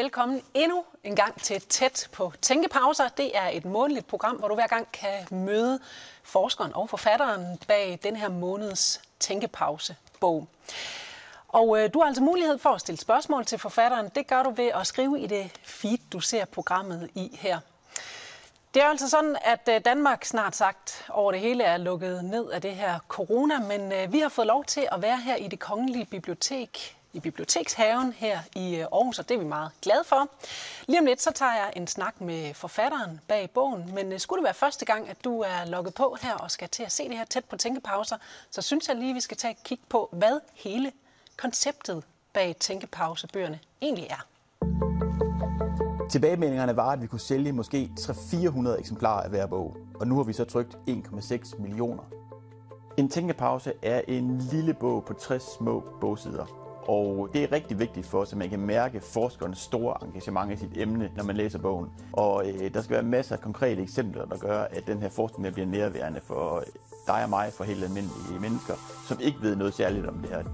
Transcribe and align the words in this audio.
Velkommen 0.00 0.42
endnu 0.54 0.84
en 1.04 1.16
gang 1.16 1.42
til 1.42 1.60
Tæt 1.60 2.08
på 2.12 2.32
Tænkepauser. 2.42 3.08
Det 3.08 3.36
er 3.36 3.48
et 3.48 3.64
månedligt 3.64 4.06
program, 4.06 4.36
hvor 4.36 4.48
du 4.48 4.54
hver 4.54 4.66
gang 4.66 4.92
kan 4.92 5.26
møde 5.30 5.80
forskeren 6.22 6.74
og 6.74 6.90
forfatteren 6.90 7.58
bag 7.68 7.98
den 8.02 8.16
her 8.16 8.28
måneds 8.28 9.00
Tænkepausebog. 9.18 10.48
Og 11.48 11.78
øh, 11.78 11.90
du 11.94 12.00
har 12.00 12.06
altså 12.06 12.22
mulighed 12.22 12.58
for 12.58 12.70
at 12.70 12.80
stille 12.80 12.98
spørgsmål 12.98 13.44
til 13.44 13.58
forfatteren. 13.58 14.08
Det 14.14 14.26
gør 14.26 14.42
du 14.42 14.50
ved 14.50 14.70
at 14.74 14.86
skrive 14.86 15.20
i 15.20 15.26
det 15.26 15.50
feed, 15.62 15.98
du 16.12 16.20
ser 16.20 16.44
programmet 16.44 17.10
i 17.14 17.38
her. 17.40 17.58
Det 18.74 18.82
er 18.82 18.86
altså 18.86 19.08
sådan, 19.08 19.36
at 19.44 19.68
øh, 19.68 19.80
Danmark 19.84 20.24
snart 20.24 20.56
sagt 20.56 21.06
over 21.08 21.32
det 21.32 21.40
hele 21.40 21.64
er 21.64 21.76
lukket 21.76 22.24
ned 22.24 22.50
af 22.50 22.62
det 22.62 22.74
her 22.74 22.98
corona, 23.08 23.58
men 23.58 23.92
øh, 23.92 24.12
vi 24.12 24.18
har 24.18 24.28
fået 24.28 24.46
lov 24.46 24.64
til 24.64 24.88
at 24.92 25.02
være 25.02 25.20
her 25.20 25.36
i 25.36 25.48
det 25.48 25.60
kongelige 25.60 26.06
bibliotek 26.06 26.99
i 27.12 27.20
Bibliotekshaven 27.20 28.12
her 28.12 28.38
i 28.56 28.74
øh, 28.76 28.80
Aarhus, 28.80 29.18
og 29.18 29.28
det 29.28 29.34
er 29.34 29.38
vi 29.38 29.44
meget 29.44 29.70
glade 29.82 30.04
for. 30.04 30.28
Lige 30.86 30.98
om 30.98 31.06
lidt, 31.06 31.22
så 31.22 31.32
tager 31.32 31.54
jeg 31.54 31.72
en 31.76 31.86
snak 31.86 32.20
med 32.20 32.54
forfatteren 32.54 33.20
bag 33.28 33.50
bogen, 33.50 33.94
men 33.94 34.12
øh, 34.12 34.20
skulle 34.20 34.38
det 34.38 34.44
være 34.44 34.54
første 34.54 34.84
gang, 34.84 35.08
at 35.08 35.24
du 35.24 35.40
er 35.40 35.64
logget 35.66 35.94
på 35.94 36.16
her 36.22 36.34
og 36.34 36.50
skal 36.50 36.68
til 36.68 36.82
at 36.82 36.92
se 36.92 37.08
det 37.08 37.16
her 37.16 37.24
tæt 37.24 37.44
på 37.44 37.56
tænkepauser, 37.56 38.16
så 38.50 38.62
synes 38.62 38.88
jeg 38.88 38.96
lige, 38.96 39.14
vi 39.14 39.20
skal 39.20 39.36
tage 39.36 39.52
et 39.52 39.62
kig 39.64 39.78
på, 39.88 40.08
hvad 40.12 40.40
hele 40.54 40.92
konceptet 41.36 42.04
bag 42.32 42.56
tænkepausebøgerne 42.60 43.58
egentlig 43.82 44.06
er. 44.10 44.26
Tilbagemeldingerne 46.10 46.76
var, 46.76 46.90
at 46.90 47.02
vi 47.02 47.06
kunne 47.06 47.20
sælge 47.20 47.52
måske 47.52 47.90
300-400 48.00 48.78
eksemplarer 48.78 49.22
af 49.22 49.30
hver 49.30 49.46
bog, 49.46 49.76
og 50.00 50.06
nu 50.06 50.16
har 50.16 50.22
vi 50.22 50.32
så 50.32 50.44
trykt 50.44 50.78
1,6 50.88 51.62
millioner. 51.62 52.02
En 52.96 53.08
tænkepause 53.08 53.72
er 53.82 54.00
en 54.08 54.38
lille 54.38 54.74
bog 54.74 55.04
på 55.04 55.12
60 55.12 55.42
små 55.58 55.84
bogsider. 56.00 56.59
Og 56.90 57.28
det 57.32 57.42
er 57.42 57.52
rigtig 57.52 57.78
vigtigt 57.78 58.06
for 58.06 58.20
os, 58.20 58.32
at 58.32 58.38
man 58.38 58.50
kan 58.50 58.60
mærke 58.60 59.00
forskernes 59.00 59.58
store 59.58 59.94
engagement 60.02 60.52
i 60.52 60.56
sit 60.56 60.70
emne, 60.76 61.10
når 61.16 61.24
man 61.24 61.36
læser 61.36 61.58
bogen. 61.58 61.88
Og 62.12 62.48
øh, 62.48 62.74
der 62.74 62.82
skal 62.82 62.94
være 62.94 63.02
masser 63.02 63.36
af 63.36 63.42
konkrete 63.42 63.82
eksempler, 63.82 64.24
der 64.24 64.36
gør, 64.36 64.62
at 64.62 64.86
den 64.86 64.98
her 64.98 65.08
forskning 65.08 65.54
bliver 65.54 65.66
nærværende 65.66 66.20
for 66.20 66.56
øh, 66.56 66.62
dig 67.06 67.24
og 67.24 67.30
mig, 67.30 67.52
for 67.52 67.64
helt 67.64 67.84
almindelige 67.84 68.40
mennesker, 68.40 68.74
som 69.08 69.18
ikke 69.20 69.38
ved 69.42 69.56
noget 69.56 69.74
særligt 69.74 70.06
om 70.06 70.14
det 70.14 70.30
her. 70.30 70.44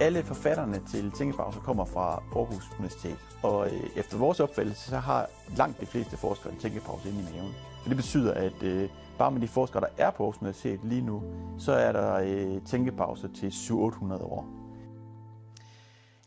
Alle 0.00 0.22
forfatterne 0.22 0.80
til 0.90 1.10
Tænkepauser 1.10 1.60
kommer 1.60 1.84
fra 1.84 2.22
Aarhus 2.36 2.70
Universitet, 2.78 3.16
og 3.42 3.66
øh, 3.66 3.82
efter 3.96 4.18
vores 4.18 4.40
opfattelse, 4.40 4.90
så 4.90 4.96
har 4.96 5.26
langt 5.56 5.80
de 5.80 5.86
fleste 5.86 6.16
forskere 6.16 6.52
en 6.52 6.58
tænkepause 6.58 7.08
inde 7.08 7.20
i 7.20 7.34
maven. 7.34 7.54
Det 7.88 7.96
betyder, 7.96 8.34
at 8.34 8.62
øh, 8.62 8.88
bare 9.18 9.30
med 9.30 9.40
de 9.40 9.48
forskere, 9.48 9.80
der 9.80 10.04
er 10.04 10.10
på 10.10 10.22
Aarhus 10.22 10.40
Universitet 10.40 10.80
lige 10.82 11.02
nu, 11.02 11.22
så 11.58 11.72
er 11.72 11.92
der 11.92 12.14
øh, 12.14 12.62
tænkepauser 12.62 13.28
til 13.34 13.48
700-800 13.48 14.22
år. 14.22 14.59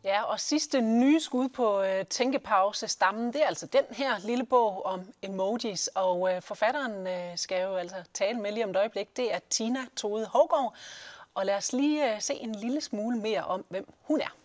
Ja, 0.03 0.21
og 0.23 0.39
sidste 0.39 0.81
nye 0.81 1.19
skud 1.19 1.49
på 1.49 1.81
øh, 1.81 2.05
Tænkepause 2.05 2.87
stammen, 2.87 3.33
det 3.33 3.41
er 3.43 3.47
altså 3.47 3.67
den 3.67 3.83
her 3.91 4.19
lille 4.25 4.45
bog 4.45 4.85
om 4.85 5.01
emojis, 5.21 5.89
og 5.95 6.33
øh, 6.33 6.41
forfatteren 6.41 7.07
øh, 7.07 7.31
skal 7.35 7.61
jo 7.61 7.75
altså 7.75 7.95
tale 8.13 8.39
med 8.39 8.51
lige 8.51 8.63
om 8.63 8.69
et 8.69 8.75
øjeblik. 8.75 9.17
Det 9.17 9.33
er 9.33 9.39
Tina 9.49 9.79
Tode 9.95 10.25
Hågaard, 10.25 10.75
og 11.35 11.45
lad 11.45 11.55
os 11.55 11.73
lige 11.73 12.15
øh, 12.15 12.21
se 12.21 12.33
en 12.33 12.55
lille 12.55 12.81
smule 12.81 13.17
mere 13.17 13.43
om, 13.43 13.65
hvem 13.69 13.85
hun 14.01 14.21
er. 14.21 14.35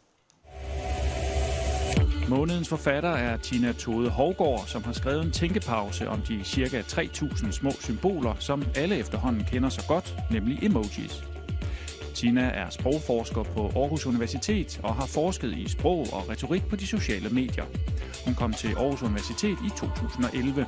Månedens 2.28 2.68
forfatter 2.68 3.10
er 3.10 3.36
Tina 3.36 3.72
Tode 3.72 4.10
Hovgaard, 4.10 4.66
som 4.66 4.84
har 4.84 4.92
skrevet 4.92 5.24
en 5.24 5.32
tænkepause 5.32 6.08
om 6.08 6.20
de 6.22 6.44
cirka 6.44 6.80
3.000 6.80 7.52
små 7.52 7.70
symboler, 7.70 8.34
som 8.38 8.62
alle 8.76 8.96
efterhånden 8.96 9.44
kender 9.44 9.68
så 9.68 9.84
godt, 9.88 10.14
nemlig 10.30 10.64
emojis. 10.64 11.27
Tina 12.18 12.40
er 12.40 12.70
sprogforsker 12.70 13.42
på 13.42 13.72
Aarhus 13.76 14.06
Universitet 14.06 14.80
og 14.82 14.94
har 14.94 15.06
forsket 15.06 15.52
i 15.52 15.68
sprog 15.68 16.06
og 16.12 16.28
retorik 16.28 16.68
på 16.68 16.76
de 16.76 16.86
sociale 16.86 17.28
medier. 17.28 17.64
Hun 18.24 18.34
kom 18.34 18.52
til 18.52 18.68
Aarhus 18.68 19.02
Universitet 19.02 19.58
i 19.66 19.70
2011. 19.76 20.66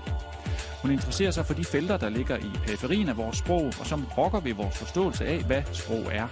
Hun 0.83 0.91
interesserer 0.91 1.31
sig 1.31 1.47
for 1.47 1.55
de 1.55 1.65
felter, 1.65 1.97
der 1.97 2.09
ligger 2.09 2.37
i 2.37 2.51
periferien 2.67 3.09
af 3.09 3.17
vores 3.17 3.37
sprog, 3.37 3.65
og 3.81 3.87
som 3.87 4.07
rokker 4.19 4.41
ved 4.41 4.55
vores 4.55 4.79
forståelse 4.79 5.27
af, 5.27 5.45
hvad 5.45 5.63
sprog 5.73 6.05
er. 6.13 6.27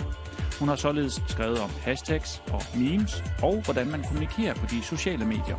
Hun 0.58 0.68
har 0.68 0.76
således 0.76 1.22
skrevet 1.28 1.60
om 1.60 1.70
hashtags 1.82 2.42
og 2.52 2.62
memes, 2.74 3.24
og 3.42 3.62
hvordan 3.64 3.86
man 3.86 4.04
kommunikerer 4.04 4.54
på 4.54 4.66
de 4.70 4.82
sociale 4.82 5.24
medier. 5.24 5.56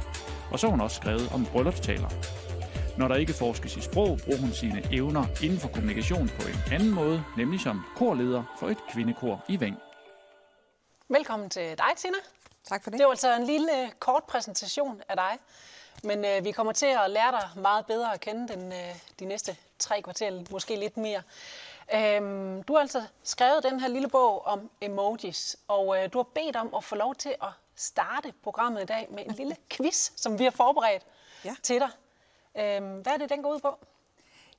Og 0.52 0.60
så 0.60 0.68
har 0.68 0.72
hun 0.72 0.82
også 0.82 0.96
skrevet 0.96 1.30
om 1.34 1.46
bryllupstaler. 1.46 2.10
Når 3.00 3.08
der 3.08 3.16
ikke 3.16 3.34
forskes 3.34 3.76
i 3.76 3.82
sprog, 3.82 4.20
bruger 4.26 4.40
hun 4.40 4.54
sine 4.54 4.84
evner 4.92 5.26
inden 5.44 5.60
for 5.60 5.68
kommunikation 5.68 6.30
på 6.40 6.48
en 6.48 6.74
anden 6.74 6.90
måde, 6.90 7.24
nemlig 7.38 7.60
som 7.60 7.86
korleder 7.96 8.44
for 8.60 8.68
et 8.70 8.78
kvindekor 8.92 9.46
i 9.48 9.60
Væng. 9.60 9.78
Velkommen 11.10 11.50
til 11.50 11.78
dig, 11.78 11.98
Tina. 11.98 12.18
Tak 12.64 12.84
for 12.84 12.90
det. 12.90 13.00
Det 13.00 13.06
var 13.06 13.12
altså 13.12 13.36
en 13.36 13.46
lille 13.46 13.84
øh, 13.84 13.92
kort 14.00 14.24
præsentation 14.24 15.02
af 15.10 15.16
dig. 15.16 15.38
Men 16.04 16.26
øh, 16.26 16.46
vi 16.46 16.52
kommer 16.52 16.74
til 16.74 16.86
at 16.86 17.10
lære 17.10 17.32
dig 17.32 17.62
meget 17.62 17.86
bedre 17.86 18.14
at 18.14 18.20
kende 18.20 18.54
den, 18.54 18.72
øh, 18.72 18.96
de 19.20 19.26
næste 19.26 19.58
tre 19.80 20.02
kvarter, 20.02 20.44
måske 20.52 20.76
lidt 20.76 20.98
mere. 20.98 21.22
Øhm, 21.94 22.64
du 22.64 22.74
har 22.74 22.80
altså 22.80 23.04
skrevet 23.24 23.64
den 23.64 23.80
her 23.80 23.88
lille 23.88 24.10
bog 24.10 24.46
om 24.46 24.70
emojis, 24.82 25.58
og 25.68 25.98
øh, 25.98 26.14
du 26.14 26.18
har 26.18 26.28
bedt 26.36 26.56
om 26.56 26.74
at 26.78 26.84
få 26.84 26.96
lov 26.96 27.16
til 27.16 27.36
at 27.42 27.50
starte 27.76 28.34
programmet 28.44 28.82
i 28.82 28.86
dag 28.86 29.08
med 29.12 29.26
en 29.26 29.32
lille 29.32 29.56
quiz, 29.70 30.12
som 30.16 30.40
vi 30.40 30.44
har 30.44 30.52
forberedt 30.52 31.04
ja. 31.46 31.56
til 31.64 31.80
dig. 31.80 31.90
Øhm, 32.60 33.02
hvad 33.02 33.14
er 33.14 33.18
det, 33.18 33.30
den 33.30 33.44
går 33.44 33.54
ud 33.54 33.60
på? 33.60 33.78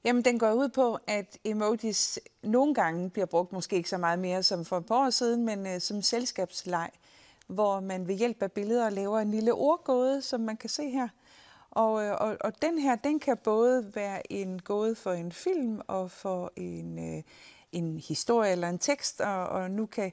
Jamen, 0.05 0.25
den 0.25 0.38
går 0.38 0.53
ud 0.53 0.69
på, 0.69 0.99
at 1.06 1.38
emojis 1.44 2.19
nogle 2.43 2.75
gange 2.75 3.11
bliver 3.11 3.27
brugt, 3.27 3.53
måske 3.53 3.77
ikke 3.77 3.88
så 3.88 3.99
meget 3.99 4.19
mere 4.19 4.43
som 4.43 4.65
for 4.65 4.77
et 4.77 4.87
par 4.87 5.06
år 5.06 5.11
siden, 5.11 5.44
men 5.44 5.66
øh, 5.66 5.81
som 5.81 6.03
selskabsleg, 6.03 6.91
hvor 7.47 7.81
man 7.81 8.09
ved 8.09 8.15
hjælp 8.15 8.43
af 8.43 8.53
billeder 8.53 8.91
laver 8.91 9.19
en 9.19 9.31
lille 9.31 9.53
ordgåde, 9.53 10.22
som 10.22 10.41
man 10.41 10.56
kan 10.56 10.71
se 10.71 10.91
her. 10.91 11.09
Og, 11.71 12.05
øh, 12.05 12.12
og, 12.21 12.37
og 12.41 12.62
den 12.62 12.78
her, 12.78 12.97
den 12.97 13.21
kan 13.21 13.37
både 13.37 13.94
være 13.94 14.33
en 14.33 14.62
gåde 14.62 14.94
for 14.94 15.12
en 15.12 15.33
film 15.33 15.81
og 15.87 16.10
for 16.10 16.53
en, 16.56 17.16
øh, 17.16 17.22
en 17.72 17.97
historie 18.09 18.53
eller 18.53 18.69
en 18.69 18.78
tekst, 18.78 19.21
og, 19.21 19.47
og 19.47 19.71
nu 19.71 19.87
kan 19.87 20.12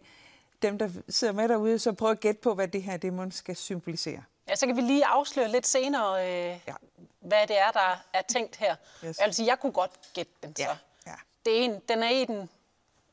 dem, 0.61 0.77
der 0.77 0.89
sidder 1.09 1.33
med 1.33 1.47
derude, 1.47 1.79
så 1.79 1.91
prøve 1.91 2.11
at 2.11 2.19
gætte 2.19 2.41
på, 2.41 2.53
hvad 2.53 2.67
det 2.67 2.83
her 2.83 2.97
det 2.97 3.33
skal 3.33 3.55
symbolisere. 3.55 4.23
Ja, 4.49 4.55
så 4.55 4.65
kan 4.65 4.75
vi 4.75 4.81
lige 4.81 5.05
afsløre 5.05 5.47
lidt 5.47 5.67
senere, 5.67 6.27
øh, 6.27 6.59
ja. 6.67 6.73
hvad 7.19 7.47
det 7.47 7.59
er, 7.59 7.71
der 7.71 8.03
er 8.13 8.21
tænkt 8.21 8.55
her. 8.55 8.75
Yes. 9.05 9.19
Altså, 9.19 9.43
jeg 9.43 9.59
kunne 9.59 9.71
godt 9.71 9.91
gætte 10.13 10.31
den, 10.43 10.55
så. 10.55 10.63
Ja. 10.63 10.77
Ja. 11.07 11.13
Det 11.45 11.59
er 11.59 11.63
en, 11.63 11.79
den 11.89 12.03
er 12.03 12.09
i 12.09 12.25
den 12.25 12.49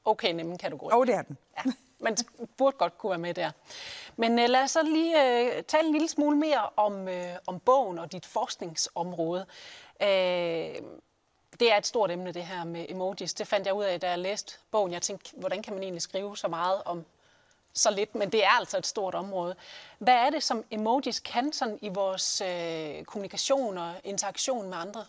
okay 0.04 0.32
nemme 0.32 0.58
kategori. 0.58 0.94
Jo, 0.94 1.04
det 1.04 1.14
er 1.14 1.22
den. 1.22 1.38
Ja. 1.56 1.72
Man 1.98 2.16
burde 2.56 2.76
godt 2.76 2.98
kunne 2.98 3.10
være 3.10 3.18
med 3.18 3.34
der. 3.34 3.50
Men 4.16 4.38
øh, 4.38 4.48
lad 4.48 4.62
os 4.62 4.70
så 4.70 4.82
lige 4.82 5.40
øh, 5.40 5.62
tale 5.62 5.86
en 5.86 5.92
lille 5.92 6.08
smule 6.08 6.36
mere 6.36 6.68
om, 6.76 7.08
øh, 7.08 7.36
om 7.46 7.60
bogen 7.60 7.98
og 7.98 8.12
dit 8.12 8.26
forskningsområde. 8.26 9.46
Øh, 10.02 10.08
det 11.60 11.72
er 11.72 11.76
et 11.76 11.86
stort 11.86 12.10
emne, 12.10 12.32
det 12.32 12.44
her 12.44 12.64
med 12.64 12.86
emojis. 12.88 13.34
Det 13.34 13.46
fandt 13.46 13.66
jeg 13.66 13.74
ud 13.74 13.84
af, 13.84 14.00
da 14.00 14.08
jeg 14.08 14.18
læste 14.18 14.58
bogen. 14.70 14.92
Jeg 14.92 15.02
tænkte, 15.02 15.30
hvordan 15.36 15.62
kan 15.62 15.72
man 15.72 15.82
egentlig 15.82 16.02
skrive 16.02 16.36
så 16.36 16.48
meget 16.48 16.82
om 16.84 17.04
så 17.74 17.90
lidt, 17.90 18.14
men 18.14 18.32
det 18.32 18.44
er 18.44 18.58
altså 18.58 18.78
et 18.78 18.86
stort 18.86 19.14
område. 19.14 19.56
Hvad 19.98 20.14
er 20.14 20.30
det, 20.30 20.42
som 20.42 20.64
emojis 20.70 21.20
kan 21.20 21.52
sådan 21.52 21.78
i 21.82 21.88
vores 21.88 22.40
øh, 22.40 23.04
kommunikation 23.04 23.78
og 23.78 23.94
interaktion 24.04 24.68
med 24.68 24.78
andre? 24.78 25.04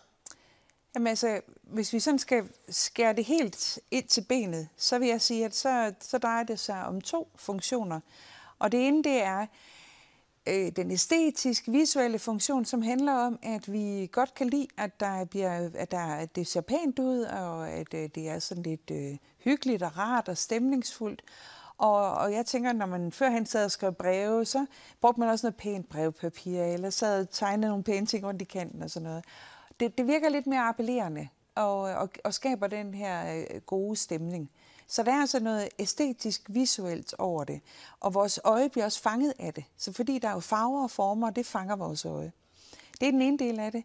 Jamen 0.96 1.08
altså, 1.08 1.42
hvis 1.62 1.94
vi 1.94 2.00
sådan 2.00 2.20
skal 2.20 2.50
skære 2.70 3.14
det 3.14 3.26
helt 3.26 3.80
ind 3.92 4.08
til 4.08 4.22
benet, 4.30 4.68
så 4.78 5.00
vil 5.00 5.08
jeg 5.08 5.22
sige, 5.22 5.46
at 5.46 5.56
så, 5.56 5.94
så 6.00 6.18
drejer 6.18 6.44
det 6.44 6.60
sig 6.60 6.86
om 6.86 7.02
to 7.02 7.28
funktioner. 7.36 8.00
Og 8.60 8.72
det 8.72 8.88
ene, 8.88 9.04
det 9.04 9.24
er 9.24 9.46
øh, 10.48 10.72
den 10.76 10.92
æstetisk 10.92 11.64
visuelle 11.68 12.20
funktion, 12.20 12.66
som 12.66 12.82
handler 12.82 13.14
om, 13.14 13.40
at 13.44 13.74
vi 13.74 14.10
godt 14.12 14.34
kan 14.34 14.50
lide, 14.50 14.68
at, 14.78 15.00
der 15.00 15.26
bliver, 15.26 15.70
at, 15.76 15.92
der, 15.92 16.06
at 16.16 16.36
det 16.36 16.48
ser 16.48 16.62
pænt 16.62 17.00
ud, 17.00 17.22
og 17.22 17.70
at 17.70 17.94
øh, 17.94 18.10
det 18.16 18.30
er 18.30 18.40
sådan 18.40 18.64
lidt 18.64 18.92
øh, 18.92 19.18
hyggeligt 19.38 19.84
og 19.84 19.98
rart 19.98 20.30
og 20.30 20.38
stemningsfuldt. 20.38 21.22
Og, 21.78 22.14
og 22.14 22.34
jeg 22.34 22.46
tænker, 22.46 22.74
når 22.74 22.86
man 22.86 23.12
førhen 23.12 23.46
sad 23.46 23.66
og 23.66 23.72
skrev 23.72 23.94
breve, 23.94 24.46
så 24.46 24.66
brugte 25.02 25.20
man 25.20 25.30
også 25.30 25.46
noget 25.46 25.58
pænt 25.58 25.90
brevpapir, 25.90 26.64
eller 26.64 26.90
sad 26.90 27.22
og 27.22 27.30
tegnede 27.30 27.70
nogle 27.70 27.84
pæne 27.84 28.06
ting 28.06 28.26
rundt 28.26 28.42
i 28.42 28.46
kanten 28.46 28.82
og 28.82 28.90
sådan 28.90 29.08
noget. 29.08 29.26
Det, 29.80 29.98
det 29.98 30.08
virker 30.08 30.30
lidt 30.30 30.48
mere 30.48 30.62
appellerende 30.62 31.28
og, 31.56 31.80
og, 31.80 32.10
og 32.24 32.34
skaber 32.34 32.68
den 32.68 32.94
her 32.94 33.36
øh, 33.36 33.62
gode 33.62 33.96
stemning. 33.96 34.50
Så 34.88 35.04
der 35.04 35.12
er 35.12 35.22
altså 35.22 35.40
noget 35.40 35.70
æstetisk, 35.80 36.42
visuelt 36.50 37.14
over 37.18 37.44
det. 37.44 37.62
Og 38.00 38.14
vores 38.14 38.40
øje 38.44 38.70
bliver 38.70 38.86
også 38.86 39.02
fanget 39.02 39.34
af 39.40 39.54
det. 39.54 39.64
Så 39.78 39.94
fordi 39.94 40.20
der 40.20 40.28
er 40.28 40.34
jo 40.34 40.40
farver 40.40 40.84
og 40.84 40.92
former, 40.92 41.30
det 41.30 41.46
fanger 41.46 41.76
vores 41.76 42.06
øje. 42.06 42.32
Det 43.00 43.08
er 43.08 43.12
den 43.12 43.22
ene 43.22 43.38
del 43.38 43.60
af 43.60 43.72
det. 43.72 43.84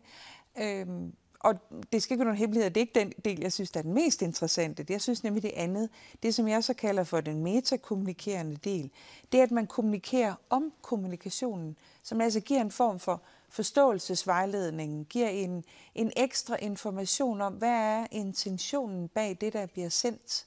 Øhm, 0.59 1.15
og 1.41 1.55
det 1.93 2.03
skal 2.03 2.15
ikke 2.15 2.21
være 2.21 2.27
nogen 2.27 2.39
hemmelighed, 2.39 2.71
det 2.71 2.77
er 2.77 2.81
ikke 2.81 3.01
den 3.01 3.13
del, 3.25 3.41
jeg 3.41 3.53
synes, 3.53 3.71
der 3.71 3.81
er 3.81 3.83
den 3.83 3.95
mest 3.95 4.23
interessante. 4.23 4.83
Det, 4.83 4.91
jeg 4.91 5.01
synes 5.01 5.25
nemlig 5.25 5.43
det 5.43 5.53
andet, 5.57 5.91
det 6.23 6.35
som 6.35 6.49
jeg 6.49 6.65
så 6.65 6.75
kalder 6.75 7.05
for 7.05 7.21
den 7.21 7.43
metakommunikerende 7.43 8.57
del, 8.57 8.91
det 9.33 9.41
er, 9.41 9.45
at 9.45 9.51
man 9.51 9.67
kommunikerer 9.67 10.35
om 10.51 10.73
kommunikationen, 10.83 11.77
som 12.03 12.21
altså 12.21 12.41
giver 12.41 12.61
en 12.61 12.71
form 12.71 12.99
for 12.99 13.23
forståelsesvejledning, 13.49 15.07
giver 15.07 15.29
en, 15.29 15.65
en 15.95 16.13
ekstra 16.17 16.57
information 16.57 17.41
om, 17.41 17.53
hvad 17.53 17.69
er 17.69 18.07
intentionen 18.11 19.09
bag 19.09 19.37
det, 19.41 19.53
der 19.53 19.67
bliver 19.67 19.89
sendt. 19.89 20.47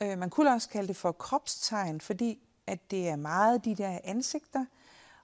Øh, 0.00 0.18
man 0.18 0.30
kunne 0.30 0.52
også 0.52 0.68
kalde 0.68 0.88
det 0.88 0.96
for 0.96 1.12
kropstegn, 1.12 2.00
fordi 2.00 2.38
at 2.66 2.90
det 2.90 3.08
er 3.08 3.16
meget 3.16 3.64
de 3.64 3.74
der 3.74 3.98
ansigter, 4.04 4.64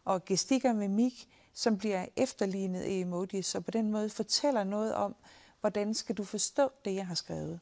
og 0.04 0.24
gestikker, 0.24 0.70
og 0.70 0.76
mimik, 0.76 1.28
som 1.54 1.78
bliver 1.78 2.06
efterlignet 2.16 2.84
i 2.84 3.00
emojis, 3.00 3.54
og 3.54 3.64
på 3.64 3.70
den 3.70 3.90
måde 3.90 4.10
fortæller 4.10 4.64
noget 4.64 4.94
om, 4.94 5.16
hvordan 5.60 5.94
skal 5.94 6.16
du 6.16 6.24
forstå 6.24 6.70
det, 6.84 6.94
jeg 6.94 7.06
har 7.06 7.14
skrevet. 7.14 7.60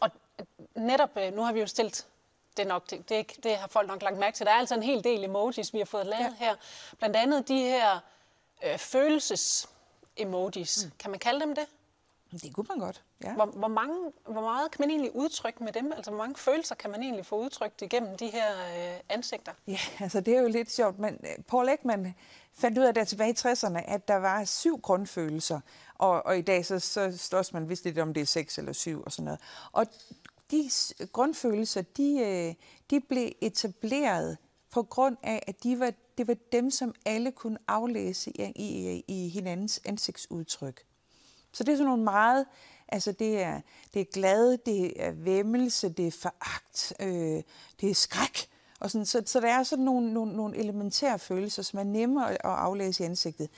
Og 0.00 0.10
netop, 0.74 1.10
øh, 1.16 1.34
nu 1.34 1.42
har 1.42 1.52
vi 1.52 1.60
jo 1.60 1.66
stillet 1.66 2.06
det, 2.56 2.66
nok, 2.66 2.90
det, 2.90 3.08
det, 3.08 3.32
det 3.42 3.56
har 3.56 3.68
folk 3.68 3.88
nok 3.88 4.02
lagt 4.02 4.18
mærke 4.18 4.36
til. 4.36 4.46
Der 4.46 4.52
er 4.52 4.56
altså 4.56 4.74
en 4.74 4.82
hel 4.82 5.04
del 5.04 5.24
emojis, 5.24 5.72
vi 5.72 5.78
har 5.78 5.84
fået 5.84 6.06
lavet 6.06 6.36
ja. 6.40 6.44
her. 6.44 6.56
Blandt 6.98 7.16
andet 7.16 7.48
de 7.48 7.58
her 7.58 8.00
øh, 8.64 8.78
følelses-emojis. 8.78 10.84
Mm. 10.84 10.90
Kan 10.98 11.10
man 11.10 11.20
kalde 11.20 11.40
dem 11.40 11.54
det? 11.54 11.66
Det 12.32 12.54
kunne 12.54 12.66
man 12.68 12.78
godt, 12.78 13.04
ja. 13.24 13.34
Hvor, 13.34 13.46
hvor, 13.46 13.68
mange, 13.68 14.12
hvor 14.26 14.40
meget 14.40 14.70
kan 14.70 14.82
man 14.82 14.90
egentlig 14.90 15.16
udtrykke 15.16 15.64
med 15.64 15.72
dem? 15.72 15.92
Altså, 15.96 16.10
hvor 16.10 16.18
mange 16.18 16.34
følelser 16.36 16.74
kan 16.74 16.90
man 16.90 17.02
egentlig 17.02 17.26
få 17.26 17.36
udtrykt 17.36 17.82
igennem 17.82 18.16
de 18.16 18.26
her 18.26 18.50
øh, 18.52 19.00
ansigter? 19.08 19.52
Ja, 19.66 19.78
altså 20.04 20.20
det 20.20 20.36
er 20.36 20.40
jo 20.40 20.48
lidt 20.48 20.70
sjovt, 20.70 20.98
men 20.98 21.14
øh, 21.14 21.44
Paul 21.48 21.68
Ekman 21.68 22.14
fandt 22.54 22.78
ud 22.78 22.84
af 22.84 22.94
der 22.94 23.04
tilbage 23.04 23.30
i 23.30 23.36
60'erne, 23.38 23.90
at 23.90 24.08
der 24.08 24.16
var 24.16 24.44
syv 24.44 24.80
grundfølelser, 24.80 25.60
og, 25.94 26.26
og 26.26 26.38
i 26.38 26.42
dag 26.42 26.66
så, 26.66 26.78
så 26.78 27.18
står 27.18 27.44
man 27.52 27.68
vist 27.68 27.84
lidt 27.84 27.98
om 27.98 28.14
det 28.14 28.20
er 28.20 28.26
seks 28.26 28.58
eller 28.58 28.72
syv 28.72 29.02
og 29.06 29.12
sådan 29.12 29.24
noget. 29.24 29.40
Og 29.72 29.86
de 30.50 30.70
grundfølelser, 31.12 31.82
de, 31.82 32.18
øh, 32.20 32.54
de 32.90 33.00
blev 33.00 33.32
etableret 33.40 34.38
på 34.70 34.82
grund 34.82 35.16
af, 35.22 35.42
at 35.46 35.62
de 35.62 35.80
var, 35.80 35.92
det 36.18 36.28
var 36.28 36.36
dem, 36.52 36.70
som 36.70 36.94
alle 37.06 37.32
kunne 37.32 37.58
aflæse 37.68 38.30
i, 38.30 38.52
i, 38.56 39.04
i 39.08 39.28
hinandens 39.28 39.80
ansigtsudtryk. 39.84 40.84
Så 41.52 41.64
det 41.64 41.72
er 41.72 41.76
sådan 41.76 41.88
nogle 41.88 42.04
meget, 42.04 42.46
altså 42.88 43.12
det 43.12 43.42
er, 43.42 43.60
det 43.94 44.00
er 44.00 44.06
glad, 44.12 44.58
det 44.58 45.04
er 45.04 45.10
væmmelse, 45.10 45.88
det 45.88 46.06
er 46.06 46.10
foragt, 46.10 46.92
øh, 47.00 47.42
det 47.80 47.90
er 47.90 47.94
skræk. 47.94 48.48
Og 48.80 48.90
sådan, 48.90 49.06
så, 49.06 49.22
så 49.26 49.40
der 49.40 49.48
er 49.48 49.62
sådan 49.62 49.84
nogle, 49.84 50.12
nogle, 50.12 50.36
nogle 50.36 50.56
elementære 50.56 51.18
følelser, 51.18 51.62
som 51.62 51.78
er 51.78 51.84
nemme 51.84 52.26
at, 52.26 52.32
at 52.32 52.40
aflæse 52.44 53.02
i 53.02 53.06
ansigtet. 53.06 53.50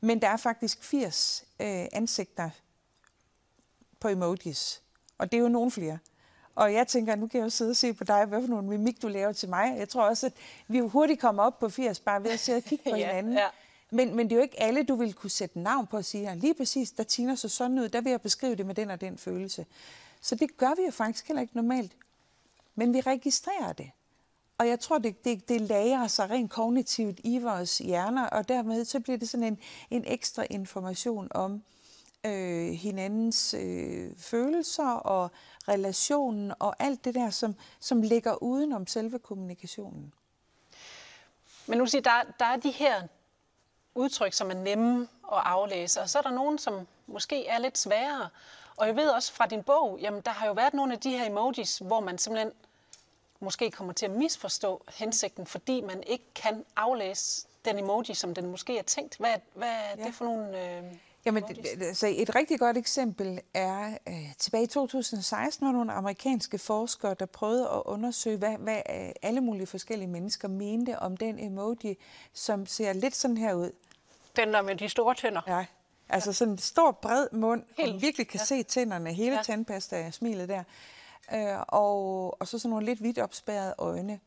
Men 0.00 0.22
der 0.22 0.28
er 0.28 0.36
faktisk 0.36 0.84
80 0.84 1.44
øh, 1.60 1.86
ansigter 1.92 2.50
på 4.00 4.08
emojis, 4.08 4.82
og 5.18 5.32
det 5.32 5.38
er 5.38 5.42
jo 5.42 5.48
nogle 5.48 5.70
flere. 5.70 5.98
Og 6.54 6.72
jeg 6.72 6.86
tænker, 6.86 7.16
nu 7.16 7.26
kan 7.26 7.38
jeg 7.38 7.44
jo 7.44 7.50
sidde 7.50 7.70
og 7.70 7.76
se 7.76 7.92
på 7.92 8.04
dig, 8.04 8.24
hvad 8.24 8.40
for 8.40 8.48
nogle 8.48 8.68
mimik 8.68 9.02
du 9.02 9.08
laver 9.08 9.32
til 9.32 9.48
mig. 9.48 9.74
Jeg 9.78 9.88
tror 9.88 10.02
også, 10.02 10.26
at 10.26 10.32
vi 10.68 10.78
jo 10.78 10.88
hurtigt 10.88 11.20
kommer 11.20 11.42
op 11.42 11.58
på 11.58 11.68
80, 11.68 12.00
bare 12.00 12.24
ved 12.24 12.30
at 12.30 12.38
sidde 12.38 12.56
og 12.56 12.62
kigge 12.62 12.90
på 12.90 12.96
ja, 12.96 13.06
hinanden. 13.06 13.32
Ja. 13.32 13.46
Men, 13.90 14.16
men 14.16 14.26
det 14.26 14.32
er 14.32 14.36
jo 14.36 14.42
ikke 14.42 14.62
alle, 14.62 14.82
du 14.82 14.94
vil 14.94 15.14
kunne 15.14 15.30
sætte 15.30 15.60
navn 15.60 15.86
på 15.86 15.96
og 15.96 16.04
sige, 16.04 16.30
at 16.30 16.38
lige 16.38 16.54
præcis, 16.54 16.92
der 16.92 17.02
Tina 17.02 17.36
så 17.36 17.48
sådan 17.48 17.78
ud, 17.78 17.88
der 17.88 18.00
vil 18.00 18.10
jeg 18.10 18.20
beskrive 18.20 18.54
det 18.54 18.66
med 18.66 18.74
den 18.74 18.90
og 18.90 19.00
den 19.00 19.18
følelse. 19.18 19.66
Så 20.20 20.34
det 20.34 20.56
gør 20.56 20.74
vi 20.76 20.82
jo 20.84 20.90
faktisk 20.90 21.28
heller 21.28 21.40
ikke 21.40 21.56
normalt. 21.56 21.92
Men 22.74 22.94
vi 22.94 23.00
registrerer 23.00 23.72
det. 23.72 23.90
Og 24.58 24.68
jeg 24.68 24.80
tror, 24.80 24.98
det, 24.98 25.24
det, 25.24 25.48
det 25.48 25.60
lager 25.60 26.06
sig 26.06 26.30
rent 26.30 26.50
kognitivt 26.50 27.20
i 27.24 27.38
vores 27.38 27.78
hjerner, 27.78 28.26
og 28.26 28.48
dermed 28.48 28.84
så 28.84 29.00
bliver 29.00 29.18
det 29.18 29.28
sådan 29.28 29.46
en, 29.46 29.58
en 29.90 30.04
ekstra 30.06 30.44
information 30.50 31.28
om 31.30 31.62
øh, 32.24 32.70
hinandens 32.72 33.54
øh, 33.54 34.10
følelser 34.16 34.88
og 34.88 35.30
relationen 35.68 36.52
og 36.58 36.76
alt 36.78 37.04
det 37.04 37.14
der, 37.14 37.30
som, 37.30 37.54
som 37.80 38.02
ligger 38.02 38.42
uden 38.42 38.72
om 38.72 38.86
selve 38.86 39.18
kommunikationen. 39.18 40.12
Men 41.66 41.78
nu 41.78 41.86
siger 41.86 42.02
der, 42.02 42.22
der 42.38 42.44
er 42.44 42.56
de 42.56 42.70
her 42.70 43.02
udtryk, 43.94 44.32
som 44.32 44.50
er 44.50 44.54
nemme 44.54 45.08
at 45.32 45.42
aflæse, 45.44 46.00
og 46.00 46.10
så 46.10 46.18
er 46.18 46.22
der 46.22 46.30
nogen, 46.30 46.58
som 46.58 46.86
måske 47.06 47.46
er 47.46 47.58
lidt 47.58 47.78
sværere. 47.78 48.28
Og 48.76 48.86
jeg 48.86 48.96
ved 48.96 49.08
også 49.08 49.32
fra 49.32 49.46
din 49.46 49.62
bog, 49.62 49.98
jamen 50.00 50.20
der 50.20 50.30
har 50.30 50.46
jo 50.46 50.52
været 50.52 50.74
nogle 50.74 50.92
af 50.92 51.00
de 51.00 51.10
her 51.10 51.26
emojis, 51.26 51.78
hvor 51.78 52.00
man 52.00 52.18
simpelthen 52.18 52.52
måske 53.40 53.70
kommer 53.70 53.92
til 53.92 54.06
at 54.06 54.12
misforstå 54.12 54.82
hensigten, 54.94 55.46
fordi 55.46 55.80
man 55.80 56.02
ikke 56.06 56.24
kan 56.34 56.64
aflæse 56.76 57.46
den 57.64 57.78
emoji, 57.78 58.14
som 58.14 58.34
den 58.34 58.46
måske 58.46 58.78
er 58.78 58.82
tænkt. 58.82 59.16
Hvad, 59.16 59.34
hvad 59.54 59.68
er 59.68 59.96
ja. 59.98 60.04
det 60.04 60.14
for 60.14 60.24
nogle 60.24 60.76
øh, 60.76 60.82
Jamen, 61.24 61.44
altså 61.80 62.06
et 62.16 62.34
rigtig 62.34 62.58
godt 62.58 62.76
eksempel 62.76 63.40
er 63.54 63.98
øh, 64.08 64.34
tilbage 64.38 64.64
i 64.64 64.66
2016 64.66 65.66
var 65.66 65.72
nogle 65.72 65.92
amerikanske 65.92 66.58
forskere, 66.58 67.14
der 67.14 67.26
prøvede 67.26 67.68
at 67.68 67.82
undersøge, 67.84 68.36
hvad, 68.36 68.58
hvad 68.58 68.82
øh, 68.90 69.10
alle 69.22 69.40
mulige 69.40 69.66
forskellige 69.66 70.08
mennesker 70.08 70.48
mente 70.48 70.98
om 70.98 71.16
den 71.16 71.38
emoji, 71.38 71.98
som 72.32 72.66
ser 72.66 72.92
lidt 72.92 73.16
sådan 73.16 73.36
her 73.36 73.54
ud. 73.54 73.70
Den 74.36 74.52
der 74.52 74.62
med 74.62 74.76
de 74.76 74.88
store 74.88 75.14
tænder. 75.14 75.40
Ja, 75.46 75.64
altså 76.08 76.32
sådan 76.32 76.52
en 76.52 76.58
stor, 76.58 76.92
bred 76.92 77.26
mund, 77.32 77.62
Helt. 77.76 77.94
og 77.94 78.02
virkelig 78.02 78.28
kan 78.28 78.40
ja. 78.40 78.44
se 78.44 78.62
tænderne, 78.62 79.12
hele 79.12 79.36
ja. 79.36 79.42
tandpasta 79.42 80.10
smilet 80.10 80.48
der. 80.48 80.62
Øh, 81.34 81.60
og, 81.68 82.40
og 82.40 82.48
så 82.48 82.58
sådan 82.58 82.70
nogle 82.70 82.86
lidt 82.86 83.02
vidt 83.02 83.18
opspærrede 83.18 83.74
øjne. 83.78 84.20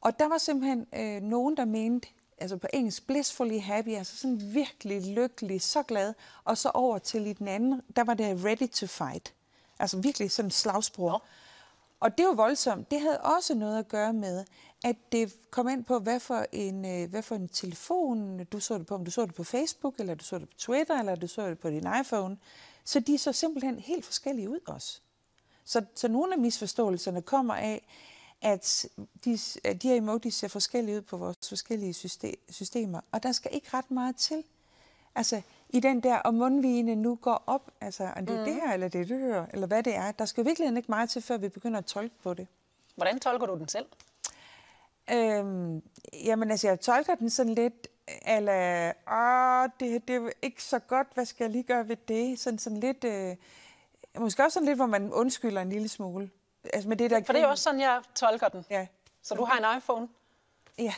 Og 0.00 0.18
der 0.18 0.28
var 0.28 0.38
simpelthen 0.38 0.86
øh, 0.94 1.22
nogen, 1.22 1.56
der 1.56 1.64
mente, 1.64 2.08
altså 2.38 2.56
på 2.56 2.66
engelsk, 2.72 3.06
blissfully 3.06 3.60
happy, 3.60 3.88
altså 3.88 4.16
sådan 4.16 4.54
virkelig 4.54 5.06
lykkelig, 5.06 5.62
så 5.62 5.82
glad, 5.82 6.14
og 6.44 6.58
så 6.58 6.70
over 6.74 6.98
til 6.98 7.26
i 7.26 7.32
den 7.32 7.48
anden, 7.48 7.82
der 7.96 8.04
var 8.04 8.14
det 8.14 8.44
ready 8.44 8.68
to 8.68 8.86
fight. 8.86 9.34
Altså 9.78 9.96
virkelig 9.98 10.30
sådan 10.30 10.50
slagsbror. 10.50 11.12
Ja. 11.12 11.18
Og 12.00 12.18
det 12.18 12.26
var 12.26 12.34
voldsomt. 12.34 12.90
Det 12.90 13.00
havde 13.00 13.20
også 13.20 13.54
noget 13.54 13.78
at 13.78 13.88
gøre 13.88 14.12
med, 14.12 14.44
at 14.84 14.96
det 15.12 15.36
kom 15.50 15.68
ind 15.68 15.84
på, 15.84 15.98
hvad 15.98 16.20
for 16.20 16.46
en, 16.52 16.84
øh, 16.84 17.10
hvad 17.10 17.22
for 17.22 17.34
en 17.34 17.48
telefon 17.48 18.44
du 18.44 18.60
så 18.60 18.78
det 18.78 18.86
på. 18.86 18.94
Om 18.94 19.04
du 19.04 19.10
så 19.10 19.26
det 19.26 19.34
på 19.34 19.44
Facebook, 19.44 19.94
eller 19.98 20.14
du 20.14 20.24
så 20.24 20.38
det 20.38 20.48
på 20.48 20.54
Twitter, 20.58 20.98
eller 20.98 21.14
du 21.14 21.26
så 21.26 21.48
det 21.48 21.58
på 21.58 21.70
din 21.70 21.86
iPhone. 22.00 22.36
Så 22.84 23.00
de 23.00 23.18
så 23.18 23.32
simpelthen 23.32 23.78
helt 23.78 24.04
forskellige 24.04 24.50
ud 24.50 24.60
også. 24.66 25.00
Så, 25.64 25.84
så 25.94 26.08
nogle 26.08 26.32
af 26.32 26.38
misforståelserne 26.38 27.22
kommer 27.22 27.54
af, 27.54 27.86
at 28.44 28.86
de, 29.24 29.38
at 29.64 29.82
de 29.82 29.88
her 29.88 29.96
emojis 29.96 30.34
ser 30.34 30.48
forskellige 30.48 30.96
ud 30.96 31.02
på 31.02 31.16
vores 31.16 31.48
forskellige 31.48 31.94
systemer, 32.50 33.00
og 33.12 33.22
der 33.22 33.32
skal 33.32 33.50
ikke 33.54 33.68
ret 33.74 33.90
meget 33.90 34.16
til. 34.16 34.44
Altså, 35.14 35.42
i 35.68 35.80
den 35.80 36.00
der, 36.00 36.16
om 36.16 36.34
mundvigene 36.34 36.94
nu 36.94 37.14
går 37.14 37.44
op, 37.46 37.70
altså, 37.80 38.10
om 38.16 38.26
det 38.26 38.36
er 38.36 38.38
mm. 38.38 38.44
det 38.44 38.54
her, 38.54 38.72
eller 38.72 38.88
det 38.88 39.00
er 39.00 39.04
det 39.04 39.20
her, 39.20 39.46
eller 39.52 39.66
hvad 39.66 39.82
det 39.82 39.94
er, 39.94 40.12
der 40.12 40.24
skal 40.24 40.44
virkelig 40.44 40.76
ikke 40.76 40.88
meget 40.88 41.10
til, 41.10 41.22
før 41.22 41.36
vi 41.36 41.48
begynder 41.48 41.78
at 41.78 41.84
tolke 41.84 42.14
på 42.22 42.34
det. 42.34 42.46
Hvordan 42.94 43.20
tolker 43.20 43.46
du 43.46 43.58
den 43.58 43.68
selv? 43.68 43.86
Øhm, 45.12 45.82
jamen, 46.12 46.50
altså, 46.50 46.68
jeg 46.68 46.80
tolker 46.80 47.14
den 47.14 47.30
sådan 47.30 47.54
lidt, 47.54 47.88
eller, 48.26 48.92
åh, 49.12 49.70
det, 49.80 50.08
det 50.08 50.16
er 50.16 50.30
ikke 50.42 50.62
så 50.62 50.78
godt, 50.78 51.06
hvad 51.14 51.24
skal 51.24 51.44
jeg 51.44 51.50
lige 51.50 51.62
gøre 51.62 51.88
ved 51.88 51.96
det? 52.08 52.38
Sådan, 52.38 52.58
sådan 52.58 52.80
lidt, 52.80 53.04
øh, 53.04 53.36
måske 54.18 54.44
også 54.44 54.54
sådan 54.54 54.66
lidt, 54.66 54.78
hvor 54.78 54.86
man 54.86 55.12
undskylder 55.12 55.62
en 55.62 55.70
lille 55.70 55.88
smule. 55.88 56.30
Altså 56.72 56.88
med 56.88 56.96
det 56.96 57.10
der 57.10 57.24
For 57.24 57.32
det 57.32 57.42
er 57.42 57.46
også 57.46 57.64
sådan, 57.64 57.80
jeg 57.80 58.02
tolker 58.14 58.48
den. 58.48 58.66
Ja. 58.70 58.86
Så 59.22 59.34
du 59.34 59.44
har 59.44 59.72
en 59.72 59.78
iPhone? 59.78 60.08
Ja, 60.78 60.94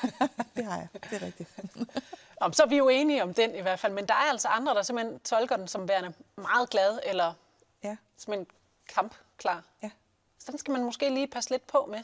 det 0.56 0.64
har 0.64 0.76
jeg. 0.76 0.88
Det 0.92 1.22
er 1.22 1.26
rigtigt. 1.26 1.50
Om, 2.40 2.52
så 2.52 2.62
er 2.62 2.66
vi 2.66 2.76
jo 2.76 2.88
enige 2.88 3.22
om 3.22 3.34
den 3.34 3.54
i 3.54 3.60
hvert 3.60 3.78
fald, 3.80 3.92
men 3.92 4.06
der 4.06 4.14
er 4.14 4.30
altså 4.30 4.48
andre, 4.48 4.74
der 4.74 4.82
simpelthen 4.82 5.20
tolker 5.20 5.56
den 5.56 5.68
som 5.68 5.88
værende 5.88 6.12
meget 6.36 6.70
glad, 6.70 6.98
eller 7.06 7.32
ja. 7.84 7.96
som 8.16 8.32
en 8.32 8.46
kampklar. 8.94 9.64
Ja. 9.82 9.90
Så 10.38 10.46
den 10.50 10.58
skal 10.58 10.72
man 10.72 10.84
måske 10.84 11.10
lige 11.10 11.26
passe 11.26 11.50
lidt 11.50 11.66
på 11.66 11.88
med. 11.90 11.98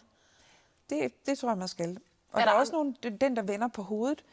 Det, 0.90 1.26
det 1.26 1.38
tror 1.38 1.48
jeg, 1.48 1.58
man 1.58 1.68
skal. 1.68 1.98
Og 2.32 2.40
er 2.40 2.44
der, 2.44 2.50
der 2.50 2.56
er 2.56 2.60
også 2.60 2.72
nogen, 2.72 2.96
den 3.20 3.36
der 3.36 3.42
vender 3.42 3.68
på 3.68 3.82
hovedet. 3.82 4.24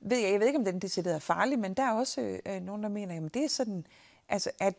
Ved 0.00 0.18
jeg, 0.18 0.32
jeg 0.32 0.40
ved 0.40 0.46
ikke, 0.46 0.58
om 0.58 0.64
den 0.64 0.78
decideret 0.78 1.14
er 1.14 1.20
farlig, 1.20 1.58
men 1.58 1.74
der 1.74 1.82
er 1.82 1.92
også 1.92 2.40
øh, 2.46 2.60
nogen, 2.60 2.82
der 2.82 2.88
mener, 2.88 3.26
at 3.26 3.34
det 3.34 3.44
er 3.44 3.48
sådan, 3.48 3.86
altså, 4.28 4.50
at 4.58 4.74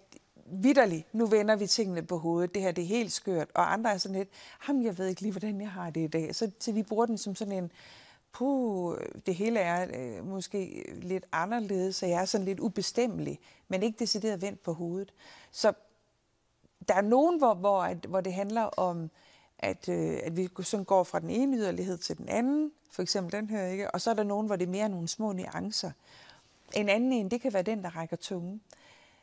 vidderligt, 0.52 1.14
nu 1.14 1.26
vender 1.26 1.56
vi 1.56 1.68
tingene 1.68 2.02
på 2.02 2.18
hovedet, 2.18 2.54
det 2.54 2.62
her 2.62 2.72
det 2.72 2.84
er 2.84 2.88
helt 2.88 3.12
skørt, 3.12 3.48
og 3.54 3.74
andre 3.74 3.94
er 3.94 3.98
sådan 3.98 4.18
lidt, 4.18 4.30
ham 4.60 4.84
jeg 4.84 4.98
ved 4.98 5.08
ikke 5.08 5.22
lige, 5.22 5.32
hvordan 5.32 5.62
jeg 5.62 5.72
har 5.72 5.90
det 5.90 6.02
i 6.02 6.08
dag. 6.08 6.36
Så, 6.36 6.52
så 6.60 6.72
vi 6.72 6.84
bruger 6.84 7.06
den 7.06 7.18
som 7.18 7.36
sådan 7.36 7.64
en, 7.64 7.72
puh, 8.34 8.98
det 9.26 9.36
hele 9.36 9.60
er 9.60 9.88
øh, 9.98 10.28
måske 10.28 10.86
lidt 11.02 11.26
anderledes, 11.32 11.96
så 11.96 12.06
jeg 12.06 12.22
er 12.22 12.26
sådan 12.26 12.46
lidt 12.46 12.60
ubestemmelig, 12.60 13.40
men 13.68 13.84
ikke 13.84 14.00
decideret 14.00 14.42
vendt 14.42 14.64
på 14.64 14.74
hovedet. 14.74 15.14
Så 15.52 15.74
der 16.88 16.94
er 16.94 17.02
nogen, 17.02 17.38
hvor, 17.38 17.54
hvor, 17.54 17.84
at, 17.84 17.98
hvor 17.98 18.22
det 18.22 18.34
handler 18.34 18.64
om, 18.64 19.10
at, 19.60 19.90
øh, 19.90 20.20
at 20.24 20.38
vi 20.38 20.50
sådan 20.64 20.86
går 20.86 21.04
fra 21.04 21.20
den 21.20 21.30
ene 21.30 21.58
yderlighed 21.58 21.98
til 21.98 22.18
den 22.18 22.30
anden, 22.30 22.72
for 22.92 23.02
eksempel 23.02 23.32
den 23.32 23.50
her, 23.50 23.66
ikke? 23.66 23.92
og 23.92 24.02
så 24.02 24.10
er 24.10 24.14
der 24.14 24.24
nogen, 24.24 24.48
hvor 24.48 24.56
det 24.56 24.66
er 24.66 24.72
mere 24.72 24.90
nogle 24.90 25.08
små 25.08 25.32
nuancer. 25.32 25.92
En 26.76 26.90
anden 26.90 27.14
en, 27.14 27.32
det 27.32 27.42
kan 27.42 27.54
være 27.54 27.64
den, 27.64 27.84
der 27.84 27.96
rækker 27.96 28.16
tungen. 28.16 28.62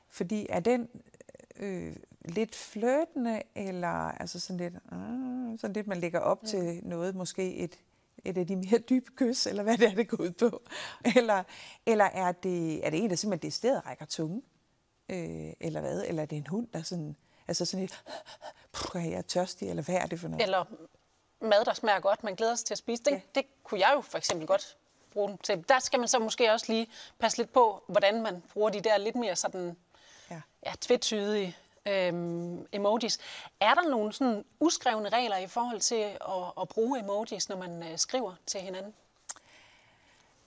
Fordi 0.08 0.46
er 0.48 0.60
den 0.60 0.88
øh, 1.58 1.96
lidt 2.24 2.54
fløtende, 2.54 3.42
eller 3.54 4.12
altså 4.12 4.40
sådan 4.40 4.56
lidt, 4.56 4.74
øh, 4.74 5.58
sådan 5.58 5.72
lidt, 5.74 5.86
man 5.86 5.98
lægger 6.00 6.20
op 6.20 6.42
ja. 6.42 6.48
til 6.48 6.80
noget, 6.82 7.14
måske 7.14 7.54
et, 7.54 7.78
et 8.24 8.38
af 8.38 8.46
de 8.46 8.56
mere 8.56 8.78
dybe 8.90 9.10
kys, 9.16 9.46
eller 9.46 9.62
hvad 9.62 9.78
det 9.78 9.88
er, 9.88 9.94
det 9.94 10.08
går 10.08 10.16
ud 10.16 10.30
på. 10.30 10.62
Eller, 11.16 11.42
eller 11.86 12.04
er, 12.04 12.32
det, 12.32 12.86
er 12.86 12.90
det 12.90 13.04
en, 13.04 13.10
der 13.10 13.16
simpelthen 13.16 13.46
det 13.48 13.54
sted 13.54 13.86
rækker 13.86 14.06
tunge? 14.06 14.42
Øh, 15.08 15.52
eller 15.60 15.80
hvad? 15.80 16.04
Eller 16.06 16.22
er 16.22 16.26
det 16.26 16.38
en 16.38 16.46
hund, 16.46 16.68
der 16.72 16.82
sådan, 16.82 17.16
altså 17.48 17.64
sådan 17.64 17.84
et, 17.84 18.04
jeg 18.94 19.12
er 19.12 19.22
tørstig, 19.22 19.70
eller 19.70 19.82
hvad 19.82 19.94
er 19.94 20.06
det 20.06 20.20
for 20.20 20.28
noget? 20.28 20.42
Eller 20.42 20.64
mad, 21.40 21.64
der 21.64 21.74
smager 21.74 22.00
godt, 22.00 22.24
man 22.24 22.34
glæder 22.34 22.54
sig 22.54 22.66
til 22.66 22.74
at 22.74 22.78
spise. 22.78 23.02
Det, 23.02 23.10
ja. 23.10 23.20
det 23.34 23.44
kunne 23.64 23.80
jeg 23.80 23.92
jo 23.94 24.00
for 24.00 24.18
eksempel 24.18 24.46
godt 24.46 24.76
bruge 25.12 25.28
den 25.28 25.38
til. 25.38 25.64
Der 25.68 25.78
skal 25.78 25.98
man 25.98 26.08
så 26.08 26.18
måske 26.18 26.52
også 26.52 26.72
lige 26.72 26.88
passe 27.18 27.38
lidt 27.38 27.52
på, 27.52 27.84
hvordan 27.88 28.22
man 28.22 28.42
bruger 28.52 28.70
de 28.70 28.80
der 28.80 28.98
lidt 28.98 29.16
mere 29.16 29.36
sådan 29.36 29.76
ja. 30.34 30.40
Ja, 30.66 30.72
tvetydige 30.80 31.56
øhm, 31.86 32.66
emojis. 32.72 33.18
Er 33.60 33.74
der 33.74 33.90
nogle 33.90 34.12
sådan 34.12 34.44
uskrevne 34.60 35.08
regler 35.08 35.36
i 35.36 35.46
forhold 35.46 35.80
til 35.80 36.04
at, 36.04 36.52
at 36.60 36.68
bruge 36.68 37.00
emojis, 37.00 37.48
når 37.48 37.56
man 37.56 37.82
øh, 37.82 37.98
skriver 37.98 38.34
til 38.46 38.60
hinanden? 38.60 38.94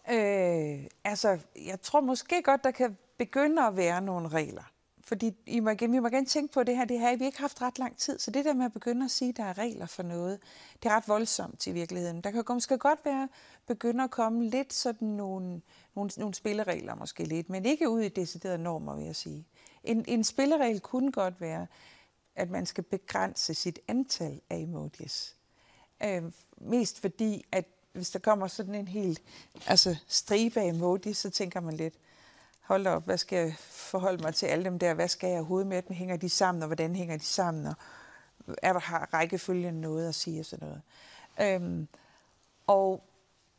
Øh, 0.09 0.89
altså, 1.03 1.39
jeg 1.65 1.81
tror 1.81 1.99
måske 1.99 2.41
godt, 2.41 2.63
der 2.63 2.71
kan 2.71 2.97
begynde 3.17 3.63
at 3.63 3.77
være 3.77 4.01
nogle 4.01 4.29
regler. 4.29 4.63
Fordi 5.03 5.35
I 5.45 5.59
må, 5.59 5.69
igen, 5.69 5.91
vi 5.91 5.99
må 5.99 6.09
gerne 6.09 6.25
tænke 6.25 6.53
på 6.53 6.63
det 6.63 6.77
her, 6.77 6.85
det 6.85 6.99
har 6.99 7.15
vi 7.15 7.25
ikke 7.25 7.39
haft 7.39 7.61
ret 7.61 7.79
lang 7.79 7.97
tid. 7.97 8.19
Så 8.19 8.31
det 8.31 8.45
der 8.45 8.53
med 8.53 8.65
at 8.65 8.73
begynde 8.73 9.05
at 9.05 9.11
sige, 9.11 9.29
at 9.29 9.37
der 9.37 9.43
er 9.43 9.57
regler 9.57 9.85
for 9.85 10.03
noget, 10.03 10.39
det 10.83 10.91
er 10.91 10.95
ret 10.95 11.07
voldsomt 11.07 11.67
i 11.67 11.71
virkeligheden. 11.71 12.21
Der 12.21 12.31
kan 12.31 12.43
måske 12.49 12.77
godt 12.77 12.99
være, 13.05 13.29
begynde 13.67 14.03
at 14.03 14.11
komme 14.11 14.45
lidt 14.45 14.73
sådan 14.73 15.07
nogle, 15.07 15.61
nogle, 15.95 16.11
nogle 16.17 16.33
spilleregler 16.33 16.95
måske 16.95 17.23
lidt, 17.23 17.49
men 17.49 17.65
ikke 17.65 17.89
ud 17.89 18.01
i 18.01 18.09
deciderede 18.09 18.57
normer, 18.57 18.95
vil 18.95 19.05
jeg 19.05 19.15
sige. 19.15 19.45
En, 19.87 20.05
en 20.07 20.23
spilleregel 20.23 20.79
kunne 20.79 21.11
godt 21.11 21.41
være, 21.41 21.67
at 22.35 22.49
man 22.49 22.65
skal 22.65 22.83
begrænse 22.83 23.53
sit 23.53 23.79
antal 23.87 24.41
af 24.49 24.57
emojis. 24.57 25.35
Øh, 26.03 26.23
mest 26.57 26.99
fordi, 26.99 27.45
at 27.51 27.65
hvis 27.93 28.09
der 28.09 28.19
kommer 28.19 28.47
sådan 28.47 28.75
en 28.75 28.87
helt 28.87 29.21
altså 29.67 29.95
stribe 30.07 30.59
af 30.59 30.65
emojis, 30.65 31.17
så 31.17 31.29
tænker 31.29 31.59
man 31.59 31.73
lidt, 31.73 31.93
hold 32.61 32.87
op, 32.87 33.05
hvad 33.05 33.17
skal 33.17 33.37
jeg 33.37 33.55
forholde 33.59 34.23
mig 34.23 34.35
til 34.35 34.45
alle 34.45 34.65
dem 34.65 34.79
der, 34.79 34.93
hvad 34.93 35.07
skal 35.07 35.27
jeg 35.27 35.37
overhovedet 35.37 35.67
med 35.67 35.81
dem, 35.81 35.95
hænger 35.95 36.17
de 36.17 36.29
sammen, 36.29 36.61
og 36.61 36.67
hvordan 36.67 36.95
hænger 36.95 37.17
de 37.17 37.25
sammen, 37.25 37.65
og 37.67 37.75
er 38.61 38.73
der 38.73 38.79
har 38.79 39.09
rækkefølgen 39.13 39.73
noget 39.73 40.07
at 40.07 40.15
sige 40.15 40.39
og 40.39 40.45
sådan 40.45 40.67
noget. 40.67 40.81
Øhm, 41.41 41.87
og, 42.67 43.03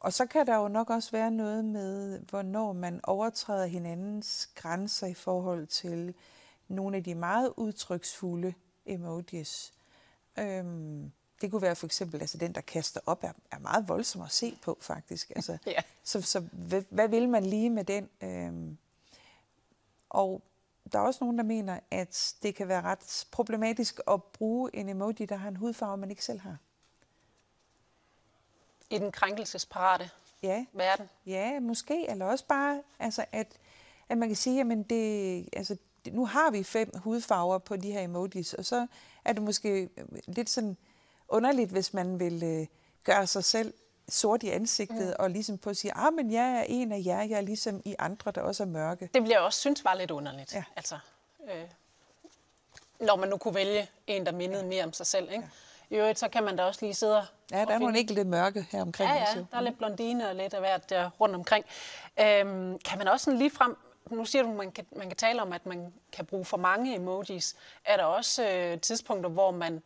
og 0.00 0.12
så 0.12 0.26
kan 0.26 0.47
der 0.47 0.57
jo 0.57 0.69
nok 0.69 0.90
også 0.90 1.11
være 1.11 1.31
noget 1.31 1.64
med, 1.64 2.21
hvornår 2.21 2.73
man 2.73 3.00
overtræder 3.05 3.67
hinandens 3.67 4.50
grænser 4.55 5.07
i 5.07 5.14
forhold 5.14 5.67
til 5.67 6.14
nogle 6.69 6.97
af 6.97 7.05
de 7.05 7.14
meget 7.14 7.52
udtryksfulde 7.57 8.55
emojis. 8.87 9.73
Øhm, 10.38 11.12
det 11.40 11.50
kunne 11.50 11.62
være 11.62 11.76
for 11.76 11.87
eksempel, 11.87 12.21
altså 12.21 12.38
den, 12.38 12.55
der 12.55 12.61
kaster 12.61 13.00
op, 13.07 13.25
er, 13.25 13.33
er 13.50 13.59
meget 13.59 13.88
voldsom 13.88 14.23
at 14.23 14.33
se 14.33 14.59
på, 14.62 14.78
faktisk. 14.81 15.31
Altså, 15.37 15.59
ja. 15.67 15.81
Så, 16.05 16.23
så 16.23 16.40
hvad, 16.40 16.83
hvad 16.90 17.09
vil 17.09 17.28
man 17.28 17.47
lige 17.47 17.71
med 17.71 17.85
den? 17.85 18.09
Øhm, 18.23 18.78
og 20.09 20.43
der 20.93 20.99
er 20.99 21.02
også 21.02 21.25
nogen, 21.25 21.38
der 21.38 21.45
mener, 21.45 21.81
at 21.90 22.35
det 22.43 22.55
kan 22.55 22.69
være 22.69 22.83
ret 22.83 23.26
problematisk 23.31 24.00
at 24.09 24.23
bruge 24.23 24.71
en 24.76 24.88
emoji, 24.88 25.26
der 25.28 25.37
har 25.37 25.49
en 25.49 25.57
hudfarve, 25.57 25.97
man 25.97 26.11
ikke 26.11 26.25
selv 26.25 26.40
har. 26.40 26.57
I 28.90 28.99
den 28.99 29.12
krænkelsesparate 29.12 30.11
ja. 30.42 30.64
verden? 30.73 31.09
Ja, 31.26 31.61
måske. 31.61 32.11
Eller 32.11 32.25
også 32.25 32.45
bare, 32.45 32.83
altså, 32.99 33.25
at, 33.33 33.47
at 34.09 34.18
man 34.18 34.28
kan 34.28 34.37
sige, 34.37 34.61
at 34.61 34.90
det, 34.90 35.49
altså, 35.52 35.76
nu 36.11 36.26
har 36.26 36.50
vi 36.50 36.62
fem 36.62 36.90
hudfarver 36.95 37.59
på 37.59 37.76
de 37.76 37.92
her 37.92 38.00
emojis, 38.00 38.54
og 38.54 38.64
så 38.64 38.87
er 39.25 39.33
det 39.33 39.42
måske 39.42 39.88
lidt 40.26 40.50
sådan 40.50 40.76
underligt, 41.28 41.71
hvis 41.71 41.95
man 41.95 42.21
vil 42.21 42.45
øh, 42.45 42.66
gøre 43.04 43.26
sig 43.26 43.45
selv 43.45 43.75
sort 44.09 44.42
i 44.42 44.49
ansigtet, 44.49 45.07
mm. 45.07 45.14
og 45.18 45.30
ligesom 45.30 45.59
på 45.59 45.71
at 45.71 45.76
sige, 45.76 45.92
ah, 45.95 46.12
men 46.12 46.33
jeg 46.33 46.50
er 46.50 46.62
en 46.68 46.92
af 46.92 47.02
jer, 47.04 47.23
jeg 47.23 47.37
er 47.37 47.40
ligesom 47.40 47.83
i 47.85 47.95
andre, 47.99 48.30
der 48.30 48.40
også 48.40 48.62
er 48.62 48.66
mørke. 48.66 49.11
Det 49.14 49.23
bliver 49.23 49.37
jeg 49.37 49.40
også 49.40 49.61
synes 49.61 49.85
var 49.85 49.95
lidt 49.95 50.11
underligt. 50.11 50.54
Ja. 50.54 50.64
Altså, 50.76 50.99
øh, 51.50 51.64
når 53.00 53.16
man 53.16 53.28
nu 53.28 53.37
kunne 53.37 53.54
vælge 53.54 53.90
en, 54.07 54.26
der 54.26 54.33
mindede 54.33 54.62
ja. 54.62 54.68
mere 54.68 54.85
om 54.85 54.92
sig 54.92 55.07
selv. 55.07 55.33
Ikke? 55.33 55.45
Ja. 55.45 55.49
I 55.90 55.95
øvrigt, 55.97 56.18
så 56.18 56.28
kan 56.28 56.45
man 56.45 56.57
da 56.57 56.64
også 56.64 56.85
lige 56.85 56.95
sidde 56.95 57.23
Ja, 57.52 57.64
der 57.64 57.75
er 57.75 57.78
nogle 57.78 58.02
lidt 58.02 58.26
mørke 58.26 58.66
her 58.71 58.83
omkring. 58.83 59.11
Ja, 59.11 59.16
ja, 59.16 59.45
der 59.50 59.57
er 59.57 59.61
lidt 59.61 59.78
blondine 59.78 60.28
og 60.28 60.35
lidt 60.35 60.54
af 60.54 60.61
hvert 60.61 60.90
der 60.90 61.11
rundt 61.21 61.35
omkring. 61.35 61.64
Øhm, 62.21 62.78
kan 62.78 62.99
man 62.99 63.09
også 63.09 63.25
sådan 63.25 63.38
lige 63.38 63.50
frem, 63.50 63.76
nu 64.11 64.25
siger 64.25 64.42
du, 64.42 64.50
at 64.50 64.57
man 64.57 64.71
kan, 64.73 64.87
man 64.97 65.09
kan 65.09 65.16
tale 65.16 65.42
om, 65.42 65.52
at 65.52 65.66
man 65.66 65.92
kan 66.12 66.26
bruge 66.26 66.45
for 66.45 66.57
mange 66.57 66.95
emojis. 66.95 67.57
Er 67.85 67.97
der 67.97 68.04
også 68.04 68.49
øh, 68.49 68.80
tidspunkter, 68.80 69.30
hvor 69.30 69.50
man 69.50 69.83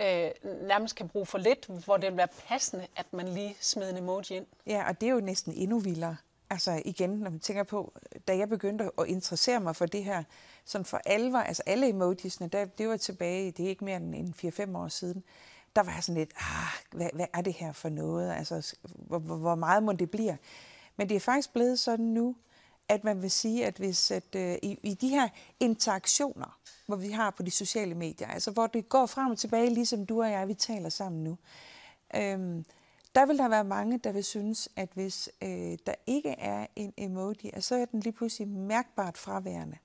øh, 0.00 0.30
nærmest 0.44 0.96
kan 0.96 1.08
bruge 1.08 1.26
for 1.26 1.38
lidt, 1.38 1.66
hvor 1.84 1.96
det 1.96 2.10
vil 2.10 2.16
være 2.16 2.28
passende, 2.48 2.86
at 2.96 3.06
man 3.12 3.28
lige 3.28 3.56
smider 3.60 3.90
en 3.90 3.96
emoji 3.96 4.24
ind. 4.30 4.46
Ja, 4.66 4.88
og 4.88 5.00
det 5.00 5.08
er 5.08 5.12
jo 5.12 5.20
næsten 5.20 5.52
endnu 5.52 5.78
vildere. 5.78 6.16
Altså 6.54 6.82
igen, 6.84 7.10
når 7.10 7.30
man 7.30 7.40
tænker 7.40 7.62
på, 7.62 7.92
da 8.28 8.36
jeg 8.36 8.48
begyndte 8.48 8.90
at 8.98 9.06
interessere 9.06 9.60
mig 9.60 9.76
for 9.76 9.86
det 9.86 10.04
her, 10.04 10.22
sådan 10.64 10.84
for 10.84 11.00
alvor, 11.06 11.38
altså 11.38 11.62
alle 11.66 11.88
emojisene, 11.88 12.48
der, 12.48 12.64
det 12.64 12.88
var 12.88 12.96
tilbage, 12.96 13.50
det 13.50 13.64
er 13.64 13.68
ikke 13.68 13.84
mere 13.84 13.96
end 13.96 14.34
4-5 14.74 14.76
år 14.78 14.88
siden, 14.88 15.22
der 15.76 15.82
var 15.82 15.92
jeg 15.92 16.04
sådan 16.04 16.18
lidt, 16.18 16.32
ah, 16.36 16.98
hvad, 16.98 17.10
hvad 17.14 17.26
er 17.34 17.40
det 17.40 17.52
her 17.52 17.72
for 17.72 17.88
noget? 17.88 18.32
Altså, 18.32 18.76
hvor, 18.82 19.18
hvor 19.18 19.54
meget 19.54 19.82
må 19.82 19.92
det 19.92 20.10
blive? 20.10 20.38
Men 20.96 21.08
det 21.08 21.14
er 21.14 21.20
faktisk 21.20 21.52
blevet 21.52 21.78
sådan 21.78 22.04
nu, 22.04 22.36
at 22.88 23.04
man 23.04 23.22
vil 23.22 23.30
sige, 23.30 23.66
at 23.66 23.76
hvis 23.76 24.10
at, 24.10 24.34
øh, 24.36 24.58
i, 24.62 24.78
i 24.82 24.94
de 24.94 25.08
her 25.08 25.28
interaktioner, 25.60 26.58
hvor 26.86 26.96
vi 26.96 27.10
har 27.10 27.30
på 27.30 27.42
de 27.42 27.50
sociale 27.50 27.94
medier, 27.94 28.28
altså 28.28 28.50
hvor 28.50 28.66
det 28.66 28.88
går 28.88 29.06
frem 29.06 29.30
og 29.30 29.38
tilbage, 29.38 29.70
ligesom 29.70 30.06
du 30.06 30.22
og 30.22 30.30
jeg, 30.30 30.48
vi 30.48 30.54
taler 30.54 30.88
sammen 30.88 31.24
nu, 31.24 31.38
øhm, 32.14 32.64
der 33.14 33.26
vil 33.26 33.38
der 33.38 33.48
være 33.48 33.64
mange, 33.64 33.98
der 33.98 34.12
vil 34.12 34.24
synes, 34.24 34.68
at 34.76 34.88
hvis 34.94 35.30
øh, 35.42 35.78
der 35.86 35.94
ikke 36.06 36.30
er 36.30 36.66
en 36.76 36.94
emoji, 36.96 37.52
så 37.60 37.74
er 37.74 37.84
den 37.84 38.00
lige 38.00 38.12
pludselig 38.12 38.48
mærkbart 38.48 39.18
fraværende. 39.18 39.78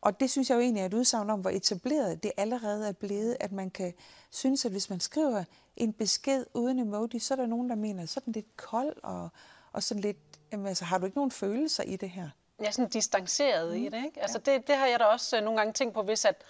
Og 0.00 0.20
det 0.20 0.30
synes 0.30 0.50
jeg 0.50 0.56
jo 0.56 0.60
egentlig 0.60 0.80
er 0.80 0.86
et 0.86 0.94
udsagn 0.94 1.30
om, 1.30 1.40
hvor 1.40 1.50
etableret 1.50 2.22
det 2.22 2.32
allerede 2.36 2.88
er 2.88 2.92
blevet, 2.92 3.36
at 3.40 3.52
man 3.52 3.70
kan 3.70 3.94
synes, 4.30 4.64
at 4.64 4.70
hvis 4.70 4.90
man 4.90 5.00
skriver 5.00 5.44
en 5.76 5.92
besked 5.92 6.44
uden 6.54 6.78
emoji, 6.78 7.18
så 7.18 7.34
er 7.34 7.36
der 7.36 7.46
nogen, 7.46 7.68
der 7.68 7.76
mener, 7.76 8.06
sådan 8.06 8.32
lidt 8.32 8.56
kold 8.56 8.96
og, 9.02 9.28
og 9.72 9.82
sådan 9.82 10.00
lidt 10.00 10.16
Jamen 10.52 10.66
altså, 10.66 10.84
har 10.84 10.98
du 10.98 11.04
ikke 11.04 11.18
nogen 11.18 11.30
følelser 11.30 11.82
i 11.82 11.96
det 11.96 12.10
her? 12.10 12.28
Er 12.58 12.70
sådan 12.70 12.90
distanceret 12.90 13.76
mm. 13.76 13.84
i 13.84 13.88
det, 13.88 14.04
ikke? 14.04 14.20
Altså, 14.22 14.40
ja. 14.46 14.52
det, 14.52 14.66
det 14.66 14.76
har 14.76 14.86
jeg 14.86 14.98
da 14.98 15.04
også 15.04 15.36
øh, 15.36 15.42
nogle 15.42 15.58
gange 15.58 15.72
tænkt 15.72 15.94
på, 15.94 16.02
hvis 16.02 16.24
at 16.24 16.42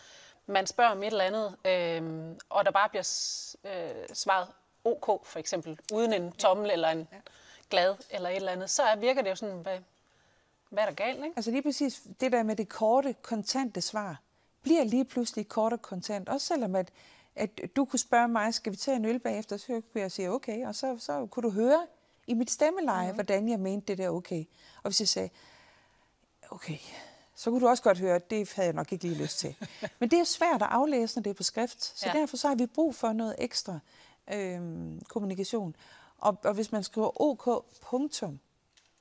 man 0.46 0.66
spørger 0.66 0.90
om 0.90 1.02
et 1.02 1.06
eller 1.06 1.24
andet, 1.24 1.56
øh, 1.64 2.36
og 2.48 2.64
der 2.64 2.70
bare 2.70 2.88
bliver 2.88 3.08
øh, 3.64 4.14
svaret 4.14 4.48
OK, 4.88 5.26
for 5.26 5.38
eksempel, 5.38 5.78
uden 5.92 6.12
en 6.12 6.32
tommel 6.32 6.70
eller 6.70 6.88
en 6.88 7.08
ja. 7.12 7.16
glad 7.70 7.94
eller 8.10 8.28
et 8.28 8.36
eller 8.36 8.52
andet, 8.52 8.70
så 8.70 8.82
virker 8.98 9.22
det 9.22 9.30
jo 9.30 9.34
sådan, 9.34 9.58
hvad, 9.58 9.78
hvad 10.70 10.82
er 10.82 10.86
der 10.86 10.94
galt, 10.94 11.24
ikke? 11.24 11.32
Altså 11.36 11.50
lige 11.50 11.62
præcis 11.62 12.02
det 12.20 12.32
der 12.32 12.42
med 12.42 12.56
det 12.56 12.68
korte, 12.68 13.14
kontante 13.22 13.80
svar, 13.80 14.20
bliver 14.62 14.84
lige 14.84 15.04
pludselig 15.04 15.48
kort 15.48 15.72
og 15.72 15.82
kontant, 15.82 16.28
også 16.28 16.46
selvom 16.46 16.76
at, 16.76 16.90
at 17.36 17.50
du 17.76 17.84
kunne 17.84 17.98
spørge 17.98 18.28
mig, 18.28 18.54
skal 18.54 18.72
vi 18.72 18.76
tage 18.76 18.96
en 18.96 19.04
øl 19.04 19.18
bagefter, 19.18 19.56
så 19.56 19.66
kunne 19.66 19.82
jeg 19.94 20.12
sige 20.12 20.30
okay, 20.30 20.66
og 20.66 20.74
så, 20.74 20.96
så 20.98 21.26
kunne 21.26 21.42
du 21.42 21.50
høre 21.50 21.86
i 22.26 22.34
mit 22.34 22.50
stemmeleje, 22.50 23.10
mm. 23.10 23.14
hvordan 23.14 23.48
jeg 23.48 23.60
mente 23.60 23.86
det 23.86 23.98
der 23.98 24.08
okay. 24.08 24.44
Og 24.82 24.90
hvis 24.90 25.00
jeg 25.00 25.08
sagde, 25.08 25.30
okay, 26.50 26.78
så 27.34 27.50
kunne 27.50 27.60
du 27.60 27.68
også 27.68 27.82
godt 27.82 27.98
høre, 27.98 28.14
at 28.14 28.30
det 28.30 28.52
havde 28.52 28.66
jeg 28.66 28.74
nok 28.74 28.92
ikke 28.92 29.04
lige 29.04 29.22
lyst 29.22 29.38
til. 29.38 29.54
Men 29.98 30.10
det 30.10 30.18
er 30.18 30.24
svært 30.24 30.62
at 30.62 30.68
aflæse, 30.70 31.16
når 31.16 31.22
det 31.22 31.30
er 31.30 31.34
på 31.34 31.42
skrift. 31.42 31.98
Så 31.98 32.06
ja. 32.06 32.18
derfor 32.18 32.36
så 32.36 32.48
har 32.48 32.54
vi 32.54 32.66
brug 32.66 32.94
for 32.94 33.12
noget 33.12 33.34
ekstra 33.38 33.78
øhm, 34.32 35.00
kommunikation. 35.08 35.76
Og, 36.18 36.36
og 36.44 36.54
hvis 36.54 36.72
man 36.72 36.82
skriver 36.82 37.20
OK, 37.20 37.64
punktum, 37.82 38.40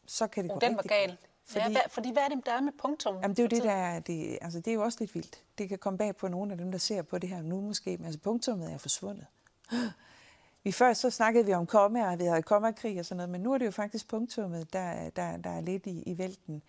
så 0.05 0.27
kan 0.27 0.43
det 0.43 0.51
oh, 0.51 0.55
gå 0.55 0.67
den 0.67 0.75
var 0.75 0.81
gal. 0.81 1.17
Fordi, 1.45 1.63
ja, 1.63 1.71
hvad, 1.71 1.81
fordi 1.89 2.11
hvad 2.11 2.23
er 2.23 2.27
det, 2.27 2.45
der 2.45 2.51
er 2.51 2.61
med 2.61 2.73
punktum? 2.81 3.15
Jamen, 3.15 3.29
det 3.29 3.39
er 3.39 3.43
jo 3.43 3.47
det, 3.47 3.63
der 3.63 3.71
er, 3.71 3.99
det, 3.99 4.37
altså, 4.41 4.59
det 4.59 4.67
er 4.67 4.75
jo 4.75 4.83
også 4.83 4.97
lidt 4.99 5.15
vildt. 5.15 5.43
Det 5.57 5.69
kan 5.69 5.77
komme 5.77 5.97
bag 5.97 6.15
på 6.15 6.27
nogle 6.27 6.51
af 6.51 6.57
dem, 6.57 6.71
der 6.71 6.77
ser 6.77 7.01
på 7.01 7.17
det 7.17 7.29
her 7.29 7.41
nu 7.41 7.61
måske, 7.61 7.97
men 7.97 8.05
altså 8.05 8.19
punktummet 8.19 8.73
er 8.73 8.77
forsvundet. 8.77 9.25
Vi 10.63 10.71
før 10.71 10.93
så 10.93 11.09
snakkede 11.09 11.45
vi 11.45 11.53
om 11.53 11.65
kommaer, 11.65 12.15
vi 12.15 12.23
havde 12.23 12.41
kommakrig 12.41 12.99
og 12.99 13.05
sådan 13.05 13.17
noget, 13.17 13.29
men 13.29 13.41
nu 13.41 13.53
er 13.53 13.57
det 13.57 13.65
jo 13.65 13.71
faktisk 13.71 14.07
punktummet, 14.07 14.73
der, 14.73 15.09
der, 15.09 15.37
der 15.37 15.49
er 15.49 15.61
lidt 15.61 15.85
i, 15.85 16.03
i 16.05 16.17
vælten. 16.17 16.63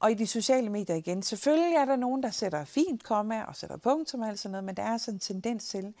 Og 0.00 0.10
i 0.10 0.14
de 0.14 0.26
sociale 0.26 0.70
medier 0.70 0.96
igen, 0.96 1.22
selvfølgelig 1.22 1.76
er 1.76 1.84
der 1.84 1.96
nogen, 1.96 2.22
der 2.22 2.30
sætter 2.30 2.64
fint 2.64 3.04
komma 3.04 3.42
og 3.42 3.56
sætter 3.56 3.76
punktum 3.76 4.20
og 4.20 4.38
sådan 4.38 4.50
noget, 4.52 4.64
men 4.64 4.76
der 4.76 4.82
er 4.82 4.96
sådan 4.96 5.16
en 5.16 5.18
tendens 5.18 5.68
til, 5.68 5.94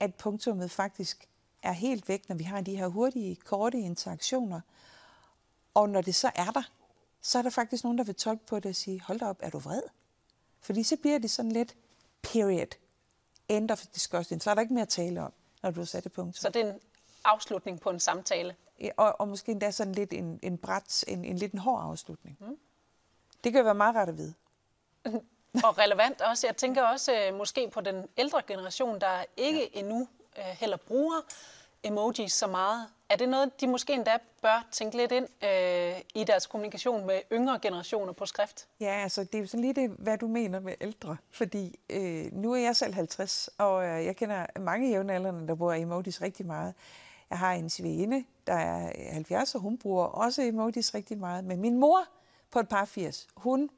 at 0.00 0.14
punktummet 0.14 0.70
faktisk 0.70 1.28
er 1.62 1.72
helt 1.72 2.08
væk, 2.08 2.28
når 2.28 2.36
vi 2.36 2.44
har 2.44 2.60
de 2.60 2.76
her 2.76 2.86
hurtige, 2.86 3.36
korte 3.36 3.78
interaktioner. 3.78 4.60
Og 5.74 5.88
når 5.88 6.00
det 6.00 6.14
så 6.14 6.30
er 6.34 6.50
der, 6.50 6.62
så 7.22 7.38
er 7.38 7.42
der 7.42 7.50
faktisk 7.50 7.84
nogen, 7.84 7.98
der 7.98 8.04
vil 8.04 8.14
tolke 8.14 8.46
på 8.46 8.56
det 8.60 8.68
og 8.68 8.76
sige, 8.76 9.02
hold 9.02 9.18
da 9.18 9.26
op, 9.26 9.38
er 9.42 9.50
du 9.50 9.58
vred? 9.58 9.82
Fordi 10.60 10.82
så 10.82 10.96
bliver 10.96 11.18
det 11.18 11.30
sådan 11.30 11.52
lidt 11.52 11.76
period, 12.22 12.74
end 13.48 13.70
of 13.70 13.86
discussion, 13.94 14.40
så 14.40 14.50
er 14.50 14.54
der 14.54 14.62
ikke 14.62 14.74
mere 14.74 14.82
at 14.82 14.88
tale 14.88 15.22
om 15.22 15.32
når 15.62 15.70
du 15.70 15.80
har 15.80 15.84
sat 15.84 16.04
det 16.04 16.12
punkt. 16.12 16.38
Så 16.38 16.48
det 16.48 16.66
er 16.66 16.72
en 16.72 16.80
afslutning 17.24 17.80
på 17.80 17.90
en 17.90 18.00
samtale? 18.00 18.56
Ja, 18.80 18.90
og, 18.96 19.20
og 19.20 19.28
måske 19.28 19.52
endda 19.52 19.70
sådan 19.70 19.92
lidt 19.92 20.12
en, 20.12 20.40
en 20.42 20.58
bræt, 20.58 21.04
en, 21.08 21.24
en 21.24 21.36
lidt 21.36 21.52
en 21.52 21.58
hård 21.58 21.82
afslutning. 21.82 22.36
Mm. 22.40 22.58
Det 23.44 23.52
kan 23.52 23.64
være 23.64 23.74
meget 23.74 23.96
rart 23.96 24.08
at 24.08 24.16
vide. 24.16 24.34
og 25.64 25.78
relevant 25.78 26.20
også. 26.20 26.46
Jeg 26.46 26.56
tænker 26.56 26.82
også 26.82 27.14
øh, 27.14 27.34
måske 27.34 27.70
på 27.70 27.80
den 27.80 28.08
ældre 28.16 28.42
generation, 28.46 29.00
der 29.00 29.24
ikke 29.36 29.70
ja. 29.74 29.78
endnu 29.78 30.08
øh, 30.38 30.44
heller 30.44 30.76
bruger 30.76 31.20
emojis 31.82 32.32
så 32.32 32.46
meget. 32.46 32.86
Er 33.08 33.16
det 33.16 33.28
noget, 33.28 33.60
de 33.60 33.66
måske 33.66 33.92
endda 33.92 34.18
bør 34.42 34.66
tænke 34.72 34.96
lidt 34.96 35.12
ind 35.12 35.26
øh, 35.44 36.02
i 36.14 36.24
deres 36.24 36.46
kommunikation 36.46 37.06
med 37.06 37.20
yngre 37.32 37.58
generationer 37.62 38.12
på 38.12 38.26
skrift? 38.26 38.66
Ja, 38.80 39.02
altså 39.02 39.24
det 39.24 39.34
er 39.34 39.38
jo 39.38 39.46
sådan 39.46 39.60
lige 39.60 39.72
det, 39.72 39.90
hvad 39.90 40.18
du 40.18 40.26
mener 40.26 40.60
med 40.60 40.74
ældre. 40.80 41.16
Fordi 41.30 41.78
øh, 41.90 42.32
nu 42.32 42.52
er 42.52 42.58
jeg 42.58 42.76
selv 42.76 42.94
50, 42.94 43.50
og 43.58 43.84
øh, 43.84 44.04
jeg 44.04 44.16
kender 44.16 44.46
mange 44.60 44.90
jævnaldrende, 44.90 45.48
der 45.48 45.54
bruger 45.54 45.74
emojis 45.74 46.22
rigtig 46.22 46.46
meget. 46.46 46.74
Jeg 47.30 47.38
har 47.38 47.52
en 47.52 47.70
svigerinde, 47.70 48.24
der 48.46 48.54
er 48.54 48.86
øh, 48.86 49.12
70, 49.12 49.54
og 49.54 49.60
hun 49.60 49.78
bruger 49.78 50.04
også 50.04 50.42
emojis 50.42 50.94
rigtig 50.94 51.18
meget. 51.18 51.44
Men 51.44 51.60
min 51.60 51.76
mor 51.78 52.04
på 52.50 52.58
et 52.58 52.68
par 52.68 52.84
80, 52.84 53.28
hun 53.36 53.70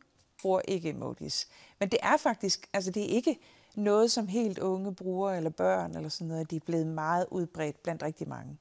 bruger 0.43 0.61
ikke 0.69 0.88
emojis. 0.88 1.49
Men 1.79 1.88
det 1.88 1.99
er 2.02 2.17
faktisk, 2.17 2.69
altså 2.73 2.90
det 2.90 3.02
er 3.02 3.09
ikke 3.09 3.38
noget, 3.74 4.10
som 4.10 4.26
helt 4.26 4.58
unge 4.58 4.94
bruger, 4.94 5.32
eller 5.32 5.50
børn, 5.50 5.96
eller 5.96 6.08
sådan 6.08 6.26
noget, 6.26 6.50
de 6.50 6.56
er 6.56 6.60
blevet 6.60 6.86
meget 6.86 7.26
udbredt 7.30 7.82
blandt 7.82 8.02
rigtig 8.02 8.28
mange. 8.28 8.58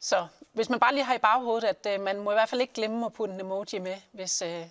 Så 0.00 0.26
hvis 0.52 0.68
man 0.68 0.80
bare 0.80 0.94
lige 0.94 1.04
har 1.04 1.14
i 1.14 1.18
baghovedet, 1.18 1.64
at 1.64 1.86
øh, 1.94 2.00
man 2.00 2.20
må 2.20 2.30
i 2.30 2.34
hvert 2.34 2.48
fald 2.48 2.60
ikke 2.60 2.74
glemme 2.74 3.06
at 3.06 3.12
putte 3.12 3.34
en 3.34 3.40
emoji 3.40 3.78
med, 3.78 3.96
hvis... 4.12 4.42
Øh... 4.42 4.66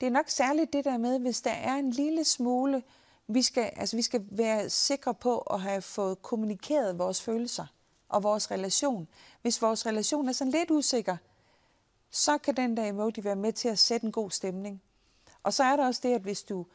Det 0.00 0.06
er 0.06 0.10
nok 0.10 0.28
særligt 0.28 0.72
det 0.72 0.84
der 0.84 0.98
med, 0.98 1.18
hvis 1.18 1.40
der 1.40 1.50
er 1.50 1.74
en 1.74 1.90
lille 1.90 2.24
smule, 2.24 2.82
vi 3.26 3.42
skal, 3.42 3.70
altså 3.76 3.96
vi 3.96 4.02
skal 4.02 4.24
være 4.30 4.70
sikre 4.70 5.14
på 5.14 5.38
at 5.38 5.60
have 5.60 5.82
fået 5.82 6.22
kommunikeret 6.22 6.98
vores 6.98 7.22
følelser 7.22 7.66
og 8.08 8.22
vores 8.22 8.50
relation. 8.50 9.08
Hvis 9.42 9.62
vores 9.62 9.86
relation 9.86 10.28
er 10.28 10.32
sådan 10.32 10.50
lidt 10.50 10.70
usikker, 10.70 11.16
så 12.10 12.38
kan 12.38 12.56
den 12.56 12.76
der 12.76 12.84
emoji 12.84 13.24
være 13.24 13.36
med 13.36 13.52
til 13.52 13.68
at 13.68 13.78
sætte 13.78 14.06
en 14.06 14.12
god 14.12 14.30
stemning. 14.30 14.82
Og 15.42 15.52
så 15.52 15.64
er 15.64 15.76
der 15.76 15.86
også 15.86 16.00
det, 16.02 16.14
at 16.14 16.20
hvis 16.20 16.42
du 16.42 16.66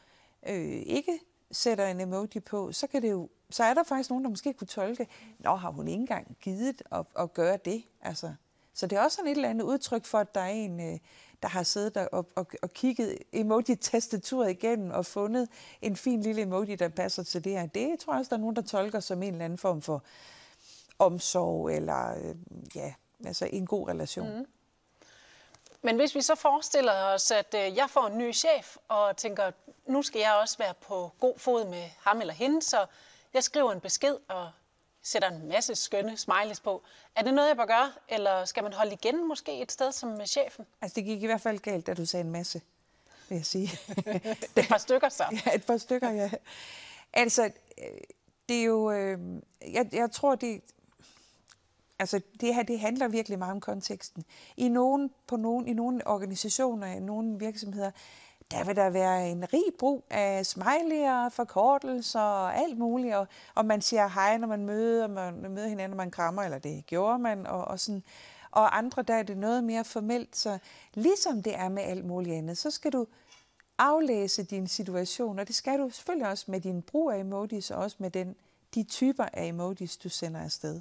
øh, 0.48 0.82
ikke 0.86 1.18
sætter 1.50 1.86
en 1.86 2.00
emoji 2.00 2.40
på, 2.40 2.72
så 2.72 2.86
kan 2.86 3.02
det 3.02 3.10
jo 3.10 3.28
så 3.50 3.64
er 3.64 3.74
der 3.74 3.82
faktisk 3.82 4.10
nogen, 4.10 4.24
der 4.24 4.30
måske 4.30 4.52
kunne 4.52 4.66
tolke, 4.66 5.08
nå, 5.38 5.54
har 5.54 5.70
hun 5.70 5.88
ikke 5.88 6.00
engang 6.00 6.36
givet 6.40 6.82
at, 6.92 7.06
at 7.18 7.32
gøre 7.32 7.58
det? 7.64 7.84
Altså, 8.00 8.34
så 8.74 8.86
det 8.86 8.98
er 8.98 9.02
også 9.02 9.16
sådan 9.16 9.30
et 9.30 9.36
eller 9.36 9.48
andet 9.48 9.64
udtryk 9.64 10.04
for, 10.04 10.18
at 10.18 10.34
der 10.34 10.40
er 10.40 10.48
en, 10.48 10.80
øh, 10.80 10.98
der 11.42 11.48
har 11.48 11.62
siddet 11.62 11.94
der 11.94 12.06
og, 12.06 12.26
og, 12.34 12.46
og 12.62 12.72
kigget 12.72 13.18
emoji-tastaturet 13.32 14.50
igennem 14.50 14.90
og 14.90 15.06
fundet 15.06 15.48
en 15.82 15.96
fin 15.96 16.20
lille 16.20 16.42
emoji, 16.42 16.76
der 16.76 16.88
passer 16.88 17.22
til 17.22 17.44
det 17.44 17.52
her. 17.52 17.66
Det 17.66 17.98
tror 17.98 18.12
jeg 18.12 18.18
også, 18.18 18.28
der 18.30 18.36
er 18.36 18.40
nogen, 18.40 18.56
der 18.56 18.62
tolker 18.62 19.00
som 19.00 19.22
en 19.22 19.32
eller 19.32 19.44
anden 19.44 19.58
form 19.58 19.82
for 19.82 20.04
omsorg 20.98 21.70
eller 21.70 22.10
øh, 22.18 22.34
ja, 22.74 22.94
altså 23.24 23.48
en 23.52 23.66
god 23.66 23.88
relation. 23.88 24.38
Mm. 24.38 24.46
Men 25.82 25.96
hvis 25.96 26.14
vi 26.14 26.22
så 26.22 26.34
forestiller 26.34 26.92
os, 26.92 27.30
at 27.30 27.54
øh, 27.54 27.76
jeg 27.76 27.90
får 27.90 28.06
en 28.06 28.18
ny 28.18 28.34
chef 28.34 28.76
og 28.88 29.16
tænker, 29.16 29.50
nu 29.86 30.02
skal 30.02 30.18
jeg 30.18 30.34
også 30.34 30.58
være 30.58 30.74
på 30.74 31.12
god 31.20 31.38
fod 31.38 31.64
med 31.64 31.84
ham 32.00 32.20
eller 32.20 32.34
hende, 32.34 32.62
så 32.62 32.86
jeg 33.34 33.44
skriver 33.44 33.72
en 33.72 33.80
besked 33.80 34.16
og 34.28 34.50
sætter 35.02 35.28
en 35.28 35.48
masse 35.48 35.74
skønne 35.74 36.16
smileys 36.16 36.60
på. 36.60 36.82
Er 37.16 37.22
det 37.22 37.34
noget, 37.34 37.48
jeg 37.48 37.56
bør 37.56 37.66
gøre, 37.66 37.92
eller 38.08 38.44
skal 38.44 38.62
man 38.62 38.72
holde 38.72 38.92
igen 38.92 39.28
måske 39.28 39.62
et 39.62 39.72
sted 39.72 39.92
som 39.92 40.08
med 40.08 40.26
chefen? 40.26 40.66
Altså, 40.80 40.94
det 40.94 41.04
gik 41.04 41.22
i 41.22 41.26
hvert 41.26 41.40
fald 41.40 41.58
galt, 41.58 41.86
da 41.86 41.94
du 41.94 42.06
sagde 42.06 42.24
en 42.24 42.30
masse, 42.30 42.60
vil 43.28 43.36
jeg 43.36 43.46
sige. 43.46 43.70
et 44.56 44.68
par 44.68 44.78
stykker 44.78 45.08
så. 45.08 45.24
Ja, 45.46 45.54
et 45.54 45.64
par 45.64 45.76
stykker, 45.76 46.10
ja. 46.10 46.30
Altså, 47.12 47.44
øh, 47.78 47.84
det 48.48 48.60
er 48.60 48.64
jo... 48.64 48.90
Øh, 48.90 49.18
jeg, 49.72 49.88
jeg 49.92 50.10
tror, 50.10 50.34
det... 50.34 50.62
Altså, 51.98 52.20
det 52.40 52.54
her, 52.54 52.62
det 52.62 52.80
handler 52.80 53.08
virkelig 53.08 53.38
meget 53.38 53.52
om 53.52 53.60
konteksten. 53.60 54.24
I 54.56 54.68
nogen, 54.68 55.10
på 55.26 55.36
nogen, 55.36 55.68
i 55.68 55.72
nogle 55.72 56.06
organisationer, 56.06 56.86
i 56.86 57.00
nogle 57.00 57.38
virksomheder, 57.38 57.90
der 58.50 58.64
vil 58.64 58.76
der 58.76 58.90
være 58.90 59.30
en 59.30 59.52
rig 59.52 59.64
brug 59.78 60.04
af 60.10 60.42
smiley'er, 60.42 61.28
forkortelser 61.28 62.20
og 62.20 62.56
alt 62.56 62.78
muligt. 62.78 63.14
Og, 63.14 63.26
og 63.54 63.64
man 63.64 63.80
siger 63.80 64.08
hej, 64.08 64.38
når 64.38 64.48
man 64.48 64.64
møder, 64.64 65.06
man 65.06 65.50
møder 65.50 65.68
hinanden, 65.68 65.90
når 65.90 65.96
man 65.96 66.10
krammer, 66.10 66.42
eller 66.42 66.58
det 66.58 66.86
gjorde 66.86 67.18
man. 67.18 67.46
Og, 67.46 67.64
og, 67.64 67.80
sådan. 67.80 68.02
og 68.50 68.78
andre, 68.78 69.02
der 69.02 69.14
er 69.14 69.22
det 69.22 69.36
noget 69.36 69.64
mere 69.64 69.84
formelt. 69.84 70.36
Så 70.36 70.58
ligesom 70.94 71.42
det 71.42 71.54
er 71.54 71.68
med 71.68 71.82
alt 71.82 72.04
muligt 72.04 72.36
andet, 72.36 72.58
så 72.58 72.70
skal 72.70 72.92
du 72.92 73.06
aflæse 73.78 74.42
din 74.42 74.66
situation, 74.66 75.38
og 75.38 75.48
det 75.48 75.54
skal 75.54 75.78
du 75.78 75.90
selvfølgelig 75.90 76.28
også 76.28 76.44
med 76.48 76.60
din 76.60 76.82
brug 76.82 77.10
af 77.10 77.18
emojis, 77.18 77.70
og 77.70 77.82
også 77.82 77.96
med 78.00 78.10
den, 78.10 78.36
de 78.74 78.82
typer 78.82 79.24
af 79.32 79.46
emojis, 79.46 79.96
du 79.96 80.08
sender 80.08 80.40
afsted. 80.40 80.80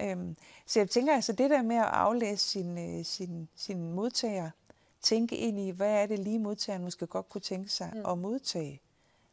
Øhm, 0.00 0.36
så 0.66 0.80
jeg 0.80 0.90
tænker 0.90 1.14
altså, 1.14 1.32
det 1.32 1.50
der 1.50 1.62
med 1.62 1.76
at 1.76 1.84
aflæse 1.84 2.48
sin, 2.48 2.98
øh, 2.98 3.04
sin, 3.04 3.48
sin 3.56 3.92
modtager, 3.92 4.50
tænke 5.00 5.36
ind 5.36 5.60
i, 5.60 5.70
hvad 5.70 6.02
er 6.02 6.06
det 6.06 6.18
lige 6.18 6.38
modtageren 6.38 6.84
måske 6.84 7.06
godt 7.06 7.28
kunne 7.28 7.40
tænke 7.40 7.68
sig 7.68 7.90
mm. 7.94 8.06
at 8.06 8.18
modtage, 8.18 8.80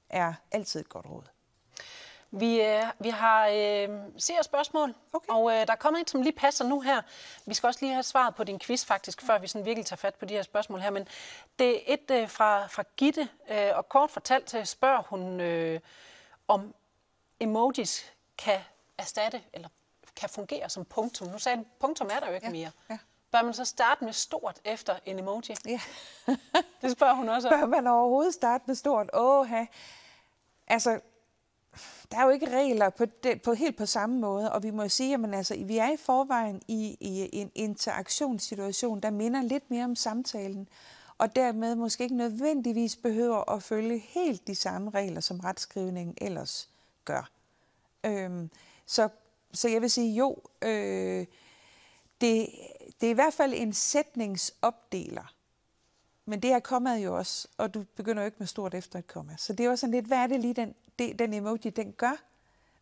er 0.10 0.34
altid 0.52 0.80
et 0.80 0.90
godt 0.90 1.06
råd. 1.06 1.24
Vi, 2.32 2.62
øh, 2.62 2.84
vi 3.00 3.10
har 3.10 3.48
øh, 3.48 3.90
ser 4.18 4.42
spørgsmål, 4.44 4.94
okay. 5.14 5.34
og 5.34 5.52
øh, 5.52 5.68
der 5.68 5.74
er 5.74 5.76
kommet 5.76 6.02
et, 6.02 6.10
som 6.10 6.22
lige 6.22 6.34
passer 6.34 6.66
nu 6.66 6.80
her. 6.80 7.02
Vi 7.46 7.54
skal 7.54 7.68
også 7.68 7.80
lige 7.82 7.94
have 7.94 8.04
svaret 8.04 8.36
på 8.36 8.44
din 8.44 8.60
quiz 8.60 8.86
faktisk, 8.86 9.22
før 9.22 9.40
vi 9.40 9.48
sådan 9.48 9.66
virkelig 9.66 9.86
tager 9.86 9.98
fat 9.98 10.16
på 10.16 10.26
de 10.26 10.34
her 10.34 10.42
spørgsmål 10.42 10.80
her. 10.80 10.90
Men 10.90 11.08
det 11.60 11.76
er 11.76 11.94
et 11.94 12.12
øh, 12.12 12.30
fra, 12.30 12.68
fra 12.68 12.84
Gitte, 12.98 13.30
øh, 13.50 13.72
og 13.74 13.90
kort 13.90 14.12
fortalt 14.12 14.68
spørger 14.68 15.02
hun, 15.02 15.40
øh, 15.42 15.80
om 16.48 16.74
emojis 17.40 18.14
kan 18.38 18.60
erstatte 18.98 19.42
eller 19.54 19.70
kan 20.18 20.30
fungere 20.30 20.70
som 20.70 20.86
punktum. 20.86 21.28
Nu 21.28 21.40
sagde 21.40 21.58
den, 21.58 21.66
punktum 21.80 22.10
er 22.14 22.20
der 22.20 22.28
jo 22.28 22.34
ikke 22.34 22.48
ja. 22.48 22.52
mere. 22.52 22.72
Ja. 22.90 22.98
Bør 23.32 23.42
man 23.42 23.54
så 23.54 23.66
starte 23.66 24.06
med 24.06 24.14
stort 24.14 24.60
efter 24.66 25.00
en 25.06 25.20
emoji? 25.20 25.56
Ja. 25.66 25.80
det 26.82 26.92
spørger 26.92 27.14
hun 27.14 27.30
også 27.30 27.50
Bør 27.50 27.66
man 27.66 27.88
overhovedet 27.88 28.34
starte 28.34 28.64
med 28.68 28.76
stort? 28.76 29.10
Åh, 29.14 29.52
Altså, 30.68 31.00
der 32.12 32.18
er 32.18 32.24
jo 32.24 32.30
ikke 32.30 32.58
regler 32.58 32.90
på, 32.90 33.06
det, 33.06 33.42
på 33.42 33.54
helt 33.54 33.78
på 33.78 33.86
samme 33.86 34.20
måde, 34.20 34.52
og 34.52 34.64
vi 34.64 34.72
må 34.72 34.90
sige, 34.90 35.14
at 35.14 35.36
altså, 35.36 35.56
vi 35.66 35.78
er 35.78 35.92
i 35.92 35.98
forvejen 35.98 36.62
i, 36.68 36.98
i 37.00 37.30
en 37.32 37.52
interaktionssituation, 37.56 39.00
der 39.00 39.10
minder 39.10 39.42
lidt 39.42 39.72
mere 39.72 39.86
om 39.86 39.96
samtalen, 39.96 40.70
og 41.18 41.36
dermed 41.36 41.76
måske 41.76 42.04
ikke 42.04 42.16
nødvendigvis 42.16 42.96
behøver 42.96 43.52
at 43.52 43.64
følge 43.64 44.00
helt 44.00 44.48
de 44.48 44.56
samme 44.56 44.90
regler, 44.90 45.22
som 45.22 45.40
retskrivningen 45.40 46.18
ellers 46.22 46.70
gør. 47.06 47.30
Øhm, 48.04 48.52
så, 48.86 49.10
så 49.58 49.68
jeg 49.68 49.82
vil 49.82 49.92
sige, 49.92 50.16
jo, 50.16 50.38
øh, 50.62 51.26
det, 52.22 52.50
det 53.02 53.08
er 53.08 53.12
i 53.12 53.14
hvert 53.14 53.34
fald 53.34 53.54
en 53.56 53.74
sætningsopdeler. 53.74 55.34
Men 56.26 56.40
det 56.40 56.52
er 56.52 56.60
kommet 56.60 56.98
jo 56.98 57.18
også, 57.18 57.48
og 57.58 57.74
du 57.74 57.84
begynder 57.96 58.22
jo 58.22 58.26
ikke 58.26 58.40
med 58.40 58.48
stort 58.48 58.74
efter 58.74 59.00
et 59.00 59.08
komma. 59.08 59.36
Så 59.38 59.54
det 59.54 59.66
er 59.66 59.70
jo 59.70 59.76
sådan 59.76 59.94
lidt, 59.94 60.06
hvad 60.06 60.18
er 60.18 60.28
det 60.28 60.40
lige, 60.40 60.54
den, 60.54 60.76
det, 61.00 61.20
den 61.20 61.34
emoji, 61.34 61.70
den 61.70 61.92
gør? 61.92 62.24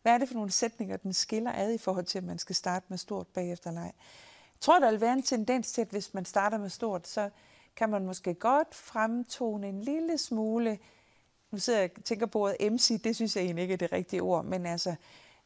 Hvad 0.02 0.14
er 0.14 0.18
det 0.18 0.28
for 0.28 0.34
nogle 0.34 0.50
sætninger, 0.50 0.96
den 0.96 1.12
skiller 1.12 1.52
ad 1.52 1.74
i 1.74 1.78
forhold 1.78 2.04
til, 2.04 2.18
at 2.18 2.24
man 2.24 2.38
skal 2.38 2.56
starte 2.56 2.86
med 2.88 2.98
stort 2.98 3.26
bagefter 3.26 3.70
leg? 3.70 3.92
Jeg 4.54 4.60
tror, 4.60 4.78
der 4.78 4.90
vil 4.90 5.00
være 5.00 5.12
en 5.12 5.22
tendens 5.22 5.72
til, 5.72 5.80
at 5.80 5.88
hvis 5.88 6.14
man 6.14 6.24
starter 6.24 6.58
med 6.58 6.70
stort, 6.70 7.08
så 7.08 7.30
kan 7.76 7.90
man 7.90 8.06
måske 8.06 8.34
godt 8.34 8.74
fremtone 8.74 9.68
en 9.68 9.80
lille 9.80 10.18
smule, 10.18 10.78
nu 11.50 11.58
sidder 11.58 11.78
jeg 11.80 11.90
og 11.96 12.04
tænker 12.04 12.26
på 12.26 12.38
ordet 12.38 12.72
MC, 12.72 13.02
det 13.02 13.16
synes 13.16 13.36
jeg 13.36 13.44
egentlig 13.44 13.62
ikke 13.62 13.72
er 13.72 13.78
det 13.78 13.92
rigtige 13.92 14.22
ord, 14.22 14.44
men, 14.44 14.66
altså, 14.66 14.94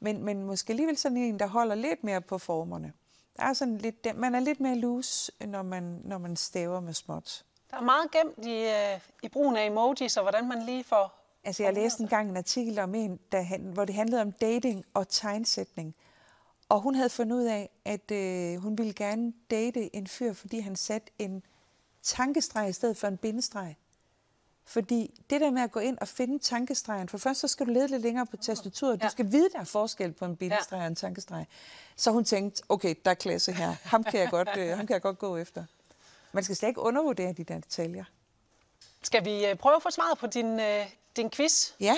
men, 0.00 0.24
men 0.24 0.42
måske 0.42 0.70
alligevel 0.70 0.96
sådan 0.96 1.16
en, 1.16 1.38
der 1.38 1.46
holder 1.46 1.74
lidt 1.74 2.04
mere 2.04 2.20
på 2.20 2.38
formerne. 2.38 2.92
Der 3.36 3.42
er 3.42 3.52
sådan 3.52 3.78
lidt, 3.78 4.16
man 4.16 4.34
er 4.34 4.40
lidt 4.40 4.60
mere 4.60 4.76
loose, 4.76 5.32
når 5.46 5.62
man, 5.62 6.00
når 6.04 6.18
man 6.18 6.36
staver 6.36 6.80
med 6.80 6.94
småt. 6.94 7.44
Der 7.70 7.76
er 7.76 7.82
meget 7.82 8.10
gemt 8.10 8.46
i, 8.46 8.64
øh, 8.64 9.00
i 9.22 9.28
brugen 9.28 9.56
af 9.56 9.66
emojis, 9.66 10.16
og 10.16 10.22
hvordan 10.22 10.48
man 10.48 10.62
lige 10.62 10.84
får... 10.84 11.16
Altså, 11.44 11.62
jeg 11.62 11.74
læste 11.74 12.02
engang 12.02 12.30
en 12.30 12.36
artikel 12.36 12.78
om 12.78 12.94
en, 12.94 13.18
der, 13.32 13.58
hvor 13.58 13.84
det 13.84 13.94
handlede 13.94 14.22
om 14.22 14.32
dating 14.32 14.84
og 14.94 15.08
tegnsætning. 15.08 15.94
Og 16.68 16.80
hun 16.80 16.94
havde 16.94 17.10
fundet 17.10 17.36
ud 17.36 17.44
af, 17.44 17.70
at 17.84 18.10
øh, 18.10 18.62
hun 18.62 18.78
ville 18.78 18.92
gerne 18.92 19.32
date 19.50 19.96
en 19.96 20.06
fyr, 20.06 20.32
fordi 20.32 20.60
han 20.60 20.76
satte 20.76 21.12
en 21.18 21.42
tankestreg 22.02 22.68
i 22.68 22.72
stedet 22.72 22.96
for 22.96 23.06
en 23.06 23.16
bindestreg. 23.16 23.76
Fordi 24.70 25.20
det 25.30 25.40
der 25.40 25.50
med 25.50 25.62
at 25.62 25.72
gå 25.72 25.80
ind 25.80 25.98
og 25.98 26.08
finde 26.08 26.38
tankestregen, 26.38 27.08
for 27.08 27.18
først 27.18 27.40
så 27.40 27.48
skal 27.48 27.66
du 27.66 27.72
lede 27.72 27.88
lidt 27.88 28.02
længere 28.02 28.26
på 28.26 28.36
tastaturet. 28.36 29.00
Ja. 29.02 29.06
Du 29.06 29.10
skal 29.10 29.32
vide, 29.32 29.50
der 29.52 29.58
er 29.58 29.64
forskel 29.64 30.12
på 30.12 30.24
en 30.24 30.36
bindestreg 30.36 30.76
ja. 30.76 30.82
og 30.82 30.86
en 30.86 30.96
tankestreg. 30.96 31.46
Så 31.96 32.10
hun 32.10 32.24
tænkte, 32.24 32.62
okay, 32.68 32.94
der 33.04 33.10
er 33.10 33.14
klasse 33.14 33.52
her. 33.52 33.74
Ham 33.82 34.04
kan 34.04 34.20
jeg 34.20 34.30
godt, 34.30 34.48
øh, 34.58 34.76
ham 34.76 34.86
kan 34.86 34.94
jeg 34.94 35.02
godt 35.02 35.18
gå 35.18 35.36
efter. 35.36 35.64
Man 36.32 36.44
skal 36.44 36.56
slet 36.56 36.68
ikke 36.68 36.80
undervurdere 36.80 37.32
de 37.32 37.44
der 37.44 37.54
detaljer. 37.54 38.04
Skal 39.02 39.24
vi 39.24 39.46
øh, 39.46 39.56
prøve 39.56 39.76
at 39.76 39.82
få 39.82 39.90
svaret 39.90 40.18
på 40.18 40.26
din, 40.26 40.60
øh, 40.60 40.86
din 41.16 41.30
quiz? 41.30 41.72
Ja, 41.80 41.96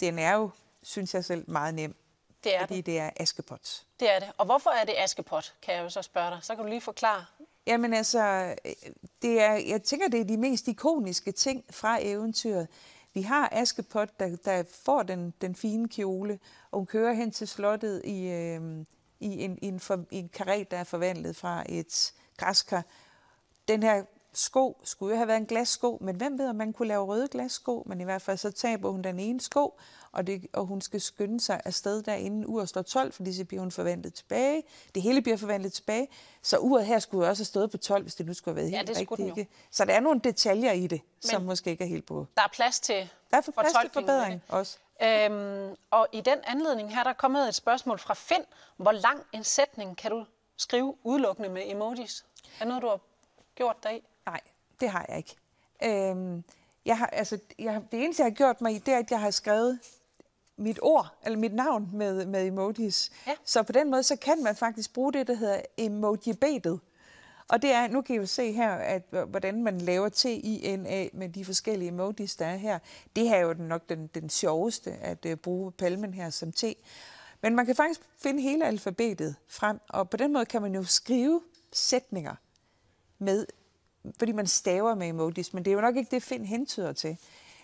den 0.00 0.18
er 0.18 0.34
jo, 0.34 0.50
synes 0.82 1.14
jeg 1.14 1.24
selv, 1.24 1.50
meget 1.50 1.74
nem. 1.74 1.96
Det 2.44 2.56
er 2.56 2.60
fordi 2.60 2.76
det. 2.76 2.86
det 2.86 2.98
er 2.98 3.10
Askepot. 3.16 3.82
Det 4.00 4.14
er 4.14 4.18
det. 4.18 4.32
Og 4.38 4.46
hvorfor 4.46 4.70
er 4.70 4.84
det 4.84 4.94
Askepot, 4.98 5.54
kan 5.62 5.74
jeg 5.74 5.82
jo 5.82 5.88
så 5.88 6.02
spørge 6.02 6.30
dig. 6.30 6.38
Så 6.42 6.54
kan 6.54 6.64
du 6.64 6.70
lige 6.70 6.80
forklare. 6.80 7.24
Jamen 7.66 7.94
altså, 7.94 8.54
øh, 8.64 8.72
det 9.22 9.40
er, 9.40 9.52
jeg 9.52 9.82
tænker, 9.82 10.08
det 10.08 10.20
er 10.20 10.24
de 10.24 10.36
mest 10.36 10.68
ikoniske 10.68 11.32
ting 11.32 11.64
fra 11.70 11.98
eventyret. 12.02 12.68
Vi 13.14 13.22
har 13.22 13.48
Askepot, 13.52 14.20
der, 14.20 14.36
der 14.36 14.62
får 14.84 15.02
den, 15.02 15.34
den 15.40 15.54
fine 15.54 15.88
kjole, 15.88 16.38
og 16.70 16.78
hun 16.78 16.86
kører 16.86 17.12
hen 17.12 17.30
til 17.30 17.48
slottet 17.48 18.02
i, 18.04 18.28
øh, 18.28 18.84
i 19.20 19.44
en, 19.44 19.58
i 19.62 19.66
en, 19.66 19.80
for, 19.80 20.04
i 20.10 20.16
en 20.16 20.28
karet, 20.28 20.70
der 20.70 20.76
er 20.76 20.84
forvandlet 20.84 21.36
fra 21.36 21.64
et 21.68 22.12
græskar. 22.36 22.84
Den 23.68 23.82
her 23.82 24.04
sko 24.38 24.80
skulle 24.84 25.10
jo 25.10 25.16
have 25.16 25.28
været 25.28 25.38
en 25.38 25.46
glassko, 25.46 25.98
men 26.00 26.16
hvem 26.16 26.38
ved, 26.38 26.48
om 26.48 26.56
man 26.56 26.72
kunne 26.72 26.88
lave 26.88 27.04
røde 27.04 27.28
glassko, 27.28 27.82
men 27.86 28.00
i 28.00 28.04
hvert 28.04 28.22
fald 28.22 28.38
så 28.38 28.50
taber 28.50 28.90
hun 28.90 29.02
den 29.02 29.18
ene 29.18 29.40
sko, 29.40 29.78
og, 30.12 30.26
det, 30.26 30.46
og 30.52 30.66
hun 30.66 30.80
skal 30.80 31.00
skynde 31.00 31.40
sig 31.40 31.60
afsted 31.64 32.02
der 32.02 32.14
inden 32.14 32.46
uret 32.46 32.68
står 32.68 32.82
12, 32.82 33.12
fordi 33.12 33.32
så 33.32 33.44
bliver 33.44 33.60
hun 33.60 33.70
forvandlet 33.70 34.14
tilbage. 34.14 34.62
Det 34.94 35.02
hele 35.02 35.22
bliver 35.22 35.36
forvandlet 35.36 35.72
tilbage, 35.72 36.08
så 36.42 36.58
uret 36.58 36.86
her 36.86 36.98
skulle 36.98 37.24
jo 37.24 37.30
også 37.30 37.40
have 37.40 37.46
stået 37.46 37.70
på 37.70 37.76
12, 37.76 38.02
hvis 38.02 38.14
det 38.14 38.26
nu 38.26 38.34
skulle 38.34 38.54
have 38.54 38.62
været 38.62 38.72
ja, 38.72 38.76
helt 38.76 38.88
det 38.88 38.96
rigtigt. 38.96 39.38
Ikke? 39.38 39.50
Så 39.70 39.84
der 39.84 39.94
er 39.94 40.00
nogle 40.00 40.20
detaljer 40.20 40.72
i 40.72 40.86
det, 40.86 41.00
men 41.22 41.30
som 41.30 41.42
måske 41.42 41.70
ikke 41.70 41.84
er 41.84 41.88
helt 41.88 42.06
på. 42.06 42.26
Der 42.36 42.42
er 42.42 42.48
plads 42.52 42.80
til 42.80 43.10
Der 43.30 43.36
er 43.36 43.40
for 43.40 43.52
plads 43.52 43.72
til 43.80 43.90
forbedring 43.92 44.42
også. 44.48 44.78
Øhm, 45.02 45.76
og 45.90 46.08
i 46.12 46.20
den 46.20 46.38
anledning 46.44 46.94
her, 46.94 47.02
der 47.02 47.10
er 47.10 47.14
kommet 47.14 47.48
et 47.48 47.54
spørgsmål 47.54 47.98
fra 47.98 48.14
Finn. 48.14 48.44
Hvor 48.76 48.92
lang 48.92 49.22
en 49.32 49.44
sætning 49.44 49.96
kan 49.96 50.10
du 50.10 50.24
skrive 50.56 50.96
udelukkende 51.02 51.48
med 51.48 51.62
emojis? 51.66 52.24
Er 52.60 52.64
noget, 52.64 52.82
du 52.82 52.88
har 52.88 53.00
gjort 53.54 53.76
dig 53.82 53.96
i? 53.96 54.02
Nej, 54.26 54.40
det 54.80 54.88
har 54.88 55.06
jeg 55.08 55.16
ikke. 55.16 55.36
Øhm, 55.84 56.44
jeg 56.84 56.98
har, 56.98 57.06
altså, 57.06 57.38
jeg, 57.58 57.82
det 57.92 58.04
eneste, 58.04 58.22
jeg 58.22 58.30
har 58.30 58.34
gjort 58.34 58.60
mig 58.60 58.74
i, 58.74 58.78
det 58.78 58.94
er, 58.94 58.98
at 58.98 59.10
jeg 59.10 59.20
har 59.20 59.30
skrevet 59.30 59.78
mit 60.56 60.78
ord, 60.82 61.18
eller 61.24 61.38
mit 61.38 61.54
navn 61.54 61.90
med, 61.92 62.26
med 62.26 62.46
emojis. 62.46 63.10
Ja. 63.26 63.34
Så 63.44 63.62
på 63.62 63.72
den 63.72 63.90
måde, 63.90 64.02
så 64.02 64.16
kan 64.16 64.42
man 64.42 64.56
faktisk 64.56 64.92
bruge 64.92 65.12
det, 65.12 65.26
der 65.26 65.34
hedder 65.34 65.60
emojibetet. 65.76 66.80
Og 67.48 67.62
det 67.62 67.72
er, 67.72 67.88
nu 67.88 68.02
kan 68.02 68.14
I 68.14 68.18
jo 68.18 68.26
se 68.26 68.52
her, 68.52 68.72
at 68.74 69.02
hvordan 69.28 69.62
man 69.62 69.78
laver 69.80 70.08
T-I-N-A 70.08 71.08
med 71.12 71.28
de 71.28 71.44
forskellige 71.44 71.88
emojis, 71.88 72.36
der 72.36 72.46
er 72.46 72.56
her. 72.56 72.78
Det 73.16 73.28
her 73.28 73.36
er 73.36 73.40
jo 73.40 73.54
nok 73.58 73.88
den, 73.88 74.06
den 74.06 74.30
sjoveste 74.30 74.92
at 74.92 75.26
uh, 75.26 75.34
bruge 75.34 75.72
palmen 75.72 76.14
her 76.14 76.30
som 76.30 76.52
T. 76.52 76.64
Men 77.40 77.56
man 77.56 77.66
kan 77.66 77.76
faktisk 77.76 78.00
finde 78.18 78.42
hele 78.42 78.66
alfabetet 78.66 79.36
frem, 79.48 79.80
og 79.88 80.10
på 80.10 80.16
den 80.16 80.32
måde 80.32 80.44
kan 80.44 80.62
man 80.62 80.74
jo 80.74 80.84
skrive 80.84 81.40
sætninger 81.72 82.34
med, 83.18 83.46
fordi 84.18 84.32
man 84.32 84.46
staver 84.46 84.94
med 84.94 85.08
emojis, 85.08 85.54
men 85.54 85.64
det 85.64 85.70
er 85.70 85.74
jo 85.74 85.80
nok 85.80 85.96
ikke 85.96 86.10
det, 86.10 86.22
Finn 86.22 86.44
hentyder 86.44 86.92
til. 86.92 87.16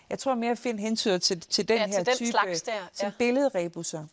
Jeg 0.09 0.19
tror 0.19 0.35
mere, 0.35 0.51
at 0.51 0.57
Finn 0.57 0.79
hentyder 0.79 1.17
til, 1.17 1.39
til 1.39 1.67
den 1.67 1.77
Ja, 1.77 1.87
her 1.87 1.95
til 1.95 2.05
den 2.05 2.15
type 2.15 2.31
slags 2.31 2.61
der, 2.61 2.89
ja. 3.01 3.11
billedrebusser. 3.17 4.05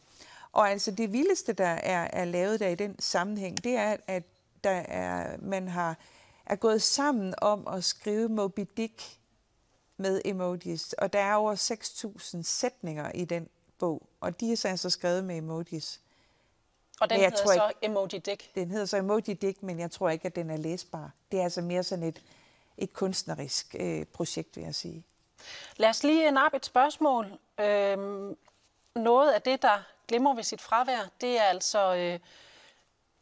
Og 0.52 0.70
altså 0.70 0.90
det 0.90 1.12
vildeste, 1.12 1.52
der 1.52 1.66
er, 1.66 2.08
er 2.12 2.24
lavet 2.24 2.60
der 2.60 2.68
i 2.68 2.74
den 2.74 2.96
sammenhæng, 2.98 3.64
det 3.64 3.76
er, 3.76 3.96
at 4.06 4.22
der 4.64 4.70
er, 4.70 5.36
man 5.38 5.68
har 5.68 5.96
er 6.46 6.56
gået 6.56 6.82
sammen 6.82 7.34
om 7.38 7.68
at 7.68 7.84
skrive 7.84 8.28
Moby 8.28 8.66
Dick 8.76 9.18
med 9.96 10.20
emojis. 10.24 10.92
Og 10.92 11.12
der 11.12 11.18
er 11.18 11.34
over 11.34 11.54
6.000 11.54 12.42
sætninger 12.42 13.12
i 13.12 13.24
den 13.24 13.48
bog, 13.78 14.02
og 14.20 14.40
de 14.40 14.52
er 14.52 14.56
så 14.56 14.68
altså 14.68 14.90
skrevet 14.90 15.24
med 15.24 15.36
emojis. 15.36 16.00
Og 17.00 17.10
den 17.10 17.20
hedder 17.20 17.36
så 17.36 17.68
ikke- 17.68 17.86
Emoji 17.86 18.18
Dick. 18.18 18.54
Den 18.54 18.70
hedder 18.70 18.86
så 18.86 18.96
Emoji 18.96 19.20
Dick, 19.20 19.62
men 19.62 19.78
jeg 19.78 19.90
tror 19.90 20.10
ikke, 20.10 20.26
at 20.26 20.36
den 20.36 20.50
er 20.50 20.56
læsbar. 20.56 21.10
Det 21.32 21.40
er 21.40 21.44
altså 21.44 21.60
mere 21.62 21.82
sådan 21.82 22.04
et, 22.04 22.22
et 22.78 22.92
kunstnerisk 22.92 23.76
øh, 23.78 24.04
projekt, 24.06 24.56
vil 24.56 24.64
jeg 24.64 24.74
sige. 24.74 25.04
Lad 25.76 25.88
os 25.88 26.02
lige 26.04 26.30
nappe 26.30 26.56
et 26.56 26.66
spørgsmål. 26.66 27.26
Øhm, 27.60 28.36
noget 28.94 29.32
af 29.32 29.42
det, 29.42 29.62
der 29.62 29.82
glemmer 30.08 30.34
ved 30.34 30.42
sit 30.42 30.60
fravær, 30.60 31.08
det 31.20 31.38
er 31.38 31.42
altså 31.42 31.94
øh, 31.94 32.18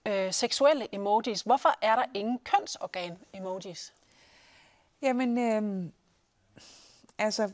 øh, 0.07 0.33
seksuelle 0.33 0.89
emojis. 0.95 1.43
Hvorfor 1.43 1.75
er 1.83 1.97
der 1.97 2.05
ingen 2.15 2.39
kønsorgan-emojis? 2.39 3.93
Jamen, 5.03 5.39
øh, 5.39 5.91
altså, 7.19 7.51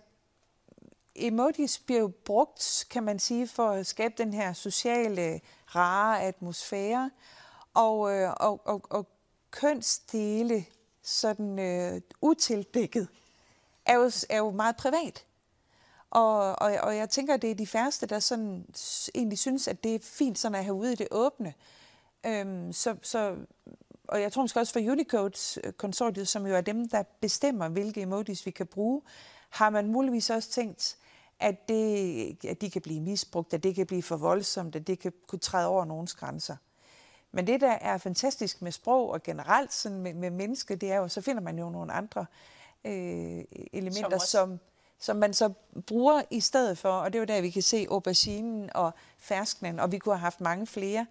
emojis 1.14 1.79
bliver 1.79 2.01
jo 2.01 2.12
brugt, 2.25 2.87
kan 2.90 3.03
man 3.03 3.18
sige, 3.18 3.48
for 3.48 3.68
at 3.68 3.87
skabe 3.87 4.14
den 4.18 4.35
her 4.35 4.53
sociale, 4.53 5.40
rare 5.75 6.22
atmosfære. 6.22 7.11
Og, 7.75 8.12
øh, 8.12 8.33
og, 8.40 8.66
og, 8.66 8.83
og 8.90 9.09
kønsdele, 9.51 10.64
sådan 11.03 11.59
øh, 11.59 12.01
utildækket, 12.20 13.09
er 13.87 13.94
jo, 13.94 14.11
er 14.31 14.38
jo 14.38 14.51
meget 14.51 14.77
privat. 14.77 15.25
Og, 16.11 16.62
og, 16.62 16.72
og 16.83 16.96
jeg 16.96 17.11
tænker, 17.11 17.37
det 17.37 17.51
er 17.51 17.55
de 17.55 17.66
færreste, 17.66 18.07
der 18.07 18.18
sådan 18.18 18.66
egentlig 19.14 19.38
synes, 19.38 19.68
at 19.68 19.85
det 19.85 19.94
er 19.94 19.98
fint 20.03 20.38
sådan 20.38 20.55
at 20.55 20.64
have 20.64 20.75
ude 20.75 20.92
i 20.92 20.96
det 20.96 21.09
åbne. 21.11 21.55
Øhm, 22.27 22.72
så, 22.72 22.96
så, 23.03 23.37
og 24.09 24.20
jeg 24.20 24.33
tror 24.33 24.42
måske 24.42 24.61
også 24.61 24.72
for 24.72 24.81
Unicode-konsortiet, 24.81 26.22
øh, 26.22 26.27
som 26.27 26.46
jo 26.46 26.57
er 26.57 26.61
dem, 26.61 26.88
der 26.88 27.03
bestemmer, 27.20 27.68
hvilke 27.68 28.01
emojis 28.01 28.46
vi 28.46 28.51
kan 28.51 28.66
bruge, 28.66 29.03
har 29.51 29.70
man 29.70 29.87
muligvis 29.87 30.31
også 30.31 30.51
tænkt, 30.51 30.96
at, 31.42 31.68
det, 31.68 32.44
at 32.44 32.61
de 32.61 32.70
kan 32.70 32.83
blive 32.83 33.00
misbrugt, 33.00 33.55
at 33.55 33.62
det 33.62 33.74
kan 33.74 33.87
blive 33.87 34.02
for 34.02 34.16
voldsomt, 34.16 34.76
at 34.76 34.87
det 34.87 34.98
kan 34.98 35.12
kunne 35.26 35.38
træde 35.38 35.68
over 35.68 35.85
nogens 35.85 36.14
grænser. 36.14 36.57
Men 37.33 37.46
det, 37.46 37.61
der 37.61 37.70
er 37.70 37.98
fantastisk 37.98 38.62
med 38.62 38.72
sprog 38.72 39.11
og 39.11 39.22
generelt 39.22 39.72
sådan 39.72 39.98
med, 39.98 40.14
med 40.14 40.31
mennesker, 40.31 40.74
det 40.76 40.92
er 40.92 40.96
jo, 40.96 41.09
så 41.09 41.20
finder 41.20 41.42
man 41.42 41.59
jo 41.59 41.70
nogle 41.70 41.92
andre 41.92 42.26
øh, 42.85 43.44
elementer, 43.72 44.14
også- 44.14 44.26
som, 44.26 44.61
som 44.98 45.16
man 45.16 45.35
så 45.35 45.52
bruger 45.87 46.22
i 46.31 46.40
stedet 46.40 46.78
for. 46.78 46.88
Og 46.88 47.12
det 47.12 47.18
er 47.18 47.20
jo 47.20 47.24
der, 47.37 47.40
vi 47.40 47.50
kan 47.50 47.62
se 47.62 47.87
auberginen 47.90 48.70
og 48.74 48.92
fersknen, 49.18 49.81
og 49.81 49.92
vi 49.92 49.98
kunne 49.98 50.14
have 50.14 50.20
haft 50.20 50.40
mange 50.40 50.66
flere. 50.66 51.07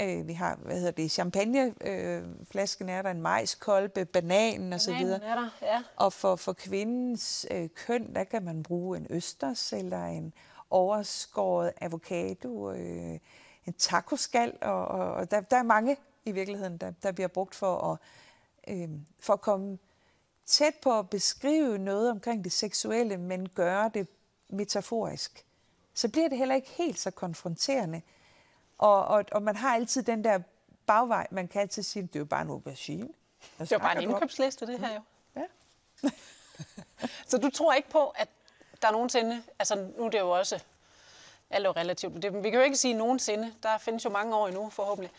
Øh, 0.00 0.28
vi 0.28 0.32
har, 0.32 0.56
hvad 0.56 0.76
hedder 0.76 0.90
det, 0.90 1.10
champagneflasken 1.10 2.88
øh, 2.88 2.94
er 2.94 3.02
der, 3.02 3.10
en 3.10 3.22
majskolbe, 3.22 4.04
bananen 4.04 4.72
og 4.72 4.80
så 4.80 4.90
Bananen 4.90 5.12
er 5.12 5.34
der, 5.34 5.48
ja. 5.62 5.82
Og 5.96 6.12
for, 6.12 6.36
for 6.36 6.52
kvindens 6.52 7.46
øh, 7.50 7.68
køn, 7.74 8.14
der 8.14 8.24
kan 8.24 8.44
man 8.44 8.62
bruge 8.62 8.96
en 8.96 9.06
østers 9.10 9.72
eller 9.72 10.04
en 10.04 10.32
overskåret 10.70 11.72
avocado, 11.80 12.70
øh, 12.72 13.18
en 13.66 13.72
tacoskal, 13.78 14.58
og, 14.62 14.88
og, 14.88 15.14
og 15.14 15.30
der, 15.30 15.40
der 15.40 15.56
er 15.56 15.62
mange 15.62 15.96
i 16.24 16.32
virkeligheden, 16.32 16.76
der, 16.76 16.90
der 16.90 17.12
bliver 17.12 17.28
brugt 17.28 17.54
for 17.54 17.92
at, 17.92 17.98
øh, 18.68 18.88
for 19.20 19.32
at 19.32 19.40
komme 19.40 19.78
tæt 20.46 20.74
på 20.82 20.98
at 20.98 21.10
beskrive 21.10 21.78
noget 21.78 22.10
omkring 22.10 22.44
det 22.44 22.52
seksuelle, 22.52 23.16
men 23.16 23.48
gøre 23.48 23.90
det 23.94 24.08
metaforisk. 24.48 25.44
Så 25.94 26.08
bliver 26.08 26.28
det 26.28 26.38
heller 26.38 26.54
ikke 26.54 26.70
helt 26.70 26.98
så 26.98 27.10
konfronterende. 27.10 28.02
Og, 28.78 29.04
og, 29.04 29.24
og 29.32 29.42
man 29.42 29.56
har 29.56 29.74
altid 29.74 30.02
den 30.02 30.24
der 30.24 30.38
bagvej, 30.86 31.26
man 31.30 31.48
kan 31.48 31.60
altid 31.60 31.82
sige, 31.82 32.02
det 32.02 32.16
er 32.16 32.20
jo 32.20 32.24
bare 32.24 32.42
en 32.42 32.50
aubergine. 32.50 33.08
Det 33.58 33.70
var 33.70 33.78
bare 33.78 33.78
snakker 33.78 33.90
en 33.90 34.08
du 34.08 34.14
om?" 34.14 34.16
indkøbsliste, 34.16 34.66
det 34.66 34.78
her 34.78 34.94
jo. 34.94 35.00
Ja. 35.36 36.08
Så 37.30 37.38
du 37.38 37.50
tror 37.50 37.74
ikke 37.74 37.90
på, 37.90 38.08
at 38.08 38.28
der 38.82 38.90
nogensinde, 38.90 39.42
altså 39.58 39.88
nu 39.98 40.04
er 40.04 40.10
det 40.10 40.18
jo 40.18 40.30
også, 40.30 40.62
alt 41.50 41.66
er 41.66 41.68
jo 41.68 41.72
relativt, 41.72 42.22
det, 42.22 42.34
vi 42.34 42.50
kan 42.50 42.58
jo 42.58 42.64
ikke 42.64 42.76
sige 42.76 42.94
nogensinde, 42.94 43.54
der 43.62 43.78
findes 43.78 44.04
jo 44.04 44.10
mange 44.10 44.36
år 44.36 44.48
endnu 44.48 44.70
forhåbentlig, 44.70 45.12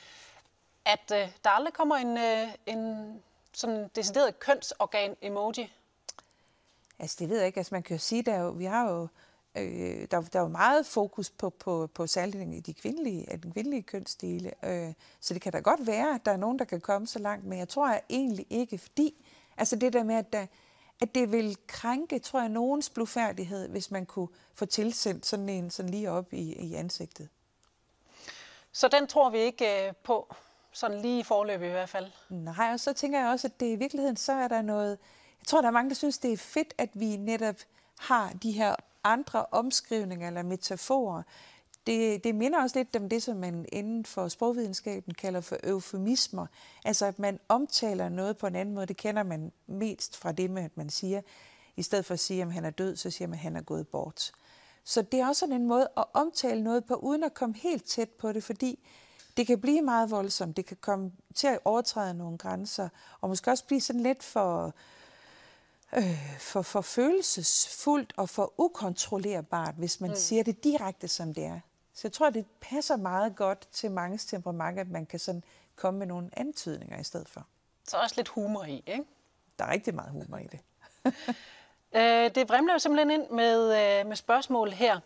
at 0.86 1.12
øh, 1.14 1.32
der 1.44 1.50
aldrig 1.50 1.74
kommer 1.74 1.96
en, 1.96 2.18
øh, 2.18 2.48
en 2.66 3.24
sådan 3.54 3.88
decideret 3.96 4.40
kønsorgan-emoji. 4.40 5.74
Altså, 7.00 7.16
det 7.20 7.30
ved 7.30 7.38
jeg 7.38 7.48
ikke. 7.48 7.58
Altså, 7.58 7.76
man 7.76 7.84
kan 7.84 7.96
jo 7.96 8.00
sige, 8.00 8.24
der 8.24 8.34
er 8.34 8.40
jo, 8.40 8.50
vi 8.50 8.66
har 8.66 8.90
jo, 8.90 9.08
øh, 9.58 10.08
der, 10.12 10.22
der 10.22 10.40
er 10.40 10.44
jo 10.44 10.48
meget 10.48 10.86
fokus 10.86 11.30
på, 11.30 11.50
på, 11.50 11.90
på 11.94 12.08
særligt 12.08 12.54
i 12.54 12.60
de 12.60 12.74
kvindelige, 12.74 13.40
den 13.44 13.52
kvindelige 13.52 13.84
kønsdele. 13.84 14.52
Øh, 14.66 14.94
så 15.20 15.34
det 15.34 15.42
kan 15.42 15.52
da 15.52 15.60
godt 15.60 15.88
være, 15.88 16.16
at 16.16 16.26
der 16.26 16.32
er 16.32 16.38
nogen, 16.38 16.60
der 16.60 16.66
kan 16.66 16.82
komme 16.82 17.08
så 17.08 17.20
langt, 17.20 17.46
men 17.46 17.60
jeg 17.60 17.70
tror 17.70 17.90
jeg 17.90 18.02
egentlig 18.10 18.46
ikke, 18.50 18.78
fordi 18.78 19.26
altså 19.58 19.76
det 19.76 19.94
der 19.94 20.04
med, 20.04 20.16
at, 20.16 20.34
der, 20.34 20.46
at 21.02 21.16
det 21.16 21.32
vil 21.32 21.58
krænke, 21.68 22.20
tror 22.20 22.40
jeg, 22.40 22.50
nogens 22.50 22.90
blufærdighed, 22.90 23.70
hvis 23.70 23.92
man 23.92 24.06
kunne 24.06 24.28
få 24.54 24.66
tilsendt 24.66 25.26
sådan 25.26 25.50
en 25.50 25.70
sådan 25.70 25.92
lige 25.92 26.12
op 26.12 26.34
i, 26.34 26.54
i 26.54 26.74
ansigtet. 26.74 27.30
Så 28.72 28.88
den 28.88 29.08
tror 29.08 29.30
vi 29.30 29.38
ikke 29.38 29.88
øh, 29.88 29.94
på, 30.04 30.36
sådan 30.72 31.02
lige 31.02 31.20
i 31.20 31.24
forløb 31.24 31.62
i 31.62 31.68
hvert 31.68 31.90
fald. 31.90 32.12
Nej, 32.30 32.70
og 32.74 32.80
så 32.80 32.94
tænker 32.94 33.20
jeg 33.20 33.30
også, 33.30 33.48
at 33.48 33.60
det 33.60 33.66
i 33.66 33.76
virkeligheden, 33.76 34.18
så 34.18 34.34
er 34.34 34.48
der 34.48 34.62
noget... 34.62 34.98
Jeg 35.40 35.48
tror, 35.48 35.62
der 35.62 35.68
er 35.68 35.72
mange, 35.72 35.90
der 35.90 35.96
synes, 35.96 36.18
det 36.18 36.34
er 36.34 36.38
fedt, 36.38 36.74
at 36.78 36.90
vi 36.94 37.18
netop 37.18 37.56
har 38.00 38.34
de 38.44 38.52
her 38.52 38.76
andre 39.04 39.46
omskrivninger 39.52 40.28
eller 40.28 40.44
metaforer. 40.44 41.24
Det, 41.88 42.24
det 42.24 42.36
minder 42.36 42.62
også 42.62 42.80
lidt 42.80 42.96
om 42.96 43.10
det, 43.10 43.24
som 43.24 43.38
man 43.38 43.66
inden 43.72 44.06
for 44.06 44.28
sprogvidenskaben 44.28 45.14
kalder 45.14 45.42
for 45.42 45.58
eufemismer. 45.64 46.48
Altså, 46.86 47.06
at 47.06 47.20
man 47.20 47.40
omtaler 47.50 48.10
noget 48.10 48.38
på 48.38 48.48
en 48.48 48.56
anden 48.56 48.76
måde. 48.76 48.86
Det 48.86 48.98
kender 48.98 49.24
man 49.24 49.52
mest 49.68 50.18
fra 50.18 50.32
det 50.32 50.50
med, 50.50 50.64
at 50.64 50.78
man 50.78 50.90
siger, 50.90 51.22
i 51.78 51.82
stedet 51.82 52.06
for 52.06 52.14
at 52.14 52.20
sige, 52.20 52.42
at 52.42 52.54
han 52.54 52.66
er 52.66 52.70
død, 52.70 52.96
så 52.96 53.10
siger 53.12 53.28
man, 53.28 53.34
at 53.34 53.40
han 53.40 53.56
er 53.56 53.62
gået 53.62 53.88
bort. 53.88 54.32
Så 54.84 55.02
det 55.02 55.20
er 55.20 55.28
også 55.28 55.40
sådan 55.40 55.56
en 55.56 55.68
måde 55.68 55.88
at 55.98 56.06
omtale 56.14 56.64
noget 56.64 56.86
på, 56.86 56.94
uden 56.94 57.24
at 57.24 57.34
komme 57.34 57.56
helt 57.56 57.84
tæt 57.84 58.10
på 58.10 58.32
det, 58.32 58.44
fordi 58.44 58.80
det 59.38 59.48
kan 59.48 59.62
blive 59.62 59.82
meget 59.82 60.12
voldsomt. 60.12 60.58
Det 60.58 60.66
kan 60.66 60.78
komme 60.82 61.12
til 61.36 61.48
at 61.48 61.60
overtræde 61.66 62.14
nogle 62.14 62.38
grænser, 62.38 62.90
og 63.22 63.30
måske 63.30 63.52
også 63.52 63.66
blive 63.66 63.82
sådan 63.82 64.02
lidt 64.02 64.24
for, 64.24 64.74
øh, 65.96 66.40
for, 66.40 66.62
for 66.62 66.82
følelsesfuldt 66.82 68.14
og 68.18 68.30
for 68.30 68.54
ukontrollerbart, 68.58 69.76
hvis 69.78 70.02
man 70.02 70.10
mm. 70.10 70.16
siger 70.16 70.44
det 70.44 70.64
direkte, 70.64 71.08
som 71.08 71.34
det 71.34 71.46
er. 71.46 71.60
Så 71.94 72.02
jeg 72.04 72.12
tror, 72.12 72.30
det 72.30 72.46
passer 72.62 72.96
meget 72.96 73.36
godt 73.36 73.68
til 73.72 73.92
manges 73.92 74.26
temperament, 74.26 74.80
at 74.80 74.90
man 74.90 75.06
kan 75.06 75.20
sådan 75.20 75.44
komme 75.76 75.98
med 75.98 76.08
nogle 76.08 76.30
antydninger 76.34 77.00
i 77.00 77.04
stedet 77.04 77.30
for. 77.30 77.48
Så 77.88 77.98
også 77.98 78.16
lidt 78.18 78.28
humor 78.28 78.64
i, 78.64 78.84
ikke? 78.88 79.04
Der 79.60 79.66
er 79.66 79.72
rigtig 79.72 79.96
meget 79.96 80.12
humor 80.12 80.38
i 80.38 80.48
det. 80.48 80.60
Øh, 81.96 82.36
det 82.36 82.50
vrimler 82.50 82.74
jo 82.74 82.80
simpelthen 82.80 83.12
ind 83.12 83.30
med, 83.30 83.64
øh, 83.64 84.08
med 84.08 84.16
spørgsmål 84.16 84.72
her. 84.72 85.00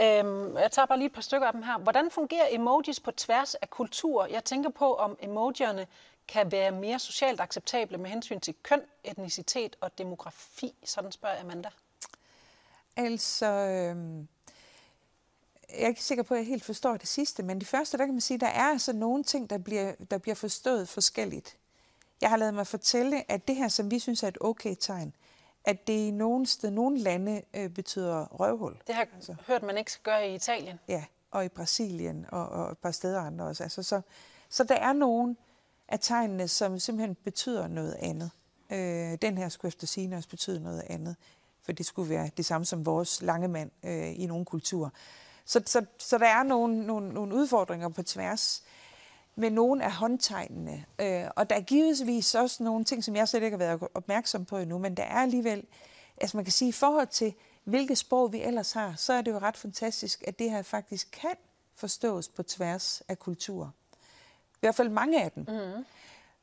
Øhm, 0.00 0.56
jeg 0.56 0.70
tager 0.70 0.86
bare 0.86 0.98
lige 0.98 1.06
et 1.06 1.12
par 1.12 1.22
stykker 1.22 1.46
af 1.46 1.52
dem 1.52 1.62
her. 1.62 1.78
Hvordan 1.78 2.10
fungerer 2.10 2.46
emojis 2.50 3.00
på 3.00 3.10
tværs 3.10 3.54
af 3.54 3.70
kultur? 3.70 4.26
Jeg 4.26 4.44
tænker 4.44 4.70
på, 4.70 4.94
om 4.94 5.16
emojierne 5.20 5.86
kan 6.28 6.52
være 6.52 6.70
mere 6.70 6.98
socialt 6.98 7.40
acceptable 7.40 7.98
med 7.98 8.10
hensyn 8.10 8.40
til 8.40 8.54
køn, 8.62 8.80
etnicitet 9.04 9.76
og 9.80 9.98
demografi. 9.98 10.74
Sådan 10.84 11.12
spørger 11.12 11.40
Amanda. 11.40 11.68
Altså, 12.96 13.46
øh, 13.46 14.24
jeg 15.70 15.84
er 15.84 15.88
ikke 15.88 16.04
sikker 16.04 16.24
på, 16.24 16.34
at 16.34 16.38
jeg 16.38 16.46
helt 16.46 16.64
forstår 16.64 16.96
det 16.96 17.08
sidste, 17.08 17.42
men 17.42 17.58
det 17.58 17.68
første, 17.68 17.98
der 17.98 18.04
kan 18.04 18.14
man 18.14 18.20
sige, 18.20 18.38
der 18.38 18.46
er 18.46 18.64
altså 18.64 18.92
nogle 18.92 19.24
ting, 19.24 19.50
der 19.50 19.58
bliver, 19.58 19.94
der 20.10 20.18
bliver 20.18 20.34
forstået 20.34 20.88
forskelligt. 20.88 21.56
Jeg 22.20 22.30
har 22.30 22.36
lavet 22.36 22.54
mig 22.54 22.66
fortælle, 22.66 23.30
at 23.30 23.48
det 23.48 23.56
her, 23.56 23.68
som 23.68 23.90
vi 23.90 23.98
synes 23.98 24.22
er 24.22 24.28
et 24.28 24.38
okay 24.40 24.74
tegn, 24.80 25.14
at 25.64 25.86
det 25.86 25.92
i 25.92 26.10
nogle, 26.10 26.46
sted, 26.46 26.70
nogle 26.70 26.98
lande 26.98 27.42
øh, 27.54 27.70
betyder 27.70 28.26
røvhul. 28.26 28.76
Det 28.86 28.94
har 28.94 29.02
jeg 29.02 29.14
altså. 29.14 29.36
hørt, 29.46 29.62
man 29.62 29.78
ikke 29.78 29.92
skal 29.92 30.02
gøre 30.02 30.28
i 30.28 30.34
Italien. 30.34 30.78
Ja, 30.88 31.04
og 31.30 31.44
i 31.44 31.48
Brasilien 31.48 32.26
og, 32.32 32.48
og 32.48 32.72
et 32.72 32.78
par 32.78 32.90
steder 32.90 33.20
andre 33.20 33.44
også. 33.44 33.62
Altså, 33.62 33.82
så, 33.82 34.00
så 34.48 34.64
der 34.64 34.74
er 34.74 34.92
nogle 34.92 35.36
af 35.88 35.98
tegnene, 36.00 36.48
som 36.48 36.78
simpelthen 36.78 37.16
betyder 37.24 37.66
noget 37.66 37.96
andet. 38.00 38.30
Øh, 38.70 39.18
den 39.22 39.38
her 39.38 39.48
skulle 39.48 39.68
efter 39.68 39.86
sigende 39.86 40.16
også 40.16 40.28
betyde 40.28 40.62
noget 40.62 40.82
andet, 40.86 41.16
for 41.62 41.72
det 41.72 41.86
skulle 41.86 42.10
være 42.10 42.30
det 42.36 42.44
samme 42.44 42.64
som 42.64 42.86
vores 42.86 43.22
lange 43.22 43.48
mand 43.48 43.70
øh, 43.82 44.20
i 44.20 44.26
nogle 44.26 44.44
kulturer. 44.44 44.90
Så, 45.44 45.62
så, 45.66 45.84
så 45.98 46.18
der 46.18 46.26
er 46.26 46.42
nogle, 46.42 46.86
nogle, 46.86 47.08
nogle 47.12 47.34
udfordringer 47.34 47.88
på 47.88 48.02
tværs 48.02 48.62
med 49.36 49.50
nogle 49.50 49.84
af 49.84 49.92
håndtegnene. 49.92 50.84
Øh, 50.98 51.24
og 51.36 51.50
der 51.50 51.56
er 51.56 51.60
givetvis 51.60 52.34
også 52.34 52.62
nogle 52.62 52.84
ting, 52.84 53.04
som 53.04 53.16
jeg 53.16 53.28
slet 53.28 53.42
ikke 53.42 53.56
har 53.56 53.64
været 53.64 53.88
opmærksom 53.94 54.44
på 54.44 54.58
endnu, 54.58 54.78
men 54.78 54.96
der 54.96 55.02
er 55.02 55.18
alligevel, 55.18 55.64
altså 56.20 56.36
man 56.36 56.44
kan 56.44 56.52
sige, 56.52 56.68
i 56.68 56.72
forhold 56.72 57.06
til, 57.06 57.34
hvilket 57.64 57.98
sprog 57.98 58.32
vi 58.32 58.42
ellers 58.42 58.72
har, 58.72 58.94
så 58.96 59.12
er 59.12 59.22
det 59.22 59.30
jo 59.30 59.38
ret 59.38 59.56
fantastisk, 59.56 60.24
at 60.26 60.38
det 60.38 60.50
her 60.50 60.62
faktisk 60.62 61.08
kan 61.12 61.34
forstås 61.74 62.28
på 62.28 62.42
tværs 62.42 63.02
af 63.08 63.18
kulturer. 63.18 63.70
I 64.64 64.66
hvert 64.66 64.74
fald 64.74 64.88
mange 64.88 65.22
af 65.22 65.30
dem. 65.32 65.44
Mm. 65.48 65.84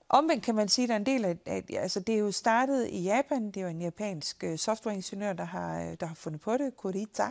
Omvendt 0.10 0.44
kan 0.44 0.56
man 0.56 0.70
sige, 0.70 0.84
at 0.84 0.90
der 0.90 0.96
er 0.96 1.00
en 1.00 1.06
del 1.06 1.26
af, 1.26 1.38
at, 1.46 1.72
altså 1.76 2.00
det 2.00 2.16
er 2.16 2.20
jo 2.20 2.32
startet 2.32 2.88
i 2.88 3.02
Japan, 3.04 3.46
det 3.46 3.58
er 3.58 3.62
jo 3.62 3.68
en 3.68 3.82
japansk 3.82 4.44
øh, 4.44 4.58
softwareingeniør, 4.58 5.34
der 5.34 5.44
har, 5.44 5.82
øh, 5.82 5.98
der 6.00 6.06
har 6.06 6.16
fundet 6.16 6.42
på 6.42 6.58
det, 6.58 6.78
Kurita, 6.78 7.24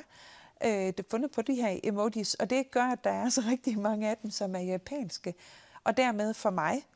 øh, 0.65 0.71
har 0.71 1.05
fundet 1.11 1.31
på 1.31 1.43
de 1.43 1.55
her 1.55 1.81
emojis, 1.83 2.35
og 2.35 2.51
det 2.51 2.71
gør, 2.71 2.85
at 2.85 3.05
der 3.05 3.11
er 3.11 3.29
så 3.29 3.43
rigtig 3.51 3.79
mange 3.79 4.09
af 4.09 4.17
dem, 4.17 4.31
som 4.31 4.55
er 4.55 4.61
japanske. 4.61 5.35
Og 5.85 5.97
dermed 5.97 6.35
for 6.35 6.51
mig, 6.51 6.87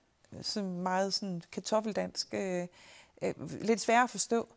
som 0.43 0.65
meget 0.65 1.15
sådan 1.15 1.43
kartoffeldansk, 1.53 2.35
øh, 2.35 2.67
øh, 3.23 3.35
lidt 3.63 3.81
svært 3.81 4.05
at 4.05 4.11
forstå. 4.11 4.49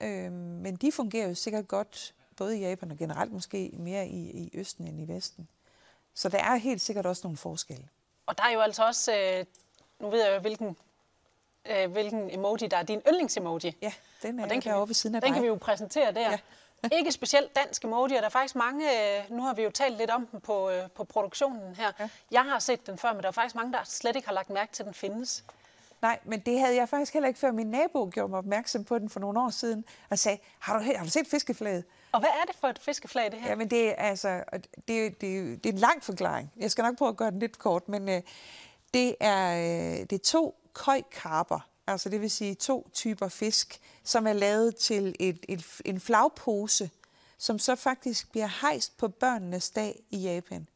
Øh, 0.00 0.32
men 0.32 0.76
de 0.76 0.92
fungerer 0.92 1.28
jo 1.28 1.34
sikkert 1.34 1.68
godt, 1.68 2.14
både 2.36 2.58
i 2.58 2.60
Japan 2.60 2.90
og 2.90 2.96
generelt 2.96 3.32
måske 3.32 3.70
mere 3.72 4.08
i, 4.08 4.30
i 4.30 4.50
Østen 4.54 4.86
end 4.86 5.00
i 5.00 5.08
Vesten. 5.14 5.48
Så 6.14 6.28
der 6.28 6.38
er 6.38 6.56
helt 6.56 6.80
sikkert 6.80 7.06
også 7.06 7.20
nogle 7.24 7.36
forskelle. 7.36 7.88
Og 8.26 8.38
der 8.38 8.44
er 8.44 8.50
jo 8.50 8.60
altså 8.60 8.84
også, 8.84 9.16
øh, 9.16 9.44
nu 10.00 10.10
ved 10.10 10.24
jeg 10.24 10.34
jo, 10.34 10.40
hvilken, 10.40 10.76
øh, 11.66 11.92
hvilken 11.92 12.30
emoji, 12.30 12.66
der 12.66 12.76
er 12.76 12.82
din 12.82 13.02
yndlingsemoji. 13.08 13.76
Ja, 13.82 13.92
den 14.22 14.38
er 14.38 14.44
og 14.44 14.50
den 14.50 14.60
kan 14.60 14.72
deroppe 14.72 14.90
ved 14.90 14.94
siden 14.94 15.16
af 15.16 15.22
Den 15.22 15.28
dig. 15.28 15.34
kan 15.34 15.42
vi 15.42 15.48
jo 15.48 15.54
præsentere 15.54 16.12
der. 16.12 16.30
Ja. 16.30 16.38
ikke 16.98 17.12
specielt 17.12 17.56
dansk 17.56 17.84
emoji, 17.84 18.14
og 18.14 18.18
der 18.20 18.26
er 18.26 18.28
faktisk 18.28 18.54
mange, 18.54 19.18
øh, 19.18 19.30
nu 19.30 19.42
har 19.42 19.54
vi 19.54 19.62
jo 19.62 19.70
talt 19.70 19.96
lidt 19.96 20.10
om 20.10 20.26
den 20.26 20.40
på, 20.40 20.70
øh, 20.70 20.90
på 20.90 21.04
produktionen 21.04 21.76
her. 21.76 21.92
Ja. 22.00 22.08
Jeg 22.30 22.42
har 22.44 22.58
set 22.58 22.86
den 22.86 22.98
før, 22.98 23.12
men 23.12 23.22
der 23.22 23.28
er 23.28 23.32
faktisk 23.32 23.54
mange, 23.54 23.72
der 23.72 23.84
slet 23.84 24.16
ikke 24.16 24.28
har 24.28 24.34
lagt 24.34 24.50
mærke 24.50 24.72
til, 24.72 24.82
at 24.82 24.86
den 24.86 24.94
findes. 24.94 25.44
Nej, 26.02 26.18
men 26.24 26.40
det 26.40 26.60
havde 26.60 26.76
jeg 26.76 26.88
faktisk 26.88 27.12
heller 27.12 27.28
ikke, 27.28 27.40
før 27.40 27.52
min 27.52 27.66
nabo 27.66 28.10
gjorde 28.12 28.30
mig 28.30 28.38
opmærksom 28.38 28.84
på 28.84 28.98
den 28.98 29.08
for 29.08 29.20
nogle 29.20 29.40
år 29.40 29.50
siden, 29.50 29.84
og 30.10 30.18
sagde, 30.18 30.38
har 30.58 30.78
du, 30.78 30.84
har 30.96 31.04
du 31.04 31.10
set 31.10 31.26
fiskeflaget? 31.26 31.84
Og 32.12 32.20
hvad 32.20 32.30
er 32.30 32.44
det 32.46 32.56
for 32.56 32.68
et 32.68 32.78
fiskeflag, 32.78 33.32
det 33.32 33.40
her? 33.40 33.48
Jamen, 33.48 33.70
det 33.70 33.88
er, 33.88 33.94
altså, 33.94 34.44
det, 34.88 35.20
det, 35.20 35.64
det 35.64 35.66
er 35.66 35.72
en 35.72 35.78
lang 35.78 36.04
forklaring. 36.04 36.52
Jeg 36.56 36.70
skal 36.70 36.82
nok 36.82 36.96
prøve 36.98 37.08
at 37.08 37.16
gøre 37.16 37.30
den 37.30 37.38
lidt 37.38 37.58
kort, 37.58 37.88
men 37.88 38.08
øh, 38.08 38.22
det, 38.94 39.14
er, 39.20 39.56
øh, 39.56 40.00
det 40.00 40.12
er 40.12 40.24
to 40.24 40.56
køjkarper, 40.72 41.68
altså 41.86 42.08
det 42.08 42.20
vil 42.20 42.30
sige 42.30 42.54
to 42.54 42.90
typer 42.92 43.28
fisk, 43.28 43.80
som 44.04 44.26
er 44.26 44.32
lavet 44.32 44.76
til 44.76 45.16
et, 45.20 45.44
et, 45.48 45.64
en 45.84 46.00
flagpose, 46.00 46.90
som 47.38 47.58
så 47.58 47.74
faktisk 47.74 48.30
bliver 48.30 48.60
hejst 48.60 48.96
på 48.96 49.08
børnenes 49.08 49.70
dag 49.70 50.02
i 50.10 50.18
Japan. 50.18 50.68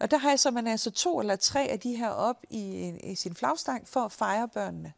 Og 0.00 0.10
der 0.10 0.36
så 0.36 0.50
man 0.50 0.66
altså 0.66 0.90
to 0.90 1.20
eller 1.20 1.36
tre 1.36 1.60
af 1.60 1.80
de 1.80 1.96
her 1.96 2.10
op 2.10 2.36
i, 2.50 2.88
i 3.02 3.14
sin 3.14 3.34
flagstang 3.34 3.88
for 3.88 4.00
at 4.00 4.12
fejre 4.12 4.48
børnene. 4.48 4.92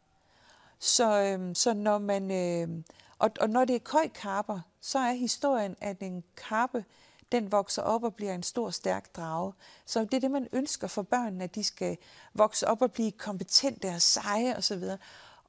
Så, 0.79 1.21
øhm, 1.21 1.55
så 1.55 1.73
når 1.73 1.97
man, 1.97 2.31
øhm, 2.31 2.83
og, 3.19 3.31
og 3.41 3.49
når 3.49 3.65
det 3.65 3.75
er 3.75 3.79
køjkarper, 3.79 4.59
så 4.81 4.99
er 4.99 5.11
historien, 5.11 5.75
at 5.81 5.97
en 5.99 6.23
karpe, 6.37 6.85
den 7.31 7.51
vokser 7.51 7.81
op 7.81 8.03
og 8.03 8.15
bliver 8.15 8.33
en 8.33 8.43
stor, 8.43 8.69
stærk 8.69 9.15
drage. 9.15 9.53
Så 9.85 9.99
det 9.99 10.13
er 10.13 10.19
det, 10.19 10.31
man 10.31 10.47
ønsker 10.53 10.87
for 10.87 11.01
børnene, 11.01 11.43
at 11.43 11.55
de 11.55 11.63
skal 11.63 11.97
vokse 12.33 12.67
op 12.67 12.81
og 12.81 12.91
blive 12.91 13.11
kompetente 13.11 13.87
og 13.87 14.01
seje 14.01 14.57
osv. 14.57 14.83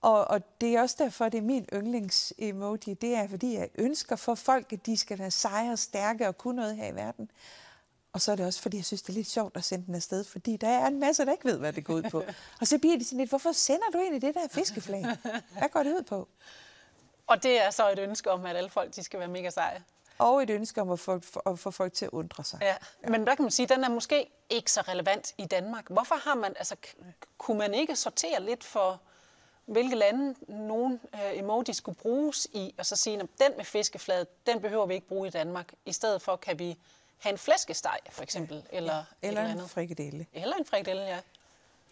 Og, 0.00 0.24
og 0.24 0.60
det 0.60 0.76
er 0.76 0.80
også 0.80 0.96
derfor, 0.98 1.28
det 1.28 1.38
er 1.38 1.42
min 1.42 1.66
yndlings-emoji. 1.72 2.94
Det 2.94 3.14
er, 3.14 3.28
fordi 3.28 3.54
jeg 3.54 3.68
ønsker 3.78 4.16
for 4.16 4.34
folk, 4.34 4.72
at 4.72 4.86
de 4.86 4.96
skal 4.96 5.18
være 5.18 5.30
seje 5.30 5.72
og 5.72 5.78
stærke 5.78 6.28
og 6.28 6.38
kunne 6.38 6.56
noget 6.56 6.76
her 6.76 6.86
i 6.86 6.94
verden. 6.94 7.30
Og 8.12 8.20
så 8.20 8.32
er 8.32 8.36
det 8.36 8.46
også, 8.46 8.62
fordi 8.62 8.76
jeg 8.76 8.84
synes, 8.84 9.02
det 9.02 9.08
er 9.08 9.14
lidt 9.14 9.30
sjovt 9.30 9.56
at 9.56 9.64
sende 9.64 9.86
den 9.86 9.94
afsted, 9.94 10.24
fordi 10.24 10.56
der 10.56 10.68
er 10.68 10.86
en 10.86 11.00
masse, 11.00 11.24
der 11.24 11.32
ikke 11.32 11.44
ved, 11.44 11.58
hvad 11.58 11.72
det 11.72 11.84
går 11.84 11.94
ud 11.94 12.02
på. 12.02 12.24
Og 12.60 12.66
så 12.66 12.78
bliver 12.78 12.98
de 12.98 13.04
sådan 13.04 13.18
lidt, 13.18 13.30
hvorfor 13.30 13.52
sender 13.52 13.90
du 13.92 13.98
egentlig 13.98 14.22
det 14.22 14.34
der 14.34 14.48
fiskeflag? 14.50 15.04
Hvad 15.58 15.68
går 15.68 15.82
det 15.82 15.92
ud 15.92 16.02
på? 16.02 16.28
Og 17.26 17.42
det 17.42 17.62
er 17.62 17.70
så 17.70 17.90
et 17.90 17.98
ønske 17.98 18.30
om, 18.30 18.46
at 18.46 18.56
alle 18.56 18.70
folk 18.70 18.96
de 18.96 19.02
skal 19.02 19.20
være 19.20 19.28
mega 19.28 19.50
seje. 19.50 19.84
Og 20.18 20.42
et 20.42 20.50
ønske 20.50 20.80
om 20.80 20.90
at 20.90 21.00
få, 21.00 21.20
at 21.46 21.58
få 21.58 21.70
folk 21.70 21.92
til 21.92 22.04
at 22.04 22.10
undre 22.10 22.44
sig. 22.44 22.58
Ja. 22.62 22.76
ja. 23.02 23.08
Men 23.08 23.26
der 23.26 23.34
kan 23.34 23.42
man 23.42 23.50
sige, 23.50 23.64
at 23.64 23.70
den 23.70 23.84
er 23.84 23.88
måske 23.88 24.30
ikke 24.50 24.72
så 24.72 24.80
relevant 24.80 25.34
i 25.38 25.46
Danmark. 25.46 25.88
Hvorfor 25.88 26.14
har 26.14 26.34
man, 26.34 26.54
altså, 26.58 26.76
kunne 27.38 27.58
man 27.58 27.74
ikke 27.74 27.96
sortere 27.96 28.42
lidt 28.42 28.64
for, 28.64 29.00
hvilke 29.66 29.96
lande 29.96 30.34
nogle 30.48 31.00
øh, 31.14 31.38
emojis 31.38 31.76
skulle 31.76 31.98
bruges 31.98 32.48
i, 32.52 32.74
og 32.78 32.86
så 32.86 32.96
sige, 32.96 33.20
at 33.20 33.26
den 33.40 33.52
med 33.56 33.64
fiskeflade, 33.64 34.26
den 34.46 34.60
behøver 34.60 34.86
vi 34.86 34.94
ikke 34.94 35.08
bruge 35.08 35.28
i 35.28 35.30
Danmark. 35.30 35.72
I 35.84 35.92
stedet 35.92 36.22
for 36.22 36.36
kan 36.36 36.58
vi 36.58 36.78
have 37.22 37.32
en 37.32 37.38
flæskesteg, 37.38 37.98
for 38.10 38.22
eksempel, 38.22 38.62
ja, 38.72 38.76
eller, 38.76 39.04
eller 39.22 39.44
en 39.44 39.50
andet. 39.50 39.70
frikadelle. 39.70 40.26
Eller 40.32 40.56
en 40.56 40.64
frikadelle, 40.64 41.02
ja. 41.02 41.18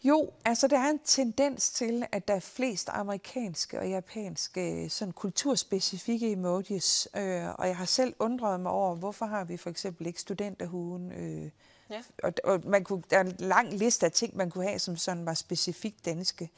Jo, 0.05 0.31
altså 0.45 0.67
der 0.67 0.79
er 0.79 0.91
en 0.91 1.01
tendens 1.05 1.71
til, 1.71 2.07
at 2.13 2.29
der 2.29 2.35
er 2.35 2.41
flest 2.41 2.89
amerikanske 2.93 3.79
og 3.79 3.89
japanske 3.89 4.89
sådan 4.91 5.13
kulturspecifikke 5.13 6.33
emojis, 6.33 7.09
øh, 7.17 7.49
og 7.49 7.67
jeg 7.67 7.77
har 7.77 7.85
selv 7.85 8.15
undret 8.19 8.61
mig 8.61 8.73
over, 8.73 8.95
hvorfor 8.95 9.27
har 9.27 9.45
vi 9.45 9.57
for 9.57 9.71
eksempel 9.71 10.07
ikke 10.07 10.21
studenterhuen, 10.21 11.13
øh, 11.13 11.51
ja. 11.91 12.03
og, 12.23 12.33
og 12.45 12.61
man 12.65 12.85
kunne, 12.85 13.03
der 13.11 13.17
er 13.17 13.21
en 13.21 13.37
lang 13.39 13.73
liste 13.73 14.07
af 14.07 14.13
ting, 14.13 14.37
man 14.37 14.51
kunne 14.51 14.69
have, 14.69 14.79
som 14.79 14.97
sådan 14.97 15.27
var 15.27 15.35
specifikt 15.35 16.05
danske. 16.05 16.51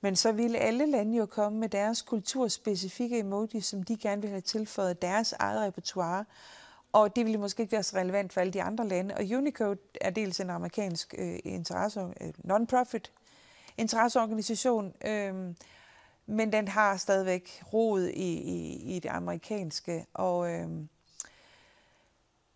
Men 0.00 0.16
så 0.16 0.32
ville 0.32 0.58
alle 0.58 0.86
lande 0.86 1.16
jo 1.16 1.26
komme 1.26 1.58
med 1.58 1.68
deres 1.68 2.02
kulturspecifikke 2.02 3.18
emojis, 3.18 3.66
som 3.66 3.82
de 3.82 3.96
gerne 3.96 4.22
ville 4.22 4.32
have 4.32 4.40
tilføjet 4.40 5.02
deres 5.02 5.32
eget 5.32 5.60
repertoire. 5.60 6.24
Og 6.92 7.16
det 7.16 7.24
ville 7.24 7.38
måske 7.38 7.60
ikke 7.60 7.72
være 7.72 7.82
så 7.82 7.96
relevant 7.96 8.32
for 8.32 8.40
alle 8.40 8.52
de 8.52 8.62
andre 8.62 8.88
lande. 8.88 9.14
Og 9.14 9.24
Unicode 9.36 9.78
er 10.00 10.10
dels 10.10 10.40
en 10.40 10.50
amerikansk 10.50 11.14
øh, 11.18 11.38
interesse, 11.44 12.00
øh, 12.00 12.32
non-profit 12.44 13.12
interesseorganisation, 13.78 14.94
øh, 15.04 15.54
men 16.26 16.52
den 16.52 16.68
har 16.68 16.96
stadigvæk 16.96 17.62
rod 17.72 18.02
i, 18.06 18.32
i, 18.32 18.96
i 18.96 18.98
det 18.98 19.08
amerikanske. 19.08 20.06
Og 20.14 20.50
øh, 20.50 20.68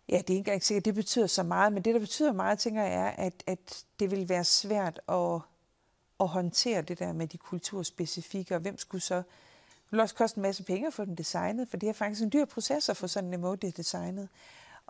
ja, 0.09 0.17
det 0.17 0.17
er 0.17 0.17
ikke 0.17 0.35
engang 0.35 0.63
sikkert, 0.63 0.85
det 0.85 0.95
betyder 0.95 1.27
så 1.27 1.43
meget, 1.43 1.73
men 1.73 1.83
det, 1.83 1.93
der 1.93 1.99
betyder 1.99 2.31
meget, 2.31 2.59
tænker 2.59 2.83
jeg, 2.83 2.93
er, 2.93 3.09
at, 3.09 3.43
at 3.47 3.83
det 3.99 4.11
vil 4.11 4.29
være 4.29 4.43
svært 4.43 5.01
at, 5.09 5.39
at 6.19 6.27
håndtere 6.27 6.81
det 6.81 6.99
der 6.99 7.13
med 7.13 7.27
de 7.27 7.37
kulturspecifikke, 7.37 8.55
og 8.55 8.61
hvem 8.61 8.77
skulle 8.77 9.01
så 9.01 9.23
det 9.87 9.91
vil 9.91 9.99
også 9.99 10.15
koste 10.15 10.37
en 10.37 10.41
masse 10.41 10.63
penge 10.63 10.87
at 10.87 10.93
få 10.93 11.05
den 11.05 11.15
designet, 11.15 11.69
for 11.69 11.77
det 11.77 11.89
er 11.89 11.93
faktisk 11.93 12.21
en 12.21 12.31
dyr 12.33 12.45
proces 12.45 12.89
at 12.89 12.97
få 12.97 13.07
sådan 13.07 13.27
en 13.27 13.33
emoji 13.33 13.55
designet. 13.55 14.29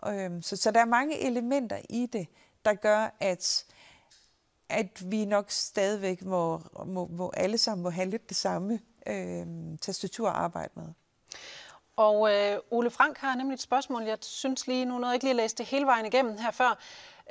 Øhm, 0.06 0.42
så, 0.42 0.56
så 0.56 0.70
der 0.70 0.80
er 0.80 0.84
mange 0.84 1.18
elementer 1.20 1.78
i 1.88 2.06
det, 2.06 2.26
der 2.64 2.74
gør, 2.74 3.16
at, 3.20 3.64
at 4.68 5.10
vi 5.10 5.24
nok 5.24 5.50
stadigvæk 5.50 6.24
må, 6.24 6.62
må, 6.86 7.06
må 7.06 7.30
alle 7.36 7.58
sammen 7.58 7.82
må 7.82 7.90
have 7.90 8.10
lidt 8.10 8.28
det 8.28 8.36
samme 8.36 8.80
øh, 9.06 9.46
tastatur 9.80 10.28
at 10.28 10.36
arbejde 10.36 10.72
med. 10.74 10.86
Og 11.96 12.34
øh, 12.34 12.58
Ole 12.70 12.90
Frank 12.90 13.18
har 13.18 13.34
nemlig 13.34 13.54
et 13.54 13.60
spørgsmål, 13.60 14.02
jeg 14.02 14.18
synes 14.20 14.66
lige, 14.66 14.84
nu 14.84 14.98
nåede 14.98 15.06
jeg 15.06 15.14
ikke 15.14 15.24
lige 15.24 15.30
at 15.32 15.36
læse 15.36 15.56
det 15.56 15.66
hele 15.66 15.86
vejen 15.86 16.06
igennem 16.06 16.38
her 16.38 16.50
før, 16.50 16.78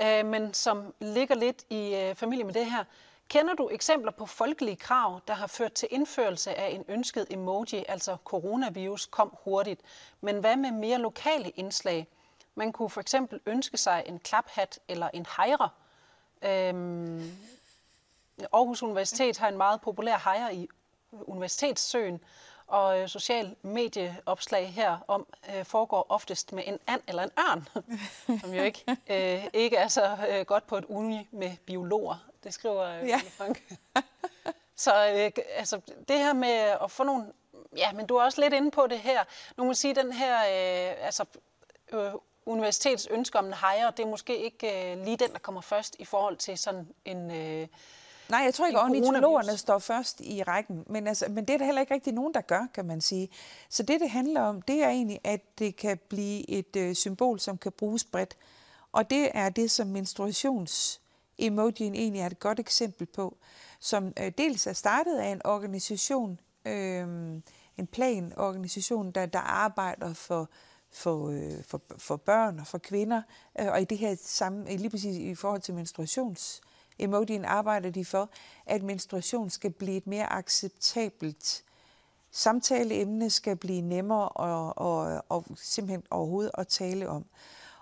øh, 0.01 0.25
men 0.25 0.53
som 0.53 0.93
ligger 0.99 1.36
lidt 1.36 1.63
i 1.69 1.95
øh, 1.95 2.15
familie 2.15 2.43
med 2.43 2.53
det 2.53 2.65
her. 2.65 2.84
Kender 3.29 3.53
du 3.53 3.69
eksempler 3.71 4.11
på 4.11 4.25
folkelige 4.25 4.75
krav, 4.75 5.21
der 5.27 5.33
har 5.33 5.47
ført 5.47 5.73
til 5.73 5.87
indførelse 5.91 6.55
af 6.55 6.69
en 6.69 6.85
ønsket 6.87 7.27
emoji, 7.29 7.85
altså 7.87 8.17
coronavirus 8.25 9.05
kom 9.05 9.33
hurtigt, 9.43 9.81
men 10.21 10.39
hvad 10.39 10.55
med 10.55 10.71
mere 10.71 10.97
lokale 10.97 11.49
indslag? 11.49 12.07
Man 12.55 12.71
kunne 12.71 12.89
for 12.89 13.01
eksempel 13.01 13.39
ønske 13.45 13.77
sig 13.77 14.03
en 14.05 14.19
klaphat 14.19 14.79
eller 14.87 15.09
en 15.13 15.25
hejre. 15.37 15.69
Øhm, 16.41 17.31
Aarhus 18.53 18.83
Universitet 18.83 19.37
har 19.37 19.47
en 19.47 19.57
meget 19.57 19.81
populær 19.81 20.17
hejre 20.23 20.55
i 20.55 20.69
Universitetssøen, 21.11 22.19
og 22.67 22.99
øh, 22.99 23.07
social 23.07 23.55
medieopslag 23.61 24.73
her 24.73 24.97
om 25.07 25.27
øh, 25.55 25.65
foregår 25.65 26.05
oftest 26.09 26.53
med 26.53 26.63
en 26.67 26.79
and 26.87 27.01
eller 27.07 27.23
en 27.23 27.31
ørn, 27.39 27.67
som 28.41 28.53
jo 28.53 28.63
ikke, 28.63 28.85
øh, 29.09 29.47
ikke 29.53 29.75
er 29.77 29.87
så 29.87 30.17
øh, 30.29 30.45
godt 30.45 30.67
på 30.67 30.77
et 30.77 30.85
uni 30.85 31.27
med 31.31 31.57
biologer. 31.65 32.26
Det 32.43 32.54
skriver 32.54 32.84
øh, 32.84 33.08
ja. 33.08 33.21
Frank. 33.38 33.73
så 34.86 34.91
øh, 34.91 35.43
altså, 35.56 35.82
det 36.08 36.17
her 36.17 36.34
med 36.34 36.78
at 36.84 36.91
få 36.91 37.04
nogle... 37.04 37.26
Ja, 37.78 37.91
men 37.91 38.06
du 38.06 38.15
er 38.15 38.23
også 38.23 38.41
lidt 38.41 38.54
inde 38.54 38.71
på 38.71 38.88
det 38.88 39.00
her. 39.00 39.23
Nu 39.58 39.63
må 39.63 39.73
sige, 39.73 39.95
den 39.95 40.12
her... 40.12 40.38
Øh, 40.38 41.06
altså, 41.06 41.26
øh, 41.93 42.12
universitets 42.47 43.08
ønske 43.12 43.39
om 43.39 43.45
en 43.45 43.54
hejre, 43.54 43.91
det 43.97 44.06
er 44.06 44.10
måske 44.10 44.43
ikke 44.43 44.91
øh, 44.91 45.06
lige 45.06 45.17
den, 45.17 45.32
der 45.32 45.39
kommer 45.39 45.62
først 45.62 45.95
i 46.00 46.06
forhold 46.06 46.38
til 46.38 46.58
sådan 46.58 46.88
en... 47.06 47.32
Øh, 47.32 47.67
Nej, 48.30 48.39
jeg 48.39 48.54
tror 48.54 48.65
ikke, 48.65 48.80
at 48.80 48.84
ornitologerne 48.84 49.58
står 49.58 49.80
først 49.80 50.21
i 50.21 50.43
rækken, 50.43 50.84
men, 50.88 51.08
altså, 51.08 51.26
men 51.30 51.45
det 51.45 51.54
er 51.54 51.58
der 51.58 51.65
heller 51.65 51.82
ikke 51.82 51.93
rigtig 51.93 52.13
nogen, 52.13 52.34
der 52.34 52.41
gør, 52.41 52.67
kan 52.73 52.86
man 52.86 53.02
sige. 53.02 53.30
Så 53.69 53.84
det, 53.84 54.02
det 54.02 54.10
handler 54.10 54.41
om, 54.41 54.62
det 54.62 54.84
er 54.84 54.89
egentlig, 54.89 55.19
at 55.23 55.60
det 55.60 55.76
kan 55.76 56.00
blive 56.10 56.50
et 56.50 56.76
øh, 56.76 56.95
symbol, 56.95 57.39
som 57.39 57.58
kan 57.58 57.71
bruges 57.71 58.04
bredt. 58.04 58.38
Og 58.91 59.10
det 59.10 59.30
er 59.34 59.50
det, 59.50 59.71
som 59.71 59.88
emojien 61.39 61.95
egentlig 61.95 62.21
er 62.21 62.26
et 62.26 62.39
godt 62.39 62.60
eksempel 62.60 63.08
på, 63.08 63.38
som 63.80 64.13
øh, 64.19 64.32
dels 64.38 64.67
er 64.67 64.73
startet 64.73 65.17
af 65.17 65.28
en 65.28 65.41
organisation, 65.45 66.39
øh, 66.65 67.08
en 67.78 67.88
planorganisation, 67.91 69.12
der, 69.12 69.26
der 69.26 69.39
arbejder 69.39 70.13
for, 70.13 70.50
for, 70.91 71.30
øh, 71.30 71.63
for, 71.63 71.82
for 71.97 72.15
børn 72.15 72.60
og 72.60 72.67
for 72.67 72.78
kvinder. 72.78 73.21
Øh, 73.60 73.67
og 73.67 73.82
i 73.82 73.86
det 73.86 73.97
her 73.97 74.15
samme, 74.23 74.78
lige 74.78 74.89
præcis 74.89 75.17
i 75.17 75.36
forhold 75.36 75.62
til 75.62 75.73
menstruations 75.73 76.62
emojien 77.00 77.45
arbejder 77.45 77.89
de 77.89 78.06
for, 78.06 78.30
at 78.65 78.84
menstruation 78.84 79.50
skal 79.50 79.71
blive 79.71 79.97
et 79.97 80.08
mere 80.08 80.34
acceptabelt 80.34 81.63
samtaleemne, 82.32 83.30
skal 83.30 83.56
blive 83.56 83.82
nemmere 83.82 84.30
og, 84.30 84.78
og, 84.78 85.26
og 85.30 85.45
simpelthen 85.56 86.04
overhovedet 86.10 86.52
at 86.54 86.67
tale 86.67 87.10
om. 87.10 87.26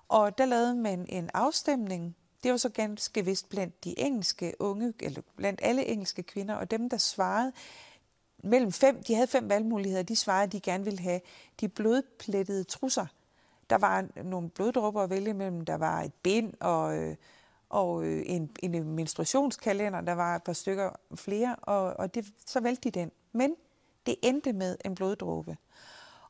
Og 0.07 0.37
der 0.37 0.45
lavede 0.45 0.75
man 0.75 1.05
en 1.09 1.29
afstemning, 1.33 2.15
det 2.45 2.51
var 2.51 2.57
så 2.57 2.69
ganske 2.69 3.25
vist 3.25 3.49
blandt 3.49 3.83
de 3.83 3.99
engelske 3.99 4.53
unge, 4.59 4.93
eller 4.99 5.21
blandt 5.35 5.59
alle 5.63 5.85
engelske 5.85 6.23
kvinder, 6.23 6.55
og 6.55 6.71
dem, 6.71 6.89
der 6.89 6.97
svarede, 6.97 7.51
mellem 8.43 8.71
fem, 8.71 9.03
de 9.03 9.15
havde 9.15 9.27
fem 9.27 9.49
valgmuligheder, 9.49 10.03
de 10.03 10.15
svarede, 10.15 10.43
at 10.43 10.51
de 10.51 10.59
gerne 10.59 10.83
ville 10.83 10.99
have 10.99 11.21
de 11.59 11.69
blodplettede 11.69 12.63
trusser. 12.63 13.05
Der 13.69 13.77
var 13.77 14.05
nogle 14.23 14.49
bloddrupper 14.49 15.01
at 15.01 15.09
vælge 15.09 15.33
mellem, 15.33 15.65
der 15.65 15.75
var 15.75 16.01
et 16.01 16.13
bind 16.13 16.53
og, 16.59 16.97
øh, 16.97 17.15
og 17.69 18.05
øh, 18.05 18.23
en, 18.25 18.51
en 18.63 18.83
menstruationskalender, 18.83 20.01
der 20.01 20.13
var 20.13 20.35
et 20.35 20.43
par 20.43 20.53
stykker 20.53 20.89
flere, 21.15 21.55
og, 21.55 21.83
og 21.83 22.15
det, 22.15 22.25
så 22.45 22.59
valgte 22.59 22.89
de 22.89 22.99
den. 22.99 23.11
Men 23.31 23.55
det 24.05 24.15
endte 24.21 24.53
med 24.53 24.77
en 24.85 24.95
bloddråbe. 24.95 25.57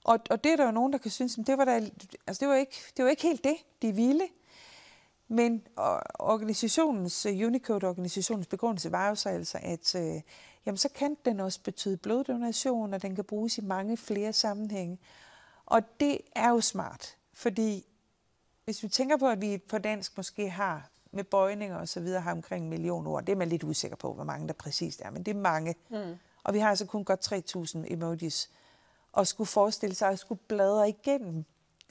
Og, 0.04 0.20
og 0.30 0.44
det 0.44 0.52
er 0.52 0.56
der 0.56 0.66
jo 0.66 0.72
nogen, 0.72 0.94
der 0.94 1.00
kan 1.00 1.12
synes, 1.12 1.38
at 1.38 1.48
det 1.48 1.58
var, 1.58 1.66
da, 1.66 1.90
altså 2.28 2.40
det 2.40 2.48
var, 2.48 2.56
ikke, 2.56 2.76
det 2.98 3.06
var 3.06 3.12
ikke 3.12 3.24
helt 3.24 3.44
det, 3.44 3.56
de 3.82 3.92
ville. 3.92 4.28
Men 5.28 5.68
organisationens, 6.20 7.26
øh, 7.26 7.48
Unicode-organisationens 7.48 8.48
begrundelse 8.48 8.92
var 8.92 9.10
jo 9.10 9.16
så 9.16 9.30
altså, 9.30 9.60
at 9.62 9.96
øh, 9.96 10.22
jamen, 10.66 10.78
så 10.78 10.90
kan 10.90 11.18
den 11.26 11.40
også 11.40 11.60
betyde 11.64 11.98
bloddonation, 11.98 12.94
og 12.94 13.02
den 13.02 13.16
kan 13.16 13.24
bruges 13.24 13.58
i 13.58 13.62
mange 13.62 13.98
flere 13.98 14.34
sammenhænge. 14.34 15.00
Og 15.66 15.82
det 16.00 16.18
er 16.36 16.50
jo 16.50 16.62
smart, 16.62 17.18
fordi 17.34 17.86
hvis 18.66 18.84
vi 18.84 18.88
tænker 18.88 19.18
på, 19.18 19.28
at 19.28 19.42
vi 19.42 19.58
på 19.58 19.78
dansk 19.78 20.18
måske 20.18 20.50
har 20.50 20.90
med 21.12 21.24
bøjninger 21.24 21.78
og 21.78 21.88
så 21.88 22.00
videre 22.00 22.22
har 22.22 22.32
omkring 22.32 22.64
en 22.64 22.70
million 22.70 23.08
ord, 23.08 23.24
det 23.24 23.32
er 23.32 23.36
man 23.36 23.50
lidt 23.50 23.64
usikker 23.64 23.98
på, 23.98 24.14
hvor 24.14 24.24
mange 24.24 24.48
der 24.48 24.54
præcist 24.54 25.02
er, 25.02 25.12
men 25.12 25.24
det 25.24 25.36
er 25.36 25.40
mange. 25.40 25.76
Mm. 25.90 26.16
Og 26.44 26.54
vi 26.54 26.60
har 26.60 26.70
altså 26.70 26.86
kun 26.86 27.04
godt 27.04 27.34
3.000 27.34 27.94
emojis. 27.94 28.50
Og 29.12 29.28
skulle 29.28 29.48
forestille 29.48 29.96
sig 29.96 30.10
at 30.10 30.20
skulle 30.20 30.42
bladre 30.48 30.90
igennem 30.90 31.46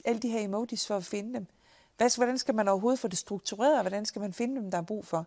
alle 0.05 0.21
de 0.21 0.29
her 0.29 0.39
emojis 0.39 0.87
for 0.87 0.97
at 0.97 1.05
finde 1.05 1.33
dem. 1.33 1.47
Hvad, 1.97 2.17
hvordan 2.17 2.37
skal 2.37 2.55
man 2.55 2.67
overhovedet 2.67 2.99
få 2.99 3.07
det 3.07 3.17
struktureret, 3.17 3.75
og 3.75 3.81
hvordan 3.81 4.05
skal 4.05 4.19
man 4.21 4.33
finde 4.33 4.61
dem, 4.61 4.71
der 4.71 4.77
er 4.77 4.81
brug 4.81 5.05
for? 5.05 5.25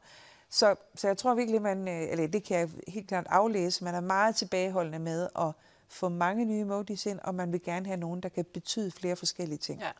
Så, 0.50 0.74
så 0.94 1.06
jeg 1.06 1.18
tror 1.18 1.34
virkelig, 1.34 1.62
man, 1.62 1.88
øh, 1.88 2.10
eller 2.10 2.26
det 2.26 2.44
kan 2.44 2.58
jeg 2.58 2.70
helt 2.88 3.08
klart 3.08 3.26
aflæse, 3.30 3.84
man 3.84 3.94
er 3.94 4.00
meget 4.00 4.36
tilbageholdende 4.36 4.98
med 4.98 5.28
at 5.38 5.52
få 5.88 6.08
mange 6.08 6.44
nye 6.44 6.60
emojis 6.60 7.06
ind, 7.06 7.20
og 7.20 7.34
man 7.34 7.52
vil 7.52 7.62
gerne 7.62 7.86
have 7.86 7.96
nogen, 7.96 8.20
der 8.20 8.28
kan 8.28 8.44
betyde 8.44 8.90
flere 8.90 9.16
forskellige 9.16 9.58
ting. 9.58 9.80
Ja. 9.80 9.90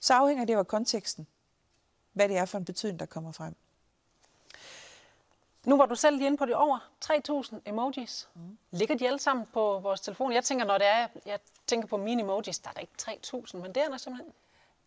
Så 0.00 0.14
afhænger 0.14 0.44
det 0.44 0.54
jo 0.54 0.58
af 0.58 0.66
konteksten, 0.66 1.26
hvad 2.12 2.28
det 2.28 2.36
er 2.36 2.44
for 2.44 2.58
en 2.58 2.64
betydning, 2.64 3.00
der 3.00 3.06
kommer 3.06 3.32
frem. 3.32 3.54
Nu 5.64 5.76
var 5.76 5.86
du 5.86 5.94
selv 5.94 6.16
lige 6.16 6.26
inde 6.26 6.36
på 6.36 6.46
det 6.46 6.54
over 6.54 6.78
3.000 7.04 7.56
emojis. 7.66 8.28
Mm. 8.34 8.58
Ligger 8.70 8.94
de 8.94 9.06
alle 9.06 9.18
sammen 9.18 9.46
på 9.52 9.78
vores 9.78 10.00
telefon? 10.00 10.32
Jeg 10.32 10.44
tænker, 10.44 10.64
når 10.64 10.78
det 10.78 10.86
er, 10.86 11.08
jeg 11.26 11.38
tænker 11.66 11.88
på 11.88 11.96
mine 11.96 12.22
emojis, 12.22 12.58
der 12.58 12.68
er 12.68 12.72
der 12.72 12.80
ikke 12.80 12.92
3.000, 13.02 13.56
men 13.56 13.74
det 13.74 13.76
er 13.76 13.88
der 13.88 13.96
simpelthen. 13.96 14.32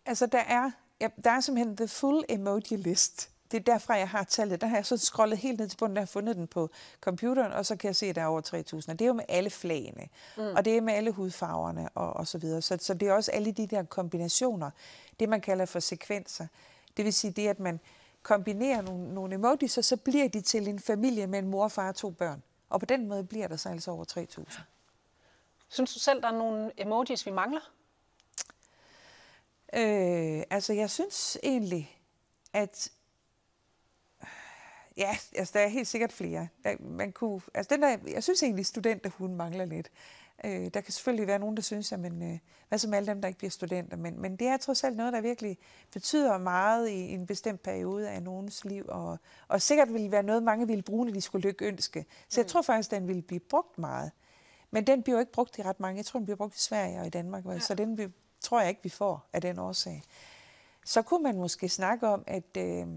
Altså, 0.08 0.26
der 0.26 0.40
er, 0.40 0.72
ja, 1.02 1.08
der 1.24 1.32
er 1.32 1.40
simpelthen 1.40 1.78
the 1.78 1.88
full 1.88 2.24
emoji 2.30 2.76
list. 2.78 3.30
Det 3.52 3.60
er 3.60 3.64
derfra, 3.64 3.94
jeg 3.94 4.10
har 4.10 4.24
tallet. 4.24 4.62
Der 4.62 4.68
har 4.68 4.78
jeg 4.78 4.86
så 4.86 4.98
scrollet 4.98 5.38
helt 5.38 5.60
ned 5.60 5.68
til 5.68 5.78
bunden, 5.78 5.96
der 5.96 6.02
har 6.02 6.08
fundet 6.08 6.36
den 6.36 6.48
på 6.48 6.70
computeren, 7.02 7.52
og 7.52 7.66
så 7.66 7.76
kan 7.76 7.88
jeg 7.88 7.96
se, 7.96 8.06
at 8.06 8.16
der 8.16 8.22
er 8.22 8.26
over 8.26 8.42
3.000. 8.42 8.92
Og 8.92 9.00
det 9.00 9.02
er 9.02 9.08
jo 9.08 9.14
med 9.14 9.24
alle 9.28 9.50
flagene, 9.50 10.08
mm. 10.38 10.44
og 10.56 10.66
det 10.66 10.78
er 10.78 10.82
med 10.82 10.94
alle 10.94 11.12
hudfarverne 11.12 11.90
og, 11.90 12.14
og 12.14 12.28
så 12.28 12.38
videre. 12.38 12.62
Så, 12.62 12.78
så 12.82 12.94
det 12.94 13.08
er 13.08 13.14
også 13.14 13.32
alle 13.32 13.52
de 13.52 13.68
der 13.68 13.84
kombinationer, 13.84 14.72
det 15.20 15.30
man 15.30 15.42
kalder 15.42 15.66
for 15.66 15.80
sekvenser. 15.80 16.48
Det 16.98 17.06
vil 17.06 17.14
sige 17.14 17.32
det, 17.32 17.48
at 17.48 17.60
man 17.60 17.80
kombinerer 18.24 18.82
nogle, 18.82 19.14
nogle 19.14 19.36
emojis, 19.36 19.78
og 19.78 19.86
så 19.86 19.98
bliver 19.98 20.28
de 20.28 20.42
til 20.42 20.68
en 20.68 20.80
familie 20.80 21.28
med 21.28 21.40
en 21.40 21.48
mor, 21.48 21.68
far 21.68 21.88
og 21.88 21.96
to 21.96 22.10
børn. 22.10 22.44
Og 22.70 22.80
på 22.80 22.86
den 22.86 23.08
måde 23.08 23.24
bliver 23.24 23.48
der 23.48 23.56
så 23.56 23.70
altså 23.70 23.92
over 23.92 24.06
3.000. 24.40 24.60
Synes 25.70 25.94
du 25.94 26.00
selv, 26.00 26.22
der 26.22 26.28
er 26.28 26.38
nogle 26.38 26.72
emojis, 26.78 27.26
vi 27.26 27.32
mangler? 27.32 27.62
Øh, 29.74 30.44
altså, 30.50 30.74
jeg 30.74 30.90
synes 30.90 31.38
egentlig, 31.44 32.02
at 32.54 32.92
Ja, 34.98 35.18
altså, 35.36 35.52
der 35.54 35.60
er 35.60 35.68
helt 35.68 35.88
sikkert 35.88 36.12
flere. 36.12 36.48
Der, 36.64 36.76
man 36.80 37.12
kunne, 37.12 37.42
altså, 37.54 37.76
den 37.76 37.82
der, 37.82 37.98
jeg 38.08 38.24
synes 38.24 38.44
egentlig, 38.44 38.66
studenter 38.66 39.10
hun 39.10 39.36
mangler 39.36 39.66
lidt. 39.66 39.92
Øh, 40.46 40.70
der 40.74 40.82
kan 40.82 40.94
selvfølgelig 40.94 41.28
være 41.28 41.40
nogen, 41.40 41.56
der 41.56 41.62
synes, 41.62 41.92
at 41.92 42.00
men, 42.00 42.32
øh, 42.32 42.40
hvad 42.68 42.80
som 42.80 42.94
alle 42.94 43.08
dem, 43.08 43.22
der 43.22 43.28
ikke 43.28 43.38
bliver 43.38 43.52
studenter, 43.52 43.98
men, 43.98 44.22
men 44.22 44.36
det 44.36 44.48
er 44.48 44.58
trods 44.58 44.84
alt 44.84 44.98
noget, 44.98 45.14
der 45.14 45.22
virkelig 45.22 45.58
betyder 45.94 46.38
meget 46.38 46.90
i 46.90 47.00
en 47.14 47.28
bestemt 47.28 47.64
periode 47.64 48.10
af 48.10 48.24
nogens 48.24 48.66
liv, 48.66 48.86
og, 48.88 49.18
og 49.48 49.62
sikkert 49.62 49.94
ville 49.94 50.12
være 50.12 50.24
noget, 50.24 50.44
mange 50.44 50.68
ville 50.68 50.84
bruge, 50.84 51.06
når 51.06 51.14
de 51.14 51.22
skulle 51.22 51.48
lykke 51.48 51.66
ønske. 51.66 52.06
Så 52.30 52.42
jeg 52.42 52.46
mm. 52.46 52.50
tror 52.50 52.62
faktisk, 52.62 52.92
den 52.92 53.08
ville 53.08 53.22
blive 53.22 53.40
brugt 53.40 53.78
meget. 53.78 54.12
Men 54.72 54.88
den 54.88 55.04
bliver 55.04 55.16
jo 55.16 55.20
ikke 55.20 55.32
brugt 55.32 55.58
i 55.58 55.62
ret 55.62 55.80
mange. 55.80 55.98
Jeg 55.98 56.06
tror, 56.06 56.20
den 56.20 56.26
bliver 56.26 56.38
brugt 56.38 56.56
i 56.56 56.60
Sverige 56.60 57.00
og 57.00 57.08
i 57.08 57.10
Danmark, 57.10 57.46
ja. 57.46 57.60
så 57.60 57.76
den 57.76 57.98
vil, 57.98 58.14
tror 58.42 58.60
jeg 58.60 58.70
ikke, 58.70 58.84
vi 58.84 58.90
får 58.90 59.30
af 59.34 59.42
den 59.42 59.60
årsag. 59.60 60.04
Så 60.86 61.02
kunne 61.02 61.24
man 61.24 61.36
måske 61.36 61.70
snakke 61.70 62.08
om, 62.08 62.24
at... 62.28 62.58
Øh, 62.58 62.88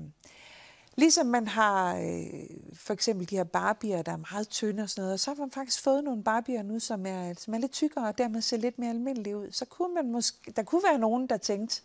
Ligesom 0.97 1.27
man 1.27 1.49
har 1.49 1.97
øh, 1.97 2.27
for 2.75 2.93
eksempel 2.93 3.31
de 3.31 3.37
her 3.37 3.45
barbier, 3.45 4.03
der 4.03 4.13
er 4.13 4.33
meget 4.33 4.49
tynde 4.49 4.83
og 4.83 4.91
sådan 4.91 5.03
noget, 5.03 5.13
og 5.13 5.21
så 5.21 5.31
har 5.31 5.37
man 5.37 5.51
faktisk 5.51 5.83
fået 5.83 6.05
nogle 6.05 6.23
barbier 6.23 6.63
nu, 6.63 6.79
som 6.79 7.07
er, 7.07 7.35
som 7.39 7.55
er 7.55 7.59
lidt 7.59 7.73
tykkere 7.73 8.09
og 8.09 8.19
dermed 8.19 8.43
ser 8.43 8.57
lidt 8.57 8.79
mere 8.79 8.91
almindelige 8.91 9.37
ud. 9.37 9.51
Så 9.53 9.65
kunne 9.65 9.95
man 9.95 10.13
måske, 10.13 10.53
der 10.57 10.63
kunne 10.63 10.83
være 10.91 10.99
nogen, 10.99 11.27
der 11.27 11.37
tænkte, 11.37 11.83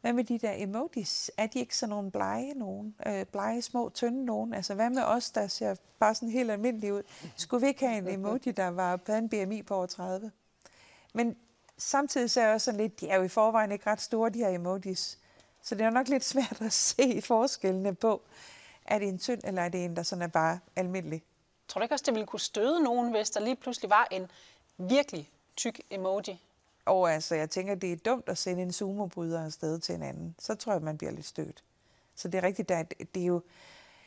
hvad 0.00 0.12
med 0.12 0.24
de 0.24 0.38
der 0.38 0.52
emojis? 0.56 1.30
Er 1.36 1.46
de 1.46 1.58
ikke 1.58 1.76
sådan 1.76 1.90
nogle 1.90 2.10
blege 2.10 2.54
nogen? 2.54 2.94
Øh, 3.06 3.26
blege, 3.26 3.62
små, 3.62 3.88
tynde 3.94 4.24
nogen? 4.24 4.54
Altså 4.54 4.74
hvad 4.74 4.90
med 4.90 5.02
os, 5.02 5.30
der 5.30 5.46
ser 5.46 5.74
bare 5.98 6.14
sådan 6.14 6.28
helt 6.28 6.50
almindelige 6.50 6.94
ud? 6.94 7.02
Skulle 7.36 7.60
vi 7.60 7.66
ikke 7.68 7.86
have 7.86 7.98
en 7.98 8.08
emoji, 8.08 8.52
der 8.52 8.68
var 8.68 8.96
på 8.96 9.12
en 9.12 9.28
BMI 9.28 9.62
på 9.62 9.74
over 9.74 9.86
30? 9.86 10.30
Men 11.14 11.36
samtidig 11.78 12.30
så 12.30 12.40
er 12.40 12.44
jeg 12.44 12.54
også 12.54 12.64
sådan 12.64 12.80
lidt, 12.80 13.00
de 13.00 13.08
er 13.08 13.16
jo 13.16 13.22
i 13.22 13.28
forvejen 13.28 13.72
ikke 13.72 13.90
ret 13.90 14.00
store, 14.00 14.30
de 14.30 14.38
her 14.38 14.48
emojis. 14.48 15.18
Så 15.62 15.74
det 15.74 15.84
er 15.84 15.90
nok 15.90 16.08
lidt 16.08 16.24
svært 16.24 16.60
at 16.60 16.72
se 16.72 17.22
forskellene 17.24 17.94
på, 17.94 18.22
er 18.86 18.98
det 18.98 19.08
en 19.08 19.18
tynd, 19.18 19.40
eller 19.44 19.62
er 19.62 19.68
det 19.68 19.84
en, 19.84 19.96
der 19.96 20.02
sådan 20.02 20.22
er 20.22 20.26
bare 20.26 20.60
almindelig. 20.76 21.22
Tror 21.68 21.78
du 21.78 21.82
ikke 21.82 21.94
også, 21.94 22.04
det 22.06 22.14
ville 22.14 22.26
kunne 22.26 22.40
støde 22.40 22.82
nogen, 22.82 23.10
hvis 23.10 23.30
der 23.30 23.40
lige 23.40 23.56
pludselig 23.56 23.90
var 23.90 24.08
en 24.10 24.30
virkelig 24.78 25.30
tyk 25.56 25.80
emoji? 25.90 26.42
Og 26.84 27.12
altså, 27.12 27.34
jeg 27.34 27.50
tænker, 27.50 27.74
det 27.74 27.92
er 27.92 27.96
dumt 27.96 28.28
at 28.28 28.38
sende 28.38 28.62
en 28.62 28.72
sumobryder 28.72 29.44
afsted 29.44 29.78
til 29.78 29.94
en 29.94 30.02
anden. 30.02 30.34
Så 30.38 30.54
tror 30.54 30.72
jeg, 30.72 30.82
man 30.82 30.98
bliver 30.98 31.12
lidt 31.12 31.26
stødt. 31.26 31.64
Så 32.14 32.28
det 32.28 32.38
er 32.38 32.42
rigtigt, 32.42 32.70
at 32.70 32.94
det 33.14 33.22
er 33.22 33.26
jo 33.26 33.42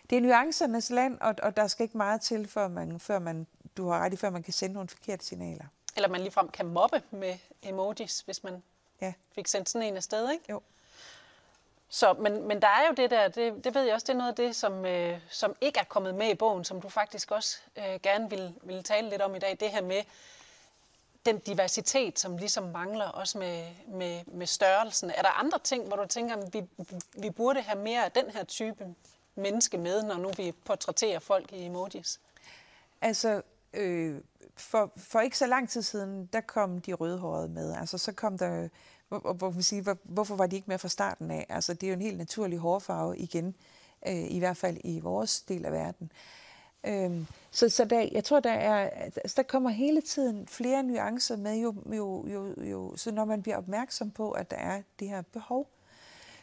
det 0.10 0.18
er 0.18 0.22
nuancernes 0.22 0.90
land, 0.90 1.18
og, 1.22 1.36
og 1.44 1.58
der 1.58 1.68
skal 1.68 1.84
ikke 1.84 1.98
meget 1.98 2.22
til, 2.22 2.48
før 2.48 2.68
man, 2.68 3.00
før 3.00 3.20
man, 3.20 3.48
du 3.78 3.90
har 3.90 4.00
ret 4.00 4.14
i, 4.14 4.16
før 4.16 4.30
man 4.30 4.44
kan 4.44 4.54
sende 4.54 4.74
nogle 4.74 4.90
forkerte 4.90 5.26
signaler. 5.26 5.66
Eller 6.02 6.10
man 6.10 6.22
ligefrem 6.22 6.50
kan 6.50 6.66
mobbe 6.66 7.02
med 7.12 7.38
emojis, 7.64 8.20
hvis 8.20 8.44
man 8.44 8.64
ja. 9.02 9.14
fik 9.36 9.48
sendt 9.48 9.70
sådan 9.70 9.88
en 9.88 9.98
afsted, 9.98 10.32
ikke? 10.32 10.46
Jo. 10.50 10.62
Så, 11.90 12.14
men, 12.14 12.48
men 12.48 12.62
der 12.62 12.68
er 12.68 12.88
jo 12.88 12.94
det 12.94 13.12
der, 13.12 13.28
det, 13.28 13.64
det 13.64 13.76
ved 13.76 13.84
jeg 13.84 13.94
også, 13.94 14.06
det 14.06 14.14
er 14.14 14.18
noget 14.18 14.30
af 14.30 14.36
det, 14.36 14.56
som, 14.56 14.86
øh, 14.86 15.20
som 15.30 15.56
ikke 15.62 15.80
er 15.80 15.84
kommet 15.84 16.16
med 16.16 16.30
i 16.30 16.36
bogen, 16.36 16.64
som 16.64 16.82
du 16.82 16.90
faktisk 16.90 17.32
også 17.32 17.58
øh, 17.78 18.00
gerne 18.04 18.30
vil, 18.30 18.54
vil 18.64 18.84
tale 18.84 19.10
lidt 19.10 19.22
om 19.22 19.36
i 19.36 19.40
dag. 19.40 19.58
Det 19.60 19.72
her 19.72 19.82
med 19.82 20.04
den 21.26 21.40
diversitet, 21.40 22.20
som 22.20 22.38
ligesom 22.38 22.64
mangler, 22.64 23.06
også 23.06 23.38
med, 23.38 23.68
med, 23.88 24.26
med 24.26 24.48
størrelsen. 24.48 25.10
Er 25.10 25.22
der 25.22 25.40
andre 25.40 25.60
ting, 25.60 25.88
hvor 25.88 25.98
du 25.98 26.06
tænker, 26.06 26.36
at 26.36 26.54
vi, 26.54 26.64
vi 27.18 27.30
burde 27.30 27.62
have 27.62 27.80
mere 27.80 28.06
af 28.06 28.12
den 28.12 28.30
her 28.30 28.44
type 28.44 28.96
menneske 29.36 29.78
med, 29.78 30.04
når 30.04 30.18
nu 30.18 30.32
vi 30.38 30.52
portrætterer 30.52 31.20
folk 31.20 31.54
i 31.54 31.66
emojis? 31.66 32.20
Altså, 33.02 33.42
øh, 33.74 34.22
for, 34.62 34.92
for 34.98 35.20
ikke 35.20 35.38
så 35.38 35.48
lang 35.48 35.70
tid 35.70 35.82
siden, 35.82 36.26
der 36.34 36.42
kom 36.42 36.82
de 36.82 36.94
rødhårede 36.94 37.48
med. 37.48 37.74
Altså, 37.74 37.98
så 37.98 38.12
kom 38.12 38.38
der 38.38 38.68
hvor, 39.20 39.34
hvor 39.34 39.52
man 39.52 39.64
siger, 39.64 39.84
hvor, 39.84 39.98
hvorfor 40.04 40.36
var 40.36 40.48
de 40.48 40.56
ikke 40.56 40.68
med 40.68 40.78
fra 40.78 40.88
starten 40.88 41.32
af? 41.32 41.46
Altså, 41.50 41.74
det 41.74 41.84
er 41.84 41.88
jo 41.88 41.94
en 41.94 42.02
helt 42.02 42.18
naturlig 42.18 42.60
hårfarve 42.60 43.18
igen, 43.18 43.56
øh, 44.08 44.32
i 44.32 44.40
hvert 44.40 44.58
fald 44.58 44.78
i 44.84 45.00
vores 45.00 45.42
del 45.42 45.66
af 45.66 45.72
verden. 45.72 46.12
Øhm, 46.84 47.28
så 47.52 47.70
så 47.70 47.86
der, 47.86 48.10
jeg 48.12 48.24
tror, 48.24 48.40
der, 48.40 48.52
er, 48.52 48.90
altså, 48.90 49.34
der 49.38 49.44
kommer 49.44 49.70
hele 49.70 50.02
tiden 50.02 50.48
flere 50.48 50.84
nuancer 50.84 51.38
med, 51.38 51.56
jo, 51.56 51.76
jo, 51.86 52.28
jo, 52.28 52.64
jo, 52.64 52.94
så 52.96 53.12
når 53.12 53.26
man 53.26 53.42
bliver 53.42 53.58
opmærksom 53.58 54.12
på, 54.12 54.32
at 54.32 54.52
der 54.52 54.58
er 54.58 54.82
det 55.00 55.10
her 55.10 55.22
behov. 55.22 55.70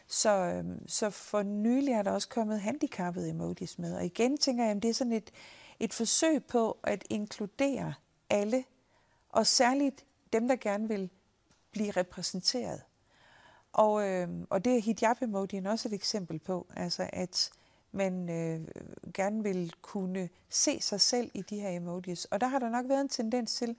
Så, 0.07 0.29
øhm, 0.29 0.87
så 0.87 1.09
for 1.09 1.43
nylig 1.43 1.93
er 1.93 2.01
der 2.01 2.11
også 2.11 2.29
kommet 2.29 2.61
handicappede 2.61 3.29
emojis 3.29 3.79
med. 3.79 3.95
Og 3.95 4.05
igen 4.05 4.37
tænker 4.37 4.63
jeg, 4.63 4.75
at 4.75 4.83
det 4.83 4.89
er 4.89 4.93
sådan 4.93 5.13
et, 5.13 5.31
et 5.79 5.93
forsøg 5.93 6.43
på 6.43 6.77
at 6.83 7.03
inkludere 7.09 7.93
alle, 8.29 8.63
og 9.29 9.47
særligt 9.47 10.05
dem, 10.33 10.47
der 10.47 10.55
gerne 10.55 10.87
vil 10.87 11.09
blive 11.71 11.91
repræsenteret. 11.91 12.81
Og, 13.73 14.07
øh, 14.07 14.29
og 14.49 14.65
det 14.65 14.77
er 14.77 14.81
hijab-emojien 14.81 15.65
også 15.65 15.87
et 15.87 15.93
eksempel 15.93 16.39
på, 16.39 16.67
altså 16.75 17.09
at 17.13 17.51
man 17.91 18.29
øh, 18.29 18.67
gerne 19.13 19.43
vil 19.43 19.73
kunne 19.81 20.29
se 20.49 20.81
sig 20.81 21.01
selv 21.01 21.31
i 21.33 21.41
de 21.41 21.59
her 21.59 21.69
emojis. 21.69 22.25
Og 22.25 22.41
der 22.41 22.47
har 22.47 22.59
der 22.59 22.69
nok 22.69 22.85
været 22.89 23.01
en 23.01 23.09
tendens 23.09 23.55
til, 23.55 23.75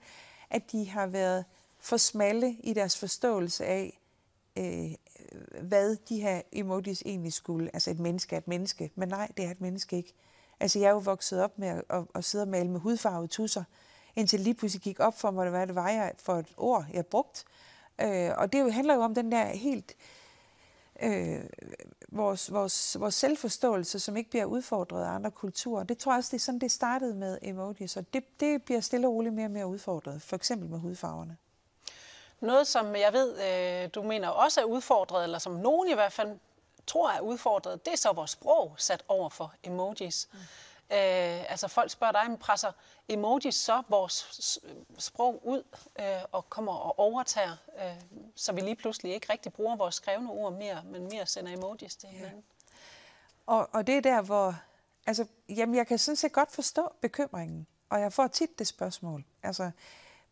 at 0.49 0.71
de 0.71 0.89
har 0.89 1.07
været 1.07 1.45
for 1.79 1.97
smalle 1.97 2.57
i 2.59 2.73
deres 2.73 2.97
forståelse 2.97 3.65
af, 3.65 3.99
øh, 4.57 4.91
hvad 5.61 5.95
de 5.95 6.21
her 6.21 6.41
emojis 6.51 7.03
egentlig 7.05 7.33
skulle. 7.33 7.69
Altså 7.73 7.91
et 7.91 7.99
menneske 7.99 8.35
er 8.35 8.37
et 8.37 8.47
menneske, 8.47 8.91
men 8.95 9.09
nej, 9.09 9.31
det 9.37 9.45
er 9.45 9.51
et 9.51 9.61
menneske 9.61 9.97
ikke. 9.97 10.13
Altså 10.59 10.79
jeg 10.79 10.87
er 10.87 10.91
jo 10.91 10.97
vokset 10.97 11.41
op 11.41 11.59
med 11.59 11.67
at, 11.67 11.83
at, 11.89 12.03
at 12.15 12.25
sidde 12.25 12.41
og 12.41 12.47
male 12.47 12.69
med 12.69 12.79
hudfarvede 12.79 13.27
tusser, 13.27 13.63
indtil 14.15 14.39
lige 14.39 14.53
pludselig 14.53 14.81
gik 14.81 14.99
op 14.99 15.19
for 15.19 15.31
mig, 15.31 15.49
hvad 15.49 15.67
det 15.67 15.75
var 15.75 15.89
jeg, 15.89 16.11
for 16.17 16.33
et 16.35 16.47
ord, 16.57 16.85
jeg 16.93 17.05
brugt. 17.05 17.45
Øh, 18.01 18.31
og 18.37 18.53
det 18.53 18.73
handler 18.73 18.93
jo 18.93 19.01
om 19.01 19.15
den 19.15 19.31
der 19.31 19.45
helt 19.45 19.95
øh, 21.01 21.43
vores, 22.07 22.53
vores, 22.53 22.99
vores 22.99 23.15
selvforståelse, 23.15 23.99
som 23.99 24.17
ikke 24.17 24.29
bliver 24.29 24.45
udfordret 24.45 25.05
af 25.05 25.09
andre 25.09 25.31
kulturer. 25.31 25.83
Det 25.83 25.97
tror 25.97 26.11
jeg 26.11 26.17
også, 26.17 26.29
det 26.31 26.37
er 26.37 26.43
sådan, 26.43 26.59
det 26.59 26.71
startede 26.71 27.15
med 27.15 27.37
emojis, 27.41 27.97
og 27.97 28.13
det, 28.13 28.39
det 28.39 28.63
bliver 28.63 28.81
stille 28.81 29.07
og 29.07 29.13
roligt 29.13 29.35
mere 29.35 29.45
og 29.45 29.51
mere 29.51 29.67
udfordret, 29.67 30.21
for 30.21 30.35
eksempel 30.35 30.69
med 30.69 30.79
hudfarverne. 30.79 31.37
Noget, 32.39 32.67
som 32.67 32.95
jeg 32.95 33.13
ved, 33.13 33.41
øh, 33.41 33.89
du 33.95 34.03
mener 34.03 34.27
også 34.27 34.61
er 34.61 34.65
udfordret, 34.65 35.23
eller 35.23 35.39
som 35.39 35.53
nogen 35.53 35.89
i 35.89 35.93
hvert 35.93 36.13
fald 36.13 36.39
tror 36.87 37.09
er 37.09 37.19
udfordret, 37.19 37.85
det 37.85 37.93
er 37.93 37.97
så 37.97 38.11
vores 38.11 38.31
sprog 38.31 38.75
sat 38.77 39.03
over 39.07 39.29
for 39.29 39.53
emojis. 39.63 40.27
Mm. 40.31 40.39
Øh, 40.91 41.51
altså 41.51 41.67
folk 41.67 41.91
spørger 41.91 42.11
dig, 42.11 42.29
men 42.29 42.37
presser 42.37 42.71
emojis 43.09 43.55
så 43.55 43.83
vores 43.89 44.59
sprog 44.97 45.47
ud 45.47 45.63
øh, 45.99 46.05
og 46.31 46.49
kommer 46.49 46.73
og 46.73 46.99
overtager, 46.99 47.55
øh, 47.77 48.21
så 48.35 48.53
vi 48.53 48.61
lige 48.61 48.75
pludselig 48.75 49.13
ikke 49.13 49.33
rigtig 49.33 49.53
bruger 49.53 49.75
vores 49.75 49.95
skrevne 49.95 50.31
ord 50.31 50.53
mere, 50.53 50.83
men 50.85 51.03
mere 51.03 51.25
sender 51.25 51.53
emojis 51.53 51.95
til 51.95 52.09
hinanden. 52.09 52.43
Ja. 52.67 53.53
Og, 53.53 53.69
og 53.73 53.87
det 53.87 53.97
er 53.97 54.01
der, 54.01 54.21
hvor 54.21 54.55
altså, 55.07 55.25
jamen, 55.49 55.75
jeg 55.75 55.87
kan 55.87 55.97
sådan 55.97 56.15
set 56.15 56.31
godt 56.31 56.51
forstå 56.51 56.89
bekymringen, 57.01 57.67
og 57.89 58.01
jeg 58.01 58.13
får 58.13 58.27
tit 58.27 58.59
det 58.59 58.67
spørgsmål. 58.67 59.23
Altså, 59.43 59.71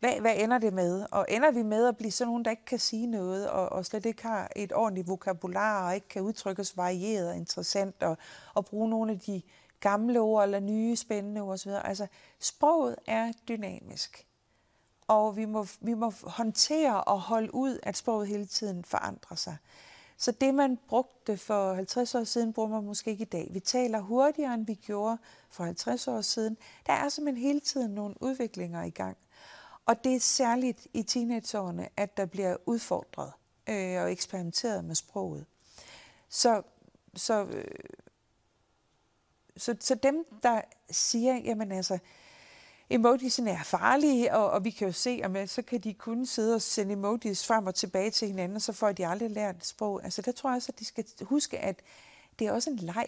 hvad, 0.00 0.20
hvad 0.20 0.34
ender 0.36 0.58
det 0.58 0.72
med? 0.72 1.06
Og 1.10 1.26
ender 1.28 1.50
vi 1.50 1.62
med 1.62 1.88
at 1.88 1.96
blive 1.96 2.10
sådan 2.10 2.28
nogen, 2.28 2.44
der 2.44 2.50
ikke 2.50 2.64
kan 2.64 2.78
sige 2.78 3.06
noget, 3.06 3.50
og, 3.50 3.68
og 3.68 3.86
slet 3.86 4.06
ikke 4.06 4.22
har 4.22 4.50
et 4.56 4.72
ordentligt 4.72 5.08
vokabular, 5.08 5.86
og 5.86 5.94
ikke 5.94 6.08
kan 6.08 6.22
udtrykkes 6.22 6.76
varieret 6.76 7.28
og 7.28 7.36
interessant, 7.36 8.02
og, 8.02 8.18
og 8.54 8.64
bruge 8.64 8.90
nogle 8.90 9.12
af 9.12 9.20
de 9.20 9.42
gamle 9.80 10.20
ord 10.20 10.44
eller 10.44 10.60
nye 10.60 10.96
spændende 10.96 11.40
ord 11.40 11.52
osv. 11.52 11.70
Altså, 11.84 12.06
sproget 12.38 12.96
er 13.06 13.32
dynamisk. 13.48 14.26
Og 15.08 15.36
vi 15.36 15.44
må, 15.44 15.66
vi 15.80 15.94
må 15.94 16.12
håndtere 16.22 17.04
og 17.04 17.20
holde 17.20 17.54
ud, 17.54 17.78
at 17.82 17.96
sproget 17.96 18.28
hele 18.28 18.46
tiden 18.46 18.84
forandrer 18.84 19.36
sig. 19.36 19.56
Så 20.16 20.32
det, 20.32 20.54
man 20.54 20.78
brugte 20.88 21.36
for 21.36 21.74
50 21.74 22.14
år 22.14 22.24
siden, 22.24 22.52
bruger 22.52 22.68
man 22.68 22.84
måske 22.84 23.10
ikke 23.10 23.22
i 23.22 23.24
dag. 23.24 23.48
Vi 23.50 23.60
taler 23.60 24.00
hurtigere, 24.00 24.54
end 24.54 24.66
vi 24.66 24.74
gjorde 24.74 25.18
for 25.50 25.64
50 25.64 26.08
år 26.08 26.20
siden. 26.20 26.56
Der 26.86 26.92
er 26.92 27.08
simpelthen 27.08 27.46
hele 27.46 27.60
tiden 27.60 27.90
nogle 27.90 28.14
udviklinger 28.22 28.82
i 28.82 28.90
gang. 28.90 29.16
Og 29.86 30.04
det 30.04 30.14
er 30.14 30.20
særligt 30.20 30.86
i 30.94 31.02
teenageårene, 31.02 31.88
at 31.96 32.16
der 32.16 32.26
bliver 32.26 32.56
udfordret 32.66 33.32
øh, 33.68 34.02
og 34.02 34.12
eksperimenteret 34.12 34.84
med 34.84 34.94
sproget. 34.94 35.46
Så, 36.28 36.62
så 37.16 37.44
øh, 37.44 37.64
så, 39.60 39.76
så 39.80 39.94
dem, 39.94 40.24
der 40.42 40.60
siger, 40.90 41.36
jamen 41.36 41.72
altså, 41.72 41.98
emojis'en 42.94 43.48
er 43.48 43.62
farlige, 43.64 44.34
og, 44.34 44.50
og 44.50 44.64
vi 44.64 44.70
kan 44.70 44.86
jo 44.86 44.92
se, 44.92 45.20
at 45.24 45.50
så 45.50 45.62
kan 45.62 45.80
de 45.80 45.94
kun 45.94 46.26
sidde 46.26 46.54
og 46.54 46.62
sende 46.62 46.92
emojis 46.92 47.46
frem 47.46 47.66
og 47.66 47.74
tilbage 47.74 48.10
til 48.10 48.28
hinanden, 48.28 48.56
og 48.56 48.62
så 48.62 48.72
får 48.72 48.92
de 48.92 49.06
aldrig 49.06 49.30
lært 49.30 49.66
sprog. 49.66 50.04
Altså 50.04 50.22
der 50.22 50.32
tror 50.32 50.50
jeg 50.50 50.56
også, 50.56 50.72
at 50.72 50.78
de 50.78 50.84
skal 50.84 51.04
huske, 51.22 51.58
at 51.58 51.82
det 52.38 52.46
er 52.46 52.52
også 52.52 52.70
en 52.70 52.76
leg 52.76 53.06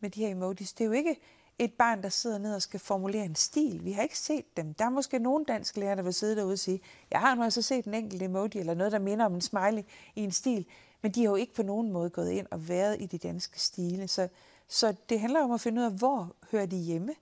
med 0.00 0.10
de 0.10 0.20
her 0.20 0.28
emojis. 0.28 0.72
Det 0.72 0.84
er 0.84 0.86
jo 0.86 0.92
ikke 0.92 1.20
et 1.58 1.72
barn, 1.72 2.02
der 2.02 2.08
sidder 2.08 2.38
ned 2.38 2.54
og 2.54 2.62
skal 2.62 2.80
formulere 2.80 3.24
en 3.24 3.34
stil. 3.34 3.84
Vi 3.84 3.92
har 3.92 4.02
ikke 4.02 4.18
set 4.18 4.56
dem. 4.56 4.74
Der 4.74 4.84
er 4.84 4.90
måske 4.90 5.18
nogen 5.18 5.44
dansk 5.44 5.76
lærer, 5.76 5.94
der 5.94 6.02
vil 6.02 6.14
sidde 6.14 6.36
derude 6.36 6.52
og 6.52 6.58
sige, 6.58 6.80
jeg 7.10 7.20
har 7.20 7.34
nu 7.34 7.42
altså 7.42 7.62
set 7.62 7.84
en 7.84 7.94
enkelt 7.94 8.22
emoji, 8.22 8.58
eller 8.58 8.74
noget, 8.74 8.92
der 8.92 8.98
minder 8.98 9.24
om 9.24 9.34
en 9.34 9.40
smiley 9.40 9.82
i 10.14 10.20
en 10.20 10.32
stil, 10.32 10.66
men 11.02 11.12
de 11.12 11.20
har 11.20 11.30
jo 11.30 11.36
ikke 11.36 11.54
på 11.54 11.62
nogen 11.62 11.92
måde 11.92 12.10
gået 12.10 12.30
ind 12.30 12.46
og 12.50 12.68
været 12.68 12.96
i 13.00 13.06
de 13.06 13.18
danske 13.18 13.60
stile. 13.60 14.08
Så, 14.08 14.28
så 14.68 14.94
det 15.08 15.20
handler 15.20 15.42
om 15.42 15.52
at 15.52 15.60
finde 15.60 15.80
ud 15.80 15.86
af, 15.86 15.92
hvor 15.92 16.36
hører 16.50 16.66
de 16.66 16.76
hjemme. 16.76 17.14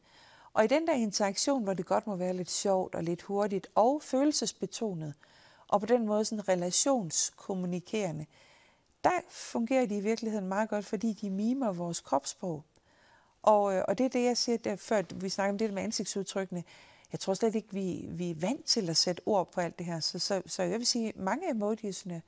Og 0.55 0.65
i 0.65 0.67
den 0.67 0.87
der 0.87 0.93
interaktion, 0.93 1.63
hvor 1.63 1.75
det 1.75 1.87
godt 1.87 2.07
må 2.07 2.17
være 2.17 2.33
lidt 2.33 2.51
sjovt 2.51 2.95
og 2.95 3.03
lidt 3.03 3.23
hurtigt 3.23 3.67
og 3.75 4.03
følelsesbetonet, 4.03 5.15
og 5.69 5.81
på 5.81 5.87
den 5.87 6.07
måde 6.07 6.25
sådan 6.25 6.49
relationskommunikerende, 6.49 8.27
der 9.05 9.21
fungerer 9.29 9.87
de 9.87 9.97
i 9.97 10.01
virkeligheden 10.01 10.49
meget 10.49 10.69
godt, 10.69 10.85
fordi 10.85 11.13
de 11.13 11.31
mimer 11.31 11.73
vores 11.73 12.01
kropssprog. 12.01 12.65
Og, 13.43 13.75
øh, 13.75 13.85
og 13.89 13.99
det 13.99 14.05
er 14.05 14.11
det, 14.11 14.25
jeg 14.25 14.37
siger, 14.37 14.59
der, 14.59 14.77
før 14.77 15.03
vi 15.15 15.29
snakker 15.29 15.53
om 15.53 15.59
det 15.59 15.73
med 15.73 15.83
ansigtsudtrykkene. 15.83 16.65
Jeg 17.13 17.21
tror 17.21 17.35
slet 17.35 17.55
ikke, 17.55 17.69
vi, 17.71 18.05
vi 18.09 18.31
er 18.31 18.35
vant 18.35 18.65
til 18.65 18.91
at 18.91 18.97
sætte 18.97 19.23
ord 19.27 19.53
på 19.53 19.61
alt 19.61 19.79
det 19.79 19.87
her. 19.87 20.01
Så, 20.01 20.19
så, 20.19 20.43
så 20.47 20.63
jeg 20.63 20.79
vil 20.79 20.87
sige, 20.87 21.13
mange 21.17 21.47
af 21.47 21.51
emojisene 21.51 22.23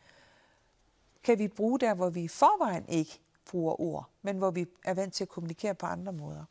kan 1.22 1.38
vi 1.38 1.48
bruge 1.48 1.80
der, 1.80 1.94
hvor 1.94 2.10
vi 2.10 2.22
i 2.22 2.28
forvejen 2.28 2.88
ikke 2.88 3.20
bruger 3.50 3.80
ord, 3.80 4.08
men 4.22 4.38
hvor 4.38 4.50
vi 4.50 4.66
er 4.84 4.94
vant 4.94 5.14
til 5.14 5.24
at 5.24 5.28
kommunikere 5.28 5.74
på 5.74 5.86
andre 5.86 6.12
måder. 6.12 6.44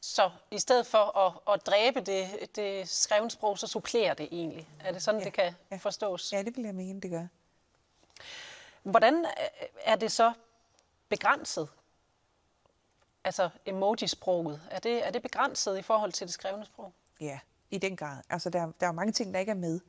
Så 0.00 0.30
i 0.50 0.58
stedet 0.58 0.86
for 0.86 1.18
at, 1.18 1.54
at 1.54 1.66
dræbe 1.66 2.00
det, 2.00 2.26
det 2.56 2.88
skrevne 2.88 3.30
sprog, 3.30 3.58
så 3.58 3.66
supplerer 3.66 4.14
det 4.14 4.28
egentlig. 4.32 4.68
Er 4.80 4.92
det 4.92 5.02
sådan, 5.02 5.20
ja, 5.20 5.24
det 5.24 5.32
kan 5.32 5.54
ja. 5.70 5.76
forstås? 5.76 6.32
Ja, 6.32 6.42
det 6.42 6.56
vil 6.56 6.64
jeg 6.64 6.74
mene, 6.74 7.00
det 7.00 7.10
gør. 7.10 7.26
Hvordan 8.82 9.26
er 9.84 9.96
det 9.96 10.12
så 10.12 10.32
begrænset? 11.08 11.68
Altså 13.24 13.50
emoji-sproget. 13.66 14.62
Er 14.70 14.78
det, 14.78 15.06
er 15.06 15.10
det 15.10 15.22
begrænset 15.22 15.78
i 15.78 15.82
forhold 15.82 16.12
til 16.12 16.26
det 16.26 16.34
skrevne 16.34 16.64
sprog? 16.64 16.92
Ja, 17.20 17.40
i 17.70 17.78
den 17.78 17.96
grad. 17.96 18.22
Altså 18.30 18.50
der, 18.50 18.72
der 18.80 18.86
er 18.86 18.92
mange 18.92 19.12
ting, 19.12 19.34
der 19.34 19.40
ikke 19.40 19.50
er 19.50 19.56
med. 19.56 19.80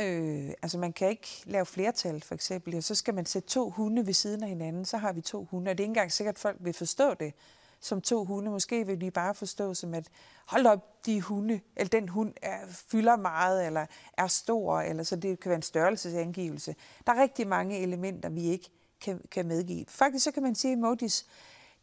Øh, 0.00 0.50
altså 0.62 0.78
man 0.78 0.92
kan 0.92 1.08
ikke 1.08 1.42
lave 1.44 1.66
flertal 1.66 2.22
for 2.22 2.34
eksempel, 2.34 2.76
og 2.76 2.82
så 2.82 2.94
skal 2.94 3.14
man 3.14 3.26
sætte 3.26 3.48
to 3.48 3.70
hunde 3.70 4.06
ved 4.06 4.14
siden 4.14 4.42
af 4.42 4.48
hinanden, 4.48 4.84
så 4.84 4.96
har 4.96 5.12
vi 5.12 5.20
to 5.20 5.44
hunde, 5.44 5.70
og 5.70 5.78
det 5.78 5.84
er 5.84 5.84
ikke 5.84 5.90
engang 5.90 6.12
sikkert, 6.12 6.34
at 6.34 6.38
folk 6.38 6.56
vil 6.60 6.72
forstå 6.72 7.14
det 7.14 7.34
som 7.80 8.00
to 8.00 8.24
hunde. 8.24 8.50
Måske 8.50 8.86
vil 8.86 9.00
de 9.00 9.10
bare 9.10 9.34
forstå 9.34 9.74
som, 9.74 9.94
at 9.94 10.08
hold 10.46 10.66
op, 10.66 11.06
de 11.06 11.20
hunde, 11.20 11.60
eller 11.76 11.88
den 11.88 12.08
hund 12.08 12.34
er, 12.42 12.58
fylder 12.68 13.16
meget, 13.16 13.66
eller 13.66 13.86
er 14.16 14.26
stor, 14.26 14.80
eller 14.80 15.02
så 15.02 15.16
det 15.16 15.40
kan 15.40 15.48
være 15.48 15.56
en 15.56 15.62
størrelsesangivelse. 15.62 16.74
Der 17.06 17.12
er 17.12 17.22
rigtig 17.22 17.46
mange 17.46 17.78
elementer, 17.78 18.28
vi 18.28 18.42
ikke 18.42 18.70
kan, 19.00 19.20
kan 19.30 19.46
medgive. 19.46 19.84
Faktisk 19.88 20.24
så 20.24 20.30
kan 20.30 20.42
man 20.42 20.54
sige, 20.54 20.72
at 20.72 20.78
emojis 20.78 21.26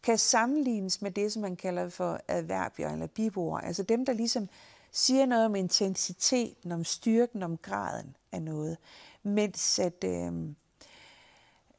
kan 0.04 0.18
sammenlignes 0.18 1.02
med 1.02 1.12
det, 1.12 1.34
som 1.34 1.42
man 1.42 1.56
kalder 1.56 1.90
for 1.90 2.20
adverbier 2.28 2.90
eller 2.90 3.08
biboer. 3.08 3.60
Altså 3.60 3.84
dem, 3.84 4.06
der 4.06 4.14
ligesom 4.14 4.50
siger 4.92 5.26
noget 5.26 5.46
om 5.46 5.56
intensiteten, 5.56 6.72
om 6.72 6.84
styrken, 6.84 7.44
om 7.44 7.58
graden 7.58 8.16
af 8.32 8.42
noget. 8.42 8.78
Mens 9.24 9.80
at, 9.80 10.04
øh, 10.04 10.34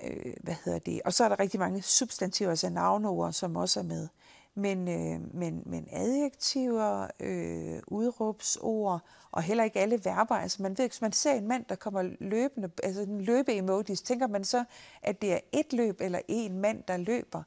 øh, 0.02 0.34
hvad 0.40 0.54
hedder 0.64 0.78
det, 0.78 1.00
og 1.04 1.12
så 1.12 1.24
er 1.24 1.28
der 1.28 1.40
rigtig 1.40 1.60
mange 1.60 1.82
substantiver, 1.82 2.50
altså 2.50 2.70
navneord, 2.70 3.32
som 3.32 3.56
også 3.56 3.80
er 3.80 3.84
med. 3.84 4.08
Men, 4.54 4.88
øh, 4.88 5.34
men, 5.34 5.62
men 5.66 5.88
adjektiver, 5.92 7.06
øh, 7.20 7.82
udråbsord, 7.86 9.00
og 9.32 9.42
heller 9.42 9.64
ikke 9.64 9.80
alle 9.80 10.04
verber. 10.04 10.34
Altså 10.34 10.62
man 10.62 10.78
ved, 10.78 10.88
hvis 10.88 11.00
man 11.00 11.12
ser 11.12 11.32
en 11.32 11.48
mand, 11.48 11.64
der 11.68 11.74
kommer 11.74 12.02
løbende, 12.20 12.70
altså 12.82 13.02
en 13.02 13.20
løbe-emojis, 13.20 14.02
tænker 14.02 14.26
man 14.26 14.44
så, 14.44 14.64
at 15.02 15.22
det 15.22 15.32
er 15.32 15.40
et 15.52 15.72
løb 15.72 16.00
eller 16.00 16.20
en 16.28 16.58
mand, 16.58 16.82
der 16.88 16.96
løber. 16.96 17.42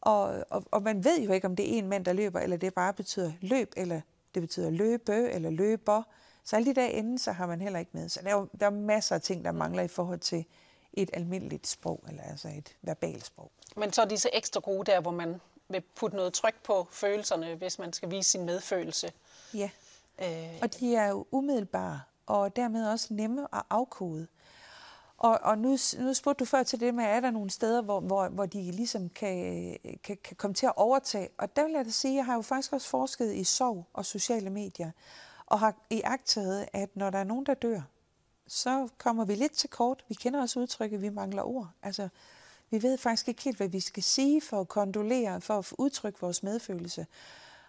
Og, 0.00 0.44
og, 0.50 0.64
og 0.70 0.82
man 0.82 1.04
ved 1.04 1.20
jo 1.20 1.32
ikke, 1.32 1.46
om 1.46 1.56
det 1.56 1.74
er 1.74 1.78
en 1.78 1.88
mand, 1.88 2.04
der 2.04 2.12
løber, 2.12 2.40
eller 2.40 2.56
det 2.56 2.74
bare 2.74 2.92
betyder 2.92 3.32
løb, 3.40 3.72
eller 3.76 4.00
det 4.36 4.42
betyder 4.42 4.70
løbe 4.70 5.30
eller 5.30 5.50
løber. 5.50 6.02
Så 6.44 6.56
alle 6.56 6.74
de 6.74 6.80
der 6.80 6.86
endelser 6.86 7.32
har 7.32 7.46
man 7.46 7.60
heller 7.60 7.78
ikke 7.78 7.90
med. 7.94 8.08
Så 8.08 8.20
der 8.22 8.28
er, 8.28 8.34
jo, 8.34 8.48
der 8.60 8.66
er 8.66 8.70
masser 8.70 9.14
af 9.14 9.22
ting, 9.22 9.44
der 9.44 9.52
mangler 9.52 9.82
i 9.82 9.88
forhold 9.88 10.18
til 10.18 10.44
et 10.92 11.10
almindeligt 11.12 11.66
sprog, 11.66 12.04
eller 12.08 12.22
altså 12.22 12.48
et 12.48 12.76
verbalt 12.82 13.26
sprog. 13.26 13.50
Men 13.76 13.92
så 13.92 14.02
er 14.02 14.06
de 14.06 14.18
så 14.18 14.30
ekstra 14.32 14.60
gode 14.60 14.84
der, 14.92 15.00
hvor 15.00 15.10
man 15.10 15.40
vil 15.68 15.82
putte 15.96 16.16
noget 16.16 16.32
tryk 16.32 16.62
på 16.64 16.86
følelserne, 16.90 17.54
hvis 17.54 17.78
man 17.78 17.92
skal 17.92 18.10
vise 18.10 18.30
sin 18.30 18.44
medfølelse. 18.44 19.12
Ja, 19.54 19.70
øh. 20.22 20.58
og 20.62 20.80
de 20.80 20.96
er 20.96 21.08
jo 21.08 21.26
umiddelbare, 21.30 22.00
og 22.26 22.56
dermed 22.56 22.88
også 22.88 23.14
nemme 23.14 23.46
at 23.52 23.62
afkode. 23.70 24.26
Og, 25.18 25.38
og 25.42 25.58
nu, 25.58 25.76
nu 25.98 26.14
spurgte 26.14 26.38
du 26.38 26.44
før 26.44 26.62
til 26.62 26.80
det 26.80 26.94
med, 26.94 27.04
er 27.04 27.20
der 27.20 27.30
nogle 27.30 27.50
steder, 27.50 27.82
hvor, 27.82 28.00
hvor, 28.00 28.28
hvor 28.28 28.46
de 28.46 28.62
ligesom 28.72 29.08
kan, 29.08 29.76
kan, 30.04 30.16
kan 30.24 30.36
komme 30.36 30.54
til 30.54 30.66
at 30.66 30.72
overtage? 30.76 31.28
Og 31.38 31.56
der 31.56 31.64
vil 31.64 31.72
jeg 31.72 31.84
da 31.84 31.90
sige, 31.90 32.12
at 32.12 32.16
jeg 32.16 32.24
har 32.24 32.34
jo 32.34 32.42
faktisk 32.42 32.72
også 32.72 32.88
forsket 32.88 33.34
i 33.34 33.44
sorg 33.44 33.86
og 33.92 34.04
sociale 34.04 34.50
medier, 34.50 34.90
og 35.46 35.60
har 35.60 35.74
iagtaget, 35.90 36.68
at 36.72 36.96
når 36.96 37.10
der 37.10 37.18
er 37.18 37.24
nogen, 37.24 37.46
der 37.46 37.54
dør, 37.54 37.80
så 38.46 38.88
kommer 38.98 39.24
vi 39.24 39.34
lidt 39.34 39.52
til 39.52 39.70
kort. 39.70 40.04
Vi 40.08 40.14
kender 40.14 40.40
også 40.40 40.60
udtrykket, 40.60 41.02
vi 41.02 41.08
mangler 41.08 41.42
ord. 41.42 41.68
Altså, 41.82 42.08
vi 42.70 42.82
ved 42.82 42.98
faktisk 42.98 43.28
ikke 43.28 43.42
helt, 43.42 43.56
hvad 43.56 43.68
vi 43.68 43.80
skal 43.80 44.02
sige 44.02 44.40
for 44.40 44.60
at 44.60 44.68
kondolere, 44.68 45.40
for 45.40 45.58
at 45.58 45.72
udtrykke 45.78 46.20
vores 46.20 46.42
medfølelse. 46.42 47.06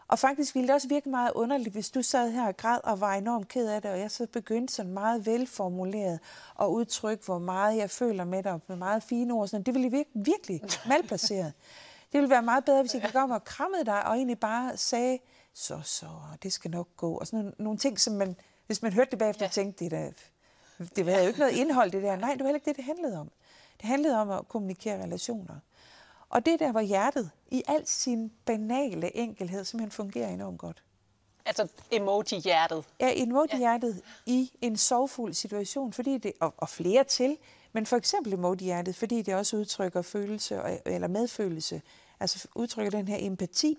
Og 0.07 0.19
faktisk 0.19 0.55
ville 0.55 0.67
det 0.67 0.75
også 0.75 0.87
virke 0.87 1.09
meget 1.09 1.31
underligt, 1.31 1.73
hvis 1.73 1.89
du 1.89 2.01
sad 2.01 2.31
her 2.31 2.47
og 2.47 2.57
græd 2.57 2.79
og 2.83 3.01
var 3.01 3.13
enormt 3.13 3.47
ked 3.47 3.67
af 3.67 3.81
det, 3.81 3.91
og 3.91 3.99
jeg 3.99 4.11
så 4.11 4.27
begyndte 4.27 4.73
sådan 4.73 4.91
meget 4.91 5.25
velformuleret 5.25 6.19
at 6.61 6.65
udtrykke, 6.65 7.25
hvor 7.25 7.39
meget 7.39 7.77
jeg 7.77 7.89
føler 7.89 8.23
med 8.23 8.43
dig, 8.43 8.59
med 8.67 8.75
meget 8.75 9.03
fine 9.03 9.33
ord. 9.33 9.47
Sådan. 9.47 9.63
Det 9.63 9.73
ville 9.73 9.91
virke 9.91 10.09
virkelig 10.13 10.61
malplaceret. 10.87 11.53
Det 12.11 12.17
ville 12.21 12.29
være 12.29 12.41
meget 12.41 12.65
bedre, 12.65 12.81
hvis 12.81 12.93
jeg 12.93 13.01
gik 13.01 13.15
om 13.15 13.31
og 13.31 13.43
krammede 13.43 13.85
dig, 13.85 14.05
og 14.05 14.15
egentlig 14.15 14.39
bare 14.39 14.77
sagde, 14.77 15.19
så, 15.53 15.79
så, 15.83 16.07
det 16.43 16.53
skal 16.53 16.71
nok 16.71 16.87
gå. 16.97 17.13
Og 17.17 17.27
sådan 17.27 17.39
nogle, 17.39 17.53
nogle 17.59 17.79
ting, 17.79 17.99
som 17.99 18.13
man, 18.13 18.35
hvis 18.67 18.81
man 18.81 18.93
hørte 18.93 19.11
det 19.11 19.19
bagefter, 19.19 19.45
ja. 19.45 19.49
tænkte, 19.49 19.85
det 19.85 19.93
er 19.93 20.11
det 20.95 21.05
havde 21.05 21.21
jo 21.21 21.27
ikke 21.27 21.39
noget 21.39 21.53
indhold, 21.53 21.91
det 21.91 22.03
der. 22.03 22.15
Nej, 22.15 22.31
det 22.31 22.39
var 22.39 22.45
heller 22.45 22.55
ikke 22.55 22.65
det, 22.65 22.75
det 22.75 22.85
handlede 22.85 23.19
om. 23.19 23.31
Det 23.81 23.85
handlede 23.85 24.21
om 24.21 24.29
at 24.29 24.47
kommunikere 24.47 25.03
relationer. 25.03 25.55
Og 26.29 26.45
det 26.45 26.59
der, 26.59 26.71
hvor 26.71 26.81
hjertet 26.81 27.31
i 27.51 27.63
al 27.67 27.87
sin 27.87 28.31
banale 28.45 29.17
enkelhed 29.17 29.65
simpelthen 29.65 29.91
fungerer 29.91 30.29
enormt 30.29 30.59
godt. 30.59 30.83
Altså 31.45 31.67
emoji-hjertet. 31.91 32.85
Ja, 32.99 33.11
emoji-hjertet 33.15 34.01
ja. 34.27 34.31
i 34.31 34.51
en 34.61 34.77
sorgfuld 34.77 35.33
situation, 35.33 35.93
fordi 35.93 36.17
det, 36.17 36.33
og, 36.39 36.53
og 36.57 36.69
flere 36.69 37.03
til, 37.03 37.37
men 37.73 37.85
for 37.85 37.95
eksempel 37.97 38.33
emoji-hjertet, 38.33 38.95
fordi 38.95 39.21
det 39.21 39.35
også 39.35 39.57
udtrykker 39.57 40.01
følelse 40.01 40.61
eller 40.85 41.07
medfølelse, 41.07 41.81
altså 42.19 42.47
udtrykker 42.55 42.91
den 42.91 43.07
her 43.07 43.17
empati, 43.19 43.77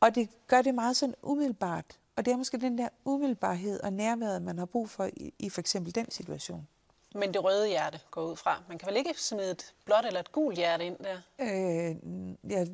og 0.00 0.14
det 0.14 0.28
gør 0.46 0.62
det 0.62 0.74
meget 0.74 0.96
sådan 0.96 1.14
umiddelbart. 1.22 1.98
Og 2.16 2.24
det 2.24 2.32
er 2.32 2.36
måske 2.36 2.58
den 2.58 2.78
der 2.78 2.88
umiddelbarhed 3.04 3.80
og 3.80 3.92
nærværet, 3.92 4.42
man 4.42 4.58
har 4.58 4.66
brug 4.66 4.90
for 4.90 5.04
i, 5.04 5.34
i 5.38 5.50
for 5.50 5.60
eksempel 5.60 5.94
den 5.94 6.10
situation. 6.10 6.68
Men 7.14 7.34
det 7.34 7.44
røde 7.44 7.68
hjerte 7.68 8.00
går 8.10 8.22
ud 8.22 8.36
fra. 8.36 8.62
Man 8.68 8.78
kan 8.78 8.88
vel 8.88 8.96
ikke 8.96 9.14
smide 9.16 9.50
et 9.50 9.74
blåt 9.84 10.04
eller 10.06 10.20
et 10.20 10.32
gult 10.32 10.56
hjerte 10.56 10.86
ind 10.86 10.96
der? 10.98 11.20
Øh, 11.38 11.96
ja, 12.50 12.64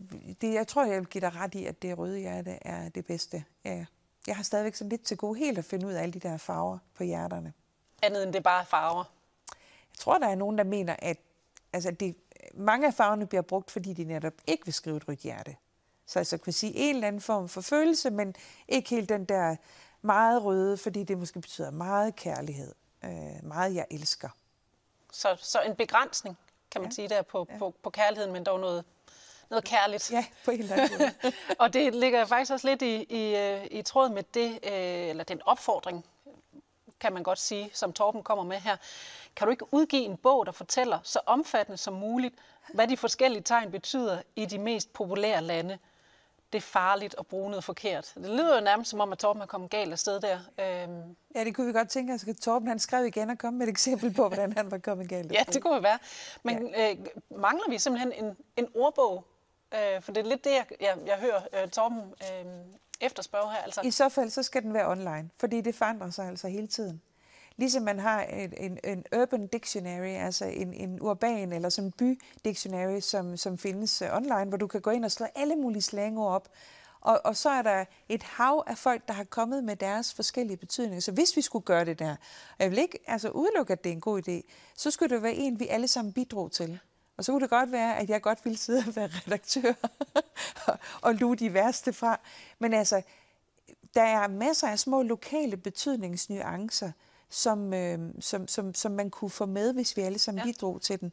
det, 0.41 0.55
jeg 0.55 0.69
tror, 0.69 0.85
jeg 0.85 1.01
vil 1.01 1.07
give 1.07 1.21
dig 1.21 1.35
ret 1.35 1.55
i, 1.55 1.67
at 1.67 1.83
det 1.83 1.99
røde 1.99 2.19
hjerte 2.19 2.59
er 2.63 2.89
det 2.89 3.07
bedste. 3.07 3.45
Ja. 3.65 3.85
Jeg 4.27 4.37
har 4.37 4.43
stadigvæk 4.43 4.75
sådan 4.75 4.89
lidt 4.89 5.03
til 5.03 5.17
gode 5.17 5.39
helt 5.39 5.59
at 5.59 5.65
finde 5.65 5.87
ud 5.87 5.93
af 5.93 6.03
alle 6.03 6.13
de 6.13 6.19
der 6.19 6.37
farver 6.37 6.79
på 6.95 7.05
hjerterne. 7.05 7.53
Andet 8.03 8.23
end 8.23 8.33
det 8.33 8.43
bare 8.43 8.67
farver? 8.67 9.05
Jeg 9.93 9.99
tror, 9.99 10.19
der 10.19 10.29
er 10.29 10.35
nogen, 10.35 10.59
der 10.59 10.65
mener, 10.65 10.97
at 10.99 11.17
altså, 11.73 11.91
det, 11.91 12.17
mange 12.55 12.87
af 12.87 12.95
farverne 12.95 13.27
bliver 13.27 13.43
brugt, 13.43 13.71
fordi 13.71 13.93
de 13.93 14.05
netop 14.05 14.33
ikke 14.47 14.65
vil 14.65 14.75
skrive 14.75 14.97
et 14.97 15.09
rødt 15.09 15.19
hjerte. 15.19 15.57
Så 16.07 16.19
altså 16.19 16.39
kan 16.39 16.53
sige 16.53 16.73
en 16.77 16.95
eller 16.95 17.09
anden 17.09 17.21
form 17.21 17.49
for 17.49 17.61
følelse, 17.61 18.11
men 18.11 18.35
ikke 18.69 18.91
helt 18.91 19.09
den 19.09 19.25
der 19.25 19.57
meget 20.03 20.45
røde, 20.45 20.77
fordi 20.77 21.05
det 21.05 21.19
måske 21.19 21.41
betyder 21.41 21.71
meget 21.71 22.17
kærlighed. 22.17 22.75
Øh, 23.05 23.45
meget 23.45 23.75
jeg 23.75 23.87
elsker. 23.91 24.29
Så, 25.13 25.37
så 25.41 25.61
en 25.61 25.77
begrænsning, 25.77 26.39
kan 26.71 26.81
man 26.81 26.91
ja. 26.91 26.95
sige 26.95 27.09
der 27.09 27.23
på, 27.23 27.47
ja. 27.51 27.59
på, 27.59 27.75
på 27.83 27.91
kærligheden, 27.91 28.33
men 28.33 28.45
dog 28.45 28.61
noget, 28.61 28.85
noget 29.51 29.65
kærligt. 29.65 30.13
Ja, 30.13 30.27
på 30.45 30.51
en 30.51 30.61
eller 30.61 30.77
anden 30.77 30.99
måde. 30.99 31.33
og 31.63 31.73
det 31.73 31.95
ligger 31.95 32.25
faktisk 32.25 32.53
også 32.53 32.69
lidt 32.69 32.83
i, 32.83 33.03
i, 33.03 33.37
øh, 33.37 33.67
i 33.71 33.83
tråd 33.83 34.09
med 34.09 34.23
det, 34.35 34.51
øh, 34.51 35.09
eller 35.09 35.25
den 35.25 35.43
opfordring, 35.45 36.05
kan 37.01 37.13
man 37.13 37.23
godt 37.23 37.39
sige, 37.39 37.71
som 37.73 37.93
Torben 37.93 38.23
kommer 38.23 38.45
med 38.45 38.57
her. 38.57 38.77
Kan 39.37 39.47
du 39.47 39.51
ikke 39.51 39.75
udgive 39.75 40.03
en 40.03 40.17
bog, 40.17 40.47
der 40.47 40.53
fortæller 40.53 40.99
så 41.03 41.21
omfattende 41.27 41.79
som 41.79 41.95
muligt, 41.95 42.35
hvad 42.75 42.89
de 42.89 42.97
forskellige 42.97 43.43
tegn 43.43 43.71
betyder 43.71 44.23
i 44.37 44.47
de 44.47 44.59
mest 44.59 44.93
populære 44.93 45.41
lande? 45.41 45.79
Det 46.55 46.61
er 46.61 46.67
farligt 46.67 47.15
at 47.19 47.27
bruge 47.27 47.51
noget 47.51 47.65
forkert. 47.65 48.13
Det 48.15 48.31
lyder 48.31 48.55
jo 48.55 48.65
nærmest 48.65 48.91
som 48.91 49.01
om, 49.01 49.13
at 49.13 49.19
Torben 49.19 49.43
er 49.43 49.47
kommet 49.47 49.71
galt 49.71 49.93
afsted 49.93 50.21
der. 50.21 50.39
Øhm. 50.61 51.17
Ja, 51.35 51.45
det 51.45 51.55
kunne 51.55 51.67
vi 51.67 51.73
godt 51.73 51.89
tænke 51.89 52.15
os. 52.15 52.25
At 52.25 52.37
Torben 52.37 52.69
han 52.69 52.79
skrev 52.79 53.07
igen 53.07 53.31
og 53.31 53.39
kom 53.39 53.55
med 53.55 53.67
et 53.67 53.71
eksempel 53.71 54.15
på, 54.15 54.29
hvordan 54.29 54.53
han 54.53 54.71
var 54.71 54.79
kommet 54.79 55.09
galt 55.09 55.33
Ja, 55.33 55.45
det 55.53 55.63
kunne 55.63 55.83
være. 55.83 55.99
Men 56.43 56.69
ja. 56.69 56.91
øh, 56.91 56.97
mangler 57.31 57.71
vi 57.71 57.79
simpelthen 57.79 58.13
en, 58.25 58.37
en 58.57 58.69
ordbog? 58.75 59.25
Øh, 59.75 60.03
for 60.03 60.13
det 60.13 60.25
er 60.25 60.29
lidt 60.29 60.45
det, 60.45 60.51
jeg, 60.51 60.67
jeg, 60.81 60.99
jeg 61.07 61.17
hører 61.17 61.63
øh, 61.63 61.69
Torben 61.69 61.99
øh, 61.99 62.47
efterspørge 63.01 63.53
her. 63.53 63.63
Altså. 63.63 63.81
I 63.85 63.91
så 63.91 64.09
fald, 64.09 64.31
så 64.31 64.43
skal 64.43 64.63
den 64.63 64.75
være 64.75 64.91
online, 64.91 65.31
fordi 65.39 65.61
det 65.61 65.75
forandrer 65.75 66.11
sig 66.11 66.29
altså 66.29 66.49
hele 66.49 66.67
tiden. 66.67 67.03
Ligesom 67.57 67.83
man 67.83 67.99
har 67.99 68.23
en, 68.23 68.53
en, 68.57 68.79
en 68.85 69.05
urban 69.17 69.47
dictionary, 69.47 70.25
altså 70.25 70.45
en, 70.45 70.73
en 70.73 71.03
urban 71.03 71.53
eller 71.53 71.69
sådan 71.69 71.93
by 71.93 72.21
dictionary, 72.45 73.01
som, 73.01 73.37
som 73.37 73.59
findes 73.59 74.03
øh, 74.03 74.17
online, 74.17 74.45
hvor 74.45 74.57
du 74.57 74.67
kan 74.67 74.81
gå 74.81 74.91
ind 74.91 75.05
og 75.05 75.13
slå 75.13 75.27
alle 75.35 75.57
mulige 75.57 75.83
slangord 75.83 76.33
op. 76.33 76.49
Og, 77.01 77.21
og 77.25 77.37
så 77.37 77.51
er 77.51 77.63
der 77.63 77.85
et 78.09 78.23
hav 78.23 78.65
af 78.67 78.79
folk, 78.79 79.09
der 79.09 79.15
har 79.15 79.25
kommet 79.25 79.65
med 79.65 79.77
deres 79.77 80.15
forskellige 80.15 80.57
betydninger. 80.57 81.01
Så 81.01 81.13
hvis 81.13 81.37
vi 81.37 81.43
skulle 81.43 81.65
gøre 81.65 81.85
det 81.85 81.99
der, 81.99 82.11
og 82.51 82.57
jeg 82.59 82.71
vil 82.71 82.79
ikke 82.79 82.99
altså, 83.07 83.31
udelukke, 83.31 83.73
at 83.73 83.85
det 83.85 83.91
er 83.91 83.95
en 83.95 84.01
god 84.01 84.29
idé, 84.29 84.51
så 84.77 84.91
skulle 84.91 85.15
det 85.15 85.23
være 85.23 85.35
en, 85.35 85.61
vi 85.61 85.67
alle 85.69 85.89
sammen 85.89 86.13
bidrog 86.13 86.53
til. 86.53 86.79
Og 87.17 87.25
så 87.25 87.33
kunne 87.33 87.41
det 87.41 87.51
godt 87.51 87.73
være, 87.73 87.99
at 87.99 88.11
jeg 88.11 88.23
godt 88.23 88.45
ville 88.45 88.59
sidde 88.59 88.85
og 88.89 88.97
være 88.97 89.07
redaktør 89.27 89.73
og 91.07 91.15
luge 91.15 91.37
de 91.37 91.55
værste 91.55 91.93
fra. 91.93 92.21
Men 92.59 92.75
altså, 92.75 93.03
der 93.95 94.03
er 94.03 94.29
masser 94.29 94.69
af 94.69 94.79
små 94.79 95.03
lokale 95.03 95.57
betydningsnuancer, 95.57 96.93
som, 97.35 97.75
øh, 97.75 97.99
som, 98.21 98.49
som, 98.49 98.75
som 98.75 98.93
man 98.93 99.11
kunne 99.11 99.31
få 99.31 99.47
med, 99.47 99.73
hvis 99.75 99.97
vi 99.97 100.03
alle 100.03 100.19
sammen 100.19 100.39
ja. 100.39 100.53
bidrog 100.53 100.83
til 100.83 101.01
den. 101.01 101.13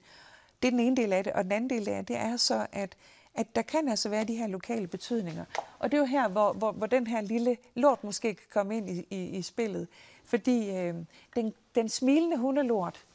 Det 0.61 0.67
er 0.67 0.71
den 0.71 0.79
ene 0.79 0.95
del 0.95 1.13
af 1.13 1.23
det. 1.23 1.33
Og 1.33 1.43
den 1.43 1.51
anden 1.51 1.69
del 1.69 1.89
af 1.89 2.05
det, 2.05 2.15
er 2.15 2.37
så, 2.37 2.67
at, 2.71 2.95
at 3.33 3.55
der 3.55 3.61
kan 3.61 3.87
altså 3.87 4.09
være 4.09 4.23
de 4.23 4.35
her 4.35 4.47
lokale 4.47 4.87
betydninger. 4.87 5.45
Og 5.79 5.91
det 5.91 5.97
er 5.97 6.01
jo 6.01 6.05
her, 6.05 6.27
hvor, 6.27 6.53
hvor, 6.53 6.71
hvor 6.71 6.87
den 6.87 7.07
her 7.07 7.21
lille 7.21 7.57
lort 7.75 8.03
måske 8.03 8.33
kan 8.33 8.47
komme 8.53 8.77
ind 8.77 8.89
i, 8.89 9.05
i, 9.09 9.37
i 9.37 9.41
spillet. 9.41 9.87
Fordi 10.25 10.69
øh, 10.69 10.95
den, 11.35 11.53
den 11.75 11.89
smilende 11.89 12.37
hundelort, 12.37 13.05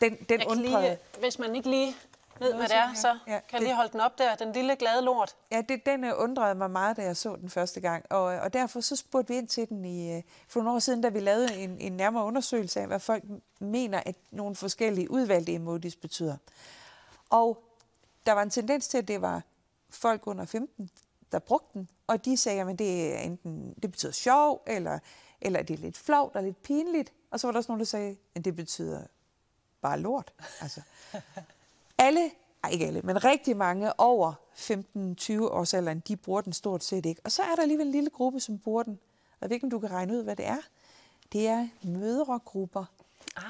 den, 0.00 0.16
den 0.28 0.42
undrede... 0.46 0.82
Lige, 0.82 0.98
hvis 1.20 1.38
man 1.38 1.56
ikke 1.56 1.70
lige 1.70 1.94
ved, 2.40 2.54
hvad 2.54 2.68
det 2.68 2.76
er, 2.76 2.94
så 2.94 3.18
ja, 3.26 3.40
kan 3.40 3.52
jeg 3.52 3.60
lige 3.60 3.74
holde 3.74 3.92
den 3.92 4.00
op 4.00 4.18
der. 4.18 4.34
Den 4.34 4.52
lille 4.52 4.76
glade 4.76 5.02
lort. 5.02 5.36
Ja, 5.50 5.62
det, 5.68 5.86
den 5.86 6.04
øh, 6.04 6.12
undrede 6.16 6.54
mig 6.54 6.70
meget, 6.70 6.96
da 6.96 7.02
jeg 7.02 7.16
så 7.16 7.36
den 7.36 7.50
første 7.50 7.80
gang. 7.80 8.04
Og, 8.10 8.22
og 8.22 8.52
derfor 8.52 8.80
så 8.80 8.96
spurgte 8.96 9.32
vi 9.32 9.38
ind 9.38 9.48
til 9.48 9.68
den 9.68 9.84
i, 9.84 10.16
øh, 10.16 10.22
for 10.48 10.60
nogle 10.60 10.76
år 10.76 10.78
siden, 10.78 11.00
da 11.00 11.08
vi 11.08 11.20
lavede 11.20 11.56
en, 11.56 11.80
en 11.80 11.92
nærmere 11.92 12.24
undersøgelse 12.24 12.80
af, 12.80 12.86
hvad 12.86 13.00
folk 13.00 13.24
mener, 13.60 14.02
at 14.06 14.16
nogle 14.30 14.56
forskellige 14.56 15.10
udvalgte 15.10 15.54
emojis 15.54 15.96
betyder. 15.96 16.36
Og 17.30 17.64
der 18.26 18.32
var 18.32 18.42
en 18.42 18.50
tendens 18.50 18.88
til, 18.88 18.98
at 18.98 19.08
det 19.08 19.22
var 19.22 19.42
folk 19.90 20.26
under 20.26 20.44
15, 20.44 20.90
der 21.32 21.38
brugte 21.38 21.78
den, 21.78 21.88
og 22.06 22.24
de 22.24 22.36
sagde, 22.36 22.60
at 22.60 22.78
det 22.78 23.14
er 23.14 23.18
enten 23.18 23.74
det 23.82 23.90
betyder 23.90 24.12
sjov, 24.12 24.62
eller, 24.66 24.98
eller 25.40 25.62
det 25.62 25.74
er 25.74 25.78
lidt 25.78 25.96
flovt 25.96 26.36
og 26.36 26.42
lidt 26.42 26.62
pinligt. 26.62 27.12
Og 27.30 27.40
så 27.40 27.46
var 27.46 27.52
der 27.52 27.58
også 27.58 27.72
nogen, 27.72 27.78
der 27.78 27.86
sagde, 27.86 28.16
at 28.34 28.44
det 28.44 28.56
betyder 28.56 29.02
bare 29.80 30.00
lort. 30.00 30.32
Altså. 30.60 30.80
Alle, 31.98 32.30
ej 32.64 32.70
ikke 32.70 32.86
alle, 32.86 33.00
men 33.02 33.24
rigtig 33.24 33.56
mange 33.56 34.00
over 34.00 34.32
15-20 34.54 35.40
års 35.40 35.74
alderen, 35.74 36.02
de 36.08 36.16
bruger 36.16 36.40
den 36.40 36.52
stort 36.52 36.84
set 36.84 37.06
ikke. 37.06 37.20
Og 37.24 37.32
så 37.32 37.42
er 37.42 37.54
der 37.54 37.62
alligevel 37.62 37.86
en 37.86 37.92
lille 37.92 38.10
gruppe, 38.10 38.40
som 38.40 38.58
bruger 38.58 38.82
den. 38.82 38.98
Og 39.30 39.38
jeg 39.40 39.50
ved 39.50 39.54
ikke, 39.54 39.64
om 39.64 39.70
du 39.70 39.78
kan 39.78 39.90
regne 39.90 40.12
ud, 40.12 40.22
hvad 40.22 40.36
det 40.36 40.46
er. 40.46 40.58
Det 41.32 41.48
er 41.48 41.68
mødregrupper. 41.82 42.84
Ah, 43.36 43.44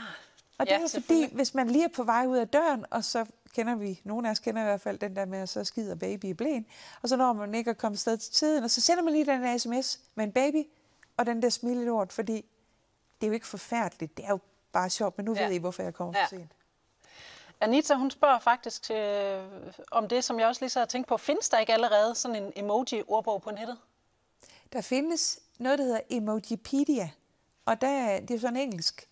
og 0.58 0.66
det 0.66 0.72
ja, 0.72 0.82
er 0.82 0.88
fordi, 0.88 1.34
hvis 1.34 1.54
man 1.54 1.70
lige 1.70 1.84
er 1.84 1.88
på 1.88 2.02
vej 2.02 2.26
ud 2.26 2.36
af 2.36 2.48
døren, 2.48 2.84
og 2.90 3.04
så 3.04 3.26
kender 3.54 3.74
vi, 3.74 4.00
nogle 4.04 4.28
af 4.28 4.32
os 4.32 4.38
kender 4.38 4.62
i 4.62 4.64
hvert 4.64 4.80
fald 4.80 4.98
den 4.98 5.16
der 5.16 5.24
med, 5.24 5.38
at 5.38 5.48
så 5.48 5.64
skider 5.64 5.94
baby 5.94 6.24
i 6.24 6.34
blæen, 6.34 6.66
og 7.02 7.08
så 7.08 7.16
når 7.16 7.32
man 7.32 7.54
ikke 7.54 7.70
er 7.70 7.74
kommet 7.74 7.98
sted 7.98 8.16
til 8.16 8.32
tiden, 8.32 8.64
og 8.64 8.70
så 8.70 8.80
sender 8.80 9.02
man 9.02 9.12
lige 9.12 9.26
den 9.26 9.42
der 9.42 9.58
sms 9.58 10.00
med 10.14 10.24
en 10.24 10.32
baby, 10.32 10.64
og 11.16 11.26
den 11.26 11.42
der 11.42 11.48
smilelort, 11.48 12.12
fordi 12.12 12.44
det 13.20 13.26
er 13.26 13.26
jo 13.26 13.32
ikke 13.32 13.46
forfærdeligt, 13.46 14.16
det 14.16 14.24
er 14.24 14.28
jo 14.30 14.38
bare 14.72 14.90
sjovt, 14.90 15.16
men 15.16 15.24
nu 15.24 15.34
ja. 15.34 15.46
ved 15.46 15.54
I, 15.54 15.58
hvorfor 15.58 15.82
jeg 15.82 15.94
kommer 15.94 16.18
ja. 16.18 16.24
for 16.24 16.28
sent. 16.28 16.52
Anita, 17.60 17.94
hun 17.94 18.10
spørger 18.10 18.38
faktisk 18.38 18.82
til, 18.82 18.96
øh, 18.96 19.72
om 19.90 20.08
det, 20.08 20.24
som 20.24 20.40
jeg 20.40 20.48
også 20.48 20.62
lige 20.62 20.70
så 20.70 20.78
har 20.78 20.86
tænkt 20.86 21.08
på. 21.08 21.16
Findes 21.16 21.48
der 21.48 21.58
ikke 21.58 21.72
allerede 21.72 22.14
sådan 22.14 22.42
en 22.42 22.52
emoji-ordbog 22.56 23.42
på 23.42 23.50
nettet? 23.50 23.78
Der 24.72 24.80
findes 24.80 25.40
noget, 25.58 25.78
der 25.78 25.84
hedder 25.84 26.00
Emojipedia, 26.10 27.10
og 27.64 27.80
der, 27.80 28.20
det 28.20 28.30
er 28.30 28.40
sådan 28.40 28.56
engelsk, 28.56 29.08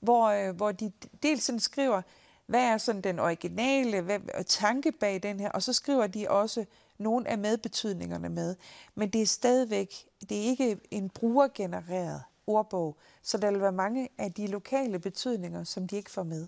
hvor, 0.00 0.26
øh, 0.26 0.56
hvor 0.56 0.72
de 0.72 0.92
dels 1.22 1.44
sådan 1.44 1.60
skriver, 1.60 2.02
hvad 2.46 2.62
er 2.62 2.78
sådan 2.78 3.00
den 3.00 3.18
originale 3.18 4.00
hvad, 4.00 4.20
og 4.34 4.46
tanke 4.46 4.92
bag 4.92 5.22
den 5.22 5.40
her, 5.40 5.50
og 5.50 5.62
så 5.62 5.72
skriver 5.72 6.06
de 6.06 6.30
også 6.30 6.64
nogle 6.98 7.28
af 7.28 7.38
medbetydningerne 7.38 8.28
med. 8.28 8.56
Men 8.94 9.10
det 9.10 9.22
er 9.22 9.26
stadigvæk, 9.26 9.94
det 10.28 10.38
er 10.38 10.42
ikke 10.42 10.80
en 10.90 11.10
brugergenereret 11.10 12.22
ordbog, 12.46 12.96
så 13.22 13.38
der 13.38 13.50
vil 13.50 13.60
være 13.60 13.72
mange 13.72 14.08
af 14.18 14.32
de 14.32 14.46
lokale 14.46 14.98
betydninger, 14.98 15.64
som 15.64 15.88
de 15.88 15.96
ikke 15.96 16.10
får 16.10 16.22
med. 16.22 16.46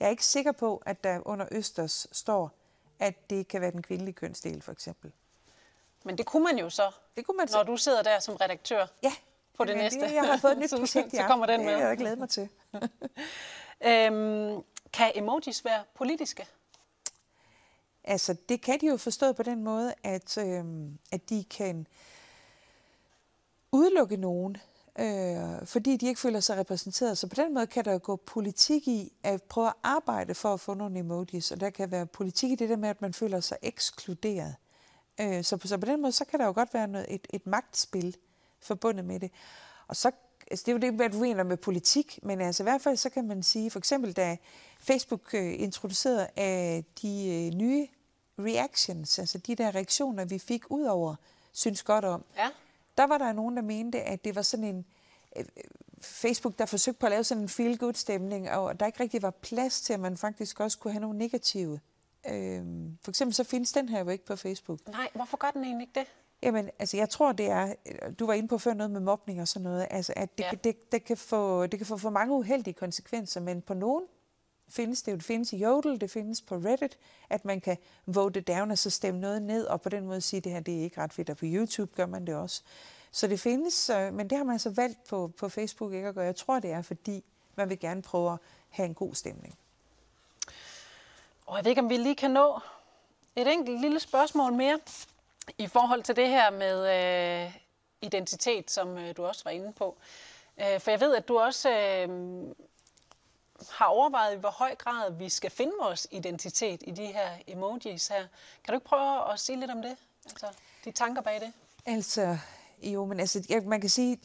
Jeg 0.00 0.06
er 0.06 0.10
ikke 0.10 0.24
sikker 0.24 0.52
på, 0.52 0.82
at 0.86 1.04
der 1.04 1.20
under 1.24 1.46
Østers 1.50 2.06
står, 2.12 2.52
at 2.98 3.30
det 3.30 3.48
kan 3.48 3.60
være 3.60 3.70
den 3.70 3.82
kvindelige 3.82 4.14
kønsdel, 4.14 4.62
for 4.62 4.72
eksempel. 4.72 5.12
Men 6.04 6.18
det 6.18 6.26
kunne 6.26 6.44
man 6.44 6.58
jo 6.58 6.70
så, 6.70 6.90
det 7.16 7.26
kunne 7.26 7.36
man 7.36 7.48
så. 7.48 7.56
når 7.56 7.62
du 7.62 7.76
sidder 7.76 8.02
der 8.02 8.18
som 8.18 8.36
redaktør 8.36 8.86
ja, 9.02 9.12
på 9.56 9.64
det 9.64 9.76
næste. 9.76 10.00
Det, 10.00 10.14
jeg 10.14 10.22
har 10.22 10.36
fået 10.36 10.52
et 10.52 10.58
nyt 10.58 10.70
projekt, 10.80 11.10
så, 11.10 11.16
så 11.16 11.26
kommer 11.26 11.46
den 11.46 11.64
med. 11.64 11.74
Det 11.74 11.80
jeg 11.80 11.96
glæder 11.96 12.16
mig 12.16 12.28
til. 12.28 12.48
øhm, 13.88 14.62
kan 14.92 15.12
emojis 15.14 15.64
være 15.64 15.84
politiske? 15.94 16.46
Altså, 18.04 18.36
det 18.48 18.60
kan 18.60 18.80
de 18.80 18.86
jo 18.86 18.96
forstå 18.96 19.32
på 19.32 19.42
den 19.42 19.64
måde, 19.64 19.94
at, 20.02 20.38
øhm, 20.38 20.98
at 21.12 21.30
de 21.30 21.44
kan 21.44 21.86
udelukke 23.72 24.16
nogen 24.16 24.56
øh, 24.98 25.66
fordi 25.66 25.96
de 25.96 26.06
ikke 26.06 26.20
føler 26.20 26.40
sig 26.40 26.58
repræsenteret. 26.58 27.18
Så 27.18 27.26
på 27.26 27.34
den 27.34 27.54
måde 27.54 27.66
kan 27.66 27.84
der 27.84 27.98
gå 27.98 28.16
politik 28.16 28.88
i 28.88 29.12
at 29.22 29.42
prøve 29.42 29.66
at 29.66 29.74
arbejde 29.82 30.34
for 30.34 30.54
at 30.54 30.60
få 30.60 30.74
nogle 30.74 30.98
emojis, 30.98 31.50
og 31.50 31.60
der 31.60 31.70
kan 31.70 31.90
være 31.90 32.06
politik 32.06 32.50
i 32.50 32.54
det 32.54 32.68
der 32.68 32.76
med, 32.76 32.88
at 32.88 33.02
man 33.02 33.12
føler 33.12 33.40
sig 33.40 33.58
ekskluderet. 33.62 34.54
Øh, 35.20 35.44
så, 35.44 35.56
på, 35.56 35.68
så 35.68 35.78
på 35.78 35.86
den 35.86 36.02
måde, 36.02 36.12
så 36.12 36.24
kan 36.24 36.40
der 36.40 36.46
jo 36.46 36.52
godt 36.52 36.74
være 36.74 36.88
noget, 36.88 37.06
et, 37.10 37.26
et 37.30 37.46
magtspil 37.46 38.16
forbundet 38.60 39.04
med 39.04 39.20
det. 39.20 39.30
Og 39.88 39.96
så, 39.96 40.10
altså 40.50 40.62
det 40.66 40.68
er 40.68 40.72
jo 40.72 40.78
det, 40.78 40.92
hvad 40.92 41.10
du 41.10 41.18
mener 41.18 41.42
med 41.42 41.56
politik, 41.56 42.18
men 42.22 42.40
altså 42.40 42.62
i 42.62 42.64
hvert 42.64 42.82
fald 42.82 42.96
så 42.96 43.10
kan 43.10 43.28
man 43.28 43.42
sige, 43.42 43.70
for 43.70 43.78
eksempel 43.78 44.12
da 44.12 44.36
Facebook 44.80 45.34
øh, 45.34 45.60
introducerede 45.60 46.28
af 46.36 46.84
de 47.02 47.28
øh, 47.28 47.58
nye 47.58 47.88
reactions, 48.38 49.18
altså 49.18 49.38
de 49.38 49.54
der 49.54 49.74
reaktioner, 49.74 50.24
vi 50.24 50.38
fik 50.38 50.70
ud 50.70 50.84
over, 50.84 51.14
synes 51.52 51.82
godt 51.82 52.04
om, 52.04 52.24
ja 52.36 52.48
der 52.98 53.06
var 53.06 53.18
der 53.18 53.32
nogen, 53.32 53.56
der 53.56 53.62
mente, 53.62 54.02
at 54.02 54.24
det 54.24 54.34
var 54.34 54.42
sådan 54.42 54.64
en... 54.64 54.84
Øh, 55.36 55.44
Facebook, 56.00 56.58
der 56.58 56.66
forsøgte 56.66 56.98
på 57.00 57.06
at 57.06 57.12
lave 57.12 57.24
sådan 57.24 57.42
en 57.42 57.48
feel-good-stemning, 57.48 58.50
og 58.50 58.80
der 58.80 58.86
ikke 58.86 59.00
rigtig 59.00 59.22
var 59.22 59.30
plads 59.30 59.80
til, 59.80 59.92
at 59.92 60.00
man 60.00 60.16
faktisk 60.16 60.60
også 60.60 60.78
kunne 60.78 60.92
have 60.92 61.00
nogle 61.00 61.18
negative. 61.18 61.80
Øh, 62.28 62.62
for 63.02 63.10
eksempel 63.10 63.34
så 63.34 63.44
findes 63.44 63.72
den 63.72 63.88
her 63.88 64.04
jo 64.04 64.08
ikke 64.10 64.24
på 64.26 64.36
Facebook. 64.36 64.78
Nej, 64.88 65.08
hvorfor 65.14 65.36
gør 65.36 65.50
den 65.50 65.64
egentlig 65.64 65.84
ikke 65.88 66.00
det? 66.00 66.06
Jamen, 66.42 66.70
altså 66.78 66.96
jeg 66.96 67.10
tror, 67.10 67.32
det 67.32 67.46
er, 67.46 67.74
du 68.18 68.26
var 68.26 68.32
inde 68.34 68.48
på 68.48 68.58
før 68.58 68.74
noget 68.74 68.90
med 68.90 69.00
mobning 69.00 69.40
og 69.40 69.48
sådan 69.48 69.64
noget, 69.64 69.86
altså 69.90 70.12
at 70.16 70.38
det, 70.38 70.44
Ja. 70.44 70.48
ja. 70.52 70.58
det, 70.64 70.92
det, 70.92 71.04
kan 71.04 71.16
få, 71.16 71.66
det 71.66 71.78
kan 71.78 71.86
få 71.86 71.96
for 71.96 72.10
mange 72.10 72.34
uheldige 72.34 72.74
konsekvenser, 72.74 73.40
men 73.40 73.62
på 73.62 73.74
nogen 73.74 74.04
findes 74.68 75.02
det 75.02 75.12
jo, 75.12 75.16
det 75.16 75.24
findes 75.24 75.52
i 75.52 75.56
Jodel, 75.56 76.00
det 76.00 76.10
findes 76.10 76.42
på 76.42 76.54
Reddit, 76.54 76.98
at 77.30 77.44
man 77.44 77.60
kan 77.60 77.76
vote 78.06 78.40
down 78.40 78.70
og 78.70 78.78
så 78.78 78.90
stemme 78.90 79.20
noget 79.20 79.42
ned, 79.42 79.66
og 79.66 79.80
på 79.80 79.88
den 79.88 80.06
måde 80.06 80.20
sige, 80.20 80.38
at 80.38 80.44
det 80.44 80.52
her 80.52 80.60
det 80.60 80.78
er 80.78 80.82
ikke 80.82 81.00
ret 81.00 81.12
fedt, 81.12 81.30
og 81.30 81.36
på 81.36 81.44
YouTube 81.48 81.92
gør 81.96 82.06
man 82.06 82.26
det 82.26 82.34
også. 82.34 82.62
Så 83.10 83.26
det 83.26 83.40
findes, 83.40 83.90
øh, 83.90 84.14
men 84.14 84.30
det 84.30 84.38
har 84.38 84.44
man 84.44 84.58
så 84.58 84.70
valgt 84.70 85.04
på, 85.08 85.32
på 85.38 85.48
Facebook 85.48 85.92
ikke 85.92 86.08
at 86.08 86.14
gøre. 86.14 86.24
Jeg 86.24 86.36
tror, 86.36 86.58
det 86.60 86.72
er, 86.72 86.82
fordi 86.82 87.24
man 87.56 87.68
vil 87.68 87.78
gerne 87.78 88.02
prøve 88.02 88.32
at 88.32 88.38
have 88.70 88.86
en 88.86 88.94
god 88.94 89.14
stemning. 89.14 89.58
Og 91.46 91.56
jeg 91.56 91.64
ved 91.64 91.70
ikke, 91.70 91.82
om 91.82 91.90
vi 91.90 91.96
lige 91.96 92.14
kan 92.14 92.30
nå 92.30 92.60
et 93.36 93.52
enkelt 93.52 93.80
lille 93.80 94.00
spørgsmål 94.00 94.52
mere 94.52 94.78
i 95.58 95.66
forhold 95.66 96.02
til 96.02 96.16
det 96.16 96.28
her 96.28 96.50
med 96.50 96.76
øh, 97.46 97.56
identitet, 98.00 98.70
som 98.70 98.98
øh, 98.98 99.16
du 99.16 99.24
også 99.24 99.44
var 99.44 99.50
inde 99.50 99.72
på. 99.72 99.96
Øh, 100.60 100.80
for 100.80 100.90
jeg 100.90 101.00
ved, 101.00 101.14
at 101.14 101.28
du 101.28 101.38
også 101.38 101.70
øh, 101.70 102.08
har 103.70 103.86
overvejet, 103.86 104.36
i 104.36 104.38
hvor 104.38 104.50
høj 104.50 104.74
grad 104.74 105.12
vi 105.12 105.28
skal 105.28 105.50
finde 105.50 105.72
vores 105.82 106.06
identitet 106.10 106.82
i 106.86 106.90
de 106.90 107.06
her 107.06 107.30
emojis 107.46 108.08
her. 108.08 108.26
Kan 108.64 108.72
du 108.72 108.74
ikke 108.74 108.86
prøve 108.86 109.32
at 109.32 109.40
sige 109.40 109.60
lidt 109.60 109.70
om 109.70 109.82
det? 109.82 109.96
Altså, 110.26 110.46
de 110.84 110.90
tanker 110.90 111.22
bag 111.22 111.40
det? 111.40 111.52
Altså, 111.86 112.38
jo, 112.82 113.04
men 113.04 113.20
altså, 113.20 113.46
jeg, 113.48 113.62
man 113.62 113.80
kan 113.80 113.90
sige, 113.90 114.20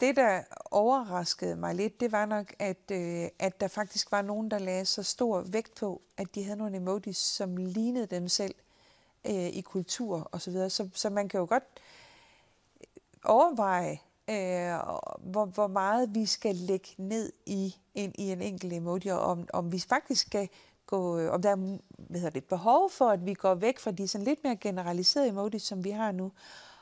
det 0.00 0.16
der 0.16 0.42
overraskede 0.70 1.56
mig 1.56 1.74
lidt, 1.74 2.00
det 2.00 2.12
var 2.12 2.26
nok, 2.26 2.54
at, 2.58 2.90
øh, 2.90 3.28
at 3.38 3.60
der 3.60 3.68
faktisk 3.68 4.12
var 4.12 4.22
nogen, 4.22 4.50
der 4.50 4.58
lagde 4.58 4.84
så 4.84 5.02
stor 5.02 5.40
vægt 5.40 5.74
på, 5.74 6.02
at 6.16 6.34
de 6.34 6.44
havde 6.44 6.56
nogle 6.56 6.76
emojis, 6.76 7.16
som 7.16 7.56
lignede 7.56 8.06
dem 8.06 8.28
selv 8.28 8.54
øh, 9.24 9.46
i 9.46 9.60
kultur 9.60 10.28
og 10.32 10.40
så 10.40 10.50
videre. 10.50 10.70
Så, 10.70 10.88
så 10.94 11.10
man 11.10 11.28
kan 11.28 11.40
jo 11.40 11.46
godt 11.48 11.64
øh, 12.80 12.86
overveje, 13.24 14.00
øh, 14.28 14.78
hvor, 15.18 15.44
hvor 15.44 15.66
meget 15.66 16.14
vi 16.14 16.26
skal 16.26 16.56
lægge 16.56 16.88
ned 16.96 17.32
i 17.46 17.76
en, 17.94 18.12
i 18.18 18.32
en 18.32 18.42
enkelt 18.42 18.72
emoji, 18.72 19.08
og 19.08 19.20
om, 19.20 19.48
om 19.52 19.72
vi 19.72 19.78
faktisk 19.78 20.26
skal 20.26 20.48
gå, 20.86 21.18
øh, 21.18 21.32
om 21.32 21.42
der 21.42 21.50
er 21.50 21.78
hvad 21.96 22.20
hedder 22.20 22.30
det, 22.30 22.44
behov 22.44 22.90
for, 22.90 23.08
at 23.08 23.26
vi 23.26 23.34
går 23.34 23.54
væk 23.54 23.78
fra 23.78 23.90
de 23.90 24.08
sådan 24.08 24.24
lidt 24.24 24.44
mere 24.44 24.56
generaliserede 24.56 25.28
emojis, 25.28 25.62
som 25.62 25.84
vi 25.84 25.90
har 25.90 26.12
nu, 26.12 26.32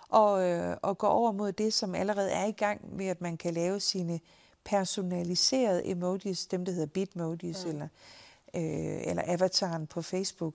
og, 0.09 0.49
øh, 0.49 0.77
og 0.83 0.99
går 0.99 1.09
over 1.09 1.33
mod 1.33 1.53
det, 1.53 1.73
som 1.73 1.95
allerede 1.95 2.31
er 2.31 2.45
i 2.45 2.53
gang 2.53 2.97
med, 2.97 3.07
at 3.07 3.21
man 3.21 3.37
kan 3.37 3.55
lave 3.55 3.81
sine 3.81 4.21
personaliserede 4.65 5.87
emojis, 5.87 6.47
dem 6.47 6.65
der 6.65 6.73
hedder 6.73 6.87
bitmojis, 6.87 7.65
mm. 7.65 7.71
eller, 7.71 7.89
øh, 8.55 9.09
eller 9.11 9.23
avataren 9.27 9.87
på 9.87 10.03
Facebook. 10.03 10.55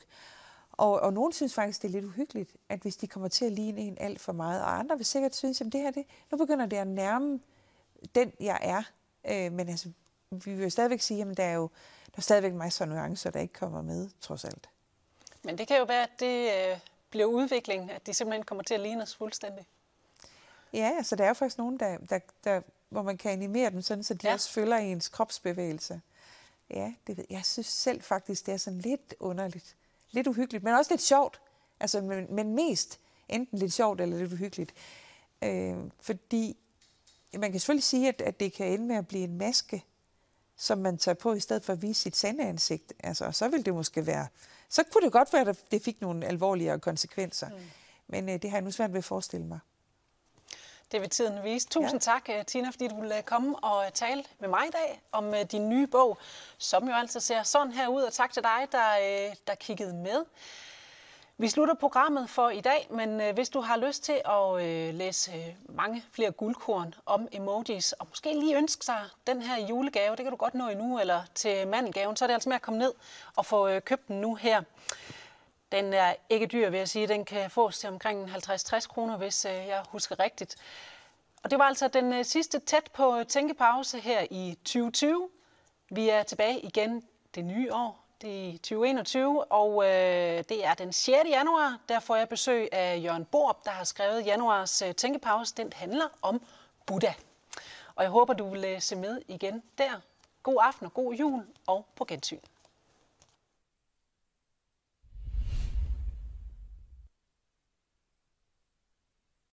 Og, 0.72 1.00
og 1.00 1.14
nogen 1.14 1.34
synes 1.34 1.54
faktisk, 1.54 1.82
det 1.82 1.88
er 1.88 1.92
lidt 1.92 2.06
uhyggeligt, 2.06 2.56
at 2.70 2.80
hvis 2.80 2.98
de 2.98 3.08
kommer 3.08 3.28
til 3.28 3.46
at 3.46 3.52
ligne 3.52 3.82
en 3.82 3.98
alt 4.00 4.20
for 4.20 4.34
meget, 4.34 4.62
og 4.62 4.80
andre 4.80 4.98
vil 4.98 5.06
sikkert 5.06 5.36
synes, 5.36 5.62
at 5.62 5.68
det 5.72 5.82
her, 5.82 5.92
det, 5.92 6.04
nu 6.32 6.38
begynder 6.38 6.66
det 6.66 6.78
at 6.78 6.88
nærme 6.88 7.40
den, 8.16 8.32
jeg 8.40 8.60
er. 8.62 8.84
Øh, 9.30 9.54
men 9.54 9.70
altså, 9.70 9.90
vi 10.46 10.54
vil 10.54 10.64
jo 10.64 10.70
stadigvæk 10.70 11.02
sige, 11.02 11.22
at 11.22 11.38
der 11.38 11.44
er 11.44 11.54
jo 11.54 11.70
der 12.06 12.18
er 12.20 12.22
stadigvæk 12.22 12.54
masser 12.54 12.86
af 12.86 12.90
nuancer, 12.90 13.30
der 13.32 13.40
ikke 13.40 13.54
kommer 13.54 13.82
med, 13.82 14.10
trods 14.22 14.46
alt. 14.46 14.70
Men 15.44 15.58
det 15.58 15.68
kan 15.68 15.78
jo 15.78 15.84
være, 15.84 16.04
at 16.04 16.20
det 16.20 16.52
øh, 16.72 16.80
bliver 17.10 17.26
udvikling, 17.26 17.92
at 17.92 18.08
de 18.08 18.14
simpelthen 18.14 18.46
kommer 18.46 18.64
til 18.64 18.74
at 18.74 18.80
ligne 18.80 19.04
os 19.04 19.16
fuldstændig. 19.16 19.68
Ja, 20.74 20.92
altså 20.98 21.16
der 21.16 21.24
er 21.24 21.28
jo 21.28 21.34
faktisk 21.34 21.58
nogen, 21.58 21.80
der, 21.80 21.98
der, 21.98 22.20
der, 22.44 22.62
hvor 22.90 23.02
man 23.02 23.18
kan 23.18 23.32
animere 23.32 23.70
dem 23.70 23.82
sådan, 23.82 24.04
så 24.04 24.14
de 24.14 24.28
Ja. 24.28 24.34
også 24.34 24.50
følger 24.52 24.78
ens 24.78 25.10
kropsbevægelser. 25.10 26.00
Ja, 26.70 26.94
det 27.08 27.18
ved 27.18 27.26
jeg. 27.30 27.36
Jeg 27.36 27.46
synes 27.46 27.68
selv 27.68 28.02
faktisk, 28.02 28.46
det 28.46 28.54
er 28.54 28.58
sådan 28.58 28.80
lidt 28.80 29.16
underligt. 29.20 29.76
Lidt 30.12 30.28
uhyggeligt, 30.28 30.64
men 30.64 30.74
også 30.74 30.94
lidt 30.94 31.02
sjovt. 31.02 31.42
Altså, 31.80 32.02
men, 32.02 32.36
men 32.36 32.54
mest 32.56 33.00
enten 33.30 33.58
lidt 33.60 33.74
sjovt 33.74 34.02
eller 34.02 34.18
lidt 34.18 34.34
uhyggeligt. 34.34 34.74
Øh, 35.42 35.76
fordi 36.00 36.58
man 37.34 37.52
kan 37.52 37.60
selvfølgelig 37.60 37.84
sige, 37.84 38.08
at, 38.08 38.22
at 38.22 38.40
det 38.40 38.54
kan 38.54 38.68
ende 38.68 38.86
med 38.86 38.96
at 38.96 39.08
blive 39.08 39.24
en 39.24 39.38
maske, 39.38 39.84
som 40.58 40.78
man 40.78 40.98
tager 40.98 41.16
på, 41.16 41.34
i 41.34 41.40
stedet 41.40 41.64
for 41.64 41.74
at 41.74 41.82
vise 41.82 42.02
sit 42.02 42.16
sande 42.16 42.44
ansigt. 42.44 42.94
Altså, 43.04 43.32
så 43.32 43.48
vil 43.48 43.66
det 43.66 43.74
måske 43.74 44.06
være... 44.06 44.28
Så 44.70 44.84
kunne 44.92 45.04
det 45.04 45.12
godt 45.12 45.34
være, 45.34 45.50
at 45.50 45.58
det 45.72 45.82
fik 45.84 46.02
nogle 46.02 46.26
alvorligere 46.26 46.80
konsekvenser. 46.80 47.50
Mm. 47.50 47.56
Men 48.08 48.30
øh, 48.30 48.42
det 48.42 48.50
har 48.50 48.58
jeg 48.58 48.64
nu 48.64 48.72
svært 48.72 48.92
ved 48.94 48.98
at 48.98 49.04
forestille 49.04 49.46
mig. 49.46 49.60
Det 50.92 51.02
vil 51.02 51.10
tiden 51.10 51.44
vise. 51.44 51.68
Tusind 51.68 51.94
Ja. 52.08 52.12
tak, 52.14 52.30
øh, 52.30 52.46
Tina, 52.46 52.70
fordi 52.70 52.88
du 52.88 53.00
ville 53.00 53.18
øh, 53.18 53.24
komme 53.24 53.60
og 53.60 53.94
tale 53.94 54.24
med 54.40 54.50
mig 54.50 54.68
i 54.68 54.72
dag 54.72 55.02
om 55.12 55.34
øh, 55.34 55.42
din 55.52 55.70
nye 55.70 55.88
bog, 55.88 56.18
som 56.58 56.88
jo 56.88 56.94
altså 56.94 57.20
ser 57.20 57.44
sådan 57.44 57.72
her 57.74 57.88
ud. 57.88 58.02
Og 58.02 58.14
tak 58.14 58.34
til 58.34 58.44
dig, 58.44 58.68
der, 58.72 58.92
øh, 59.30 59.36
der 59.48 59.56
kiggede 59.56 59.94
med. 59.94 60.26
Vi 61.38 61.48
slutter 61.48 61.74
programmet 61.74 62.30
for 62.30 62.50
i 62.50 62.62
dag, 62.62 62.88
men 62.90 63.22
øh, 63.22 63.34
hvis 63.34 63.50
du 63.50 63.62
har 63.62 63.78
lyst 63.78 64.04
til 64.04 64.22
at 64.26 64.66
øh, 64.66 64.94
læse 64.94 65.32
øh, 65.32 65.56
mange 65.70 66.04
flere 66.12 66.32
guldkorn 66.32 66.94
om 67.06 67.28
emojis, 67.32 67.92
og 67.92 68.08
måske 68.10 68.40
lige 68.40 68.58
ønske 68.58 68.86
sig 68.86 69.02
den 69.28 69.42
her 69.42 69.68
julegave, 69.68 70.16
det 70.16 70.26
kan 70.26 70.32
du 70.32 70.36
godt 70.36 70.54
nå 70.54 70.68
endnu, 70.68 71.00
eller 71.00 71.22
til 71.34 71.68
mandelgaven, 71.68 72.16
så 72.16 72.26
er 72.26 72.28
det 72.28 72.34
altså 72.34 72.50
med 72.50 72.56
at 72.56 72.62
komme 72.62 72.80
ned 72.80 72.94
og 73.36 73.46
få 73.46 73.68
øh, 73.68 73.82
købt 73.82 74.08
den 74.08 74.22
nu 74.22 74.36
her. 74.36 74.62
Den 75.72 75.94
er 75.94 76.14
ikke 76.30 76.46
dyr, 76.46 76.70
vil 76.70 76.78
jeg 76.78 76.90
sige. 76.90 77.08
Den 77.08 77.26
kan 77.26 77.52
fås 77.52 77.80
til 77.80 77.90
omkring 77.90 78.30
50-60 78.30 78.88
kroner, 78.88 79.18
hvis 79.18 79.46
øh, 79.46 79.52
jeg 79.52 79.84
husker 79.90 80.20
rigtigt. 80.20 80.56
Og 81.44 81.52
det 81.52 81.60
var 81.60 81.66
altså 81.66 81.88
den 81.88 82.14
øh, 82.14 82.26
sidste 82.26 82.60
tæt 82.60 82.90
på 82.94 83.24
tænkepause 83.28 84.00
her 84.00 84.26
i 84.32 84.58
2020. 84.66 85.30
Vi 85.90 86.10
er 86.10 86.24
tilbage 86.24 86.60
igen 86.60 87.04
det 87.36 87.46
nye 87.46 87.74
år, 87.74 88.05
det 88.22 88.46
er 88.46 88.50
i 88.50 88.58
2021, 88.58 89.44
og 89.52 89.84
øh, 89.84 90.44
det 90.50 90.66
er 90.66 90.74
den 90.74 90.94
6. 90.94 91.30
januar. 91.30 91.80
Der 91.90 92.00
får 92.00 92.16
jeg 92.16 92.30
besøg 92.30 92.70
af 92.72 93.04
Jørgen 93.04 93.26
Borup, 93.26 93.66
der 93.66 93.72
har 93.72 93.84
skrevet 93.84 94.26
januars 94.26 94.82
øh, 94.82 94.96
tænkepause. 94.96 95.54
Den 95.58 95.74
handler 95.74 96.06
om 96.22 96.42
Buddha. 96.86 97.14
Og 97.96 98.04
jeg 98.04 98.12
håber, 98.12 98.34
du 98.34 98.50
vil 98.50 98.82
se 98.82 98.96
med 98.96 99.22
igen 99.28 99.64
der. 99.78 100.02
God 100.44 100.58
aften 100.62 100.86
og 100.86 100.94
god 100.94 101.14
jul, 101.14 101.46
og 101.68 101.86
på 101.96 102.06
gensyn. 102.06 102.40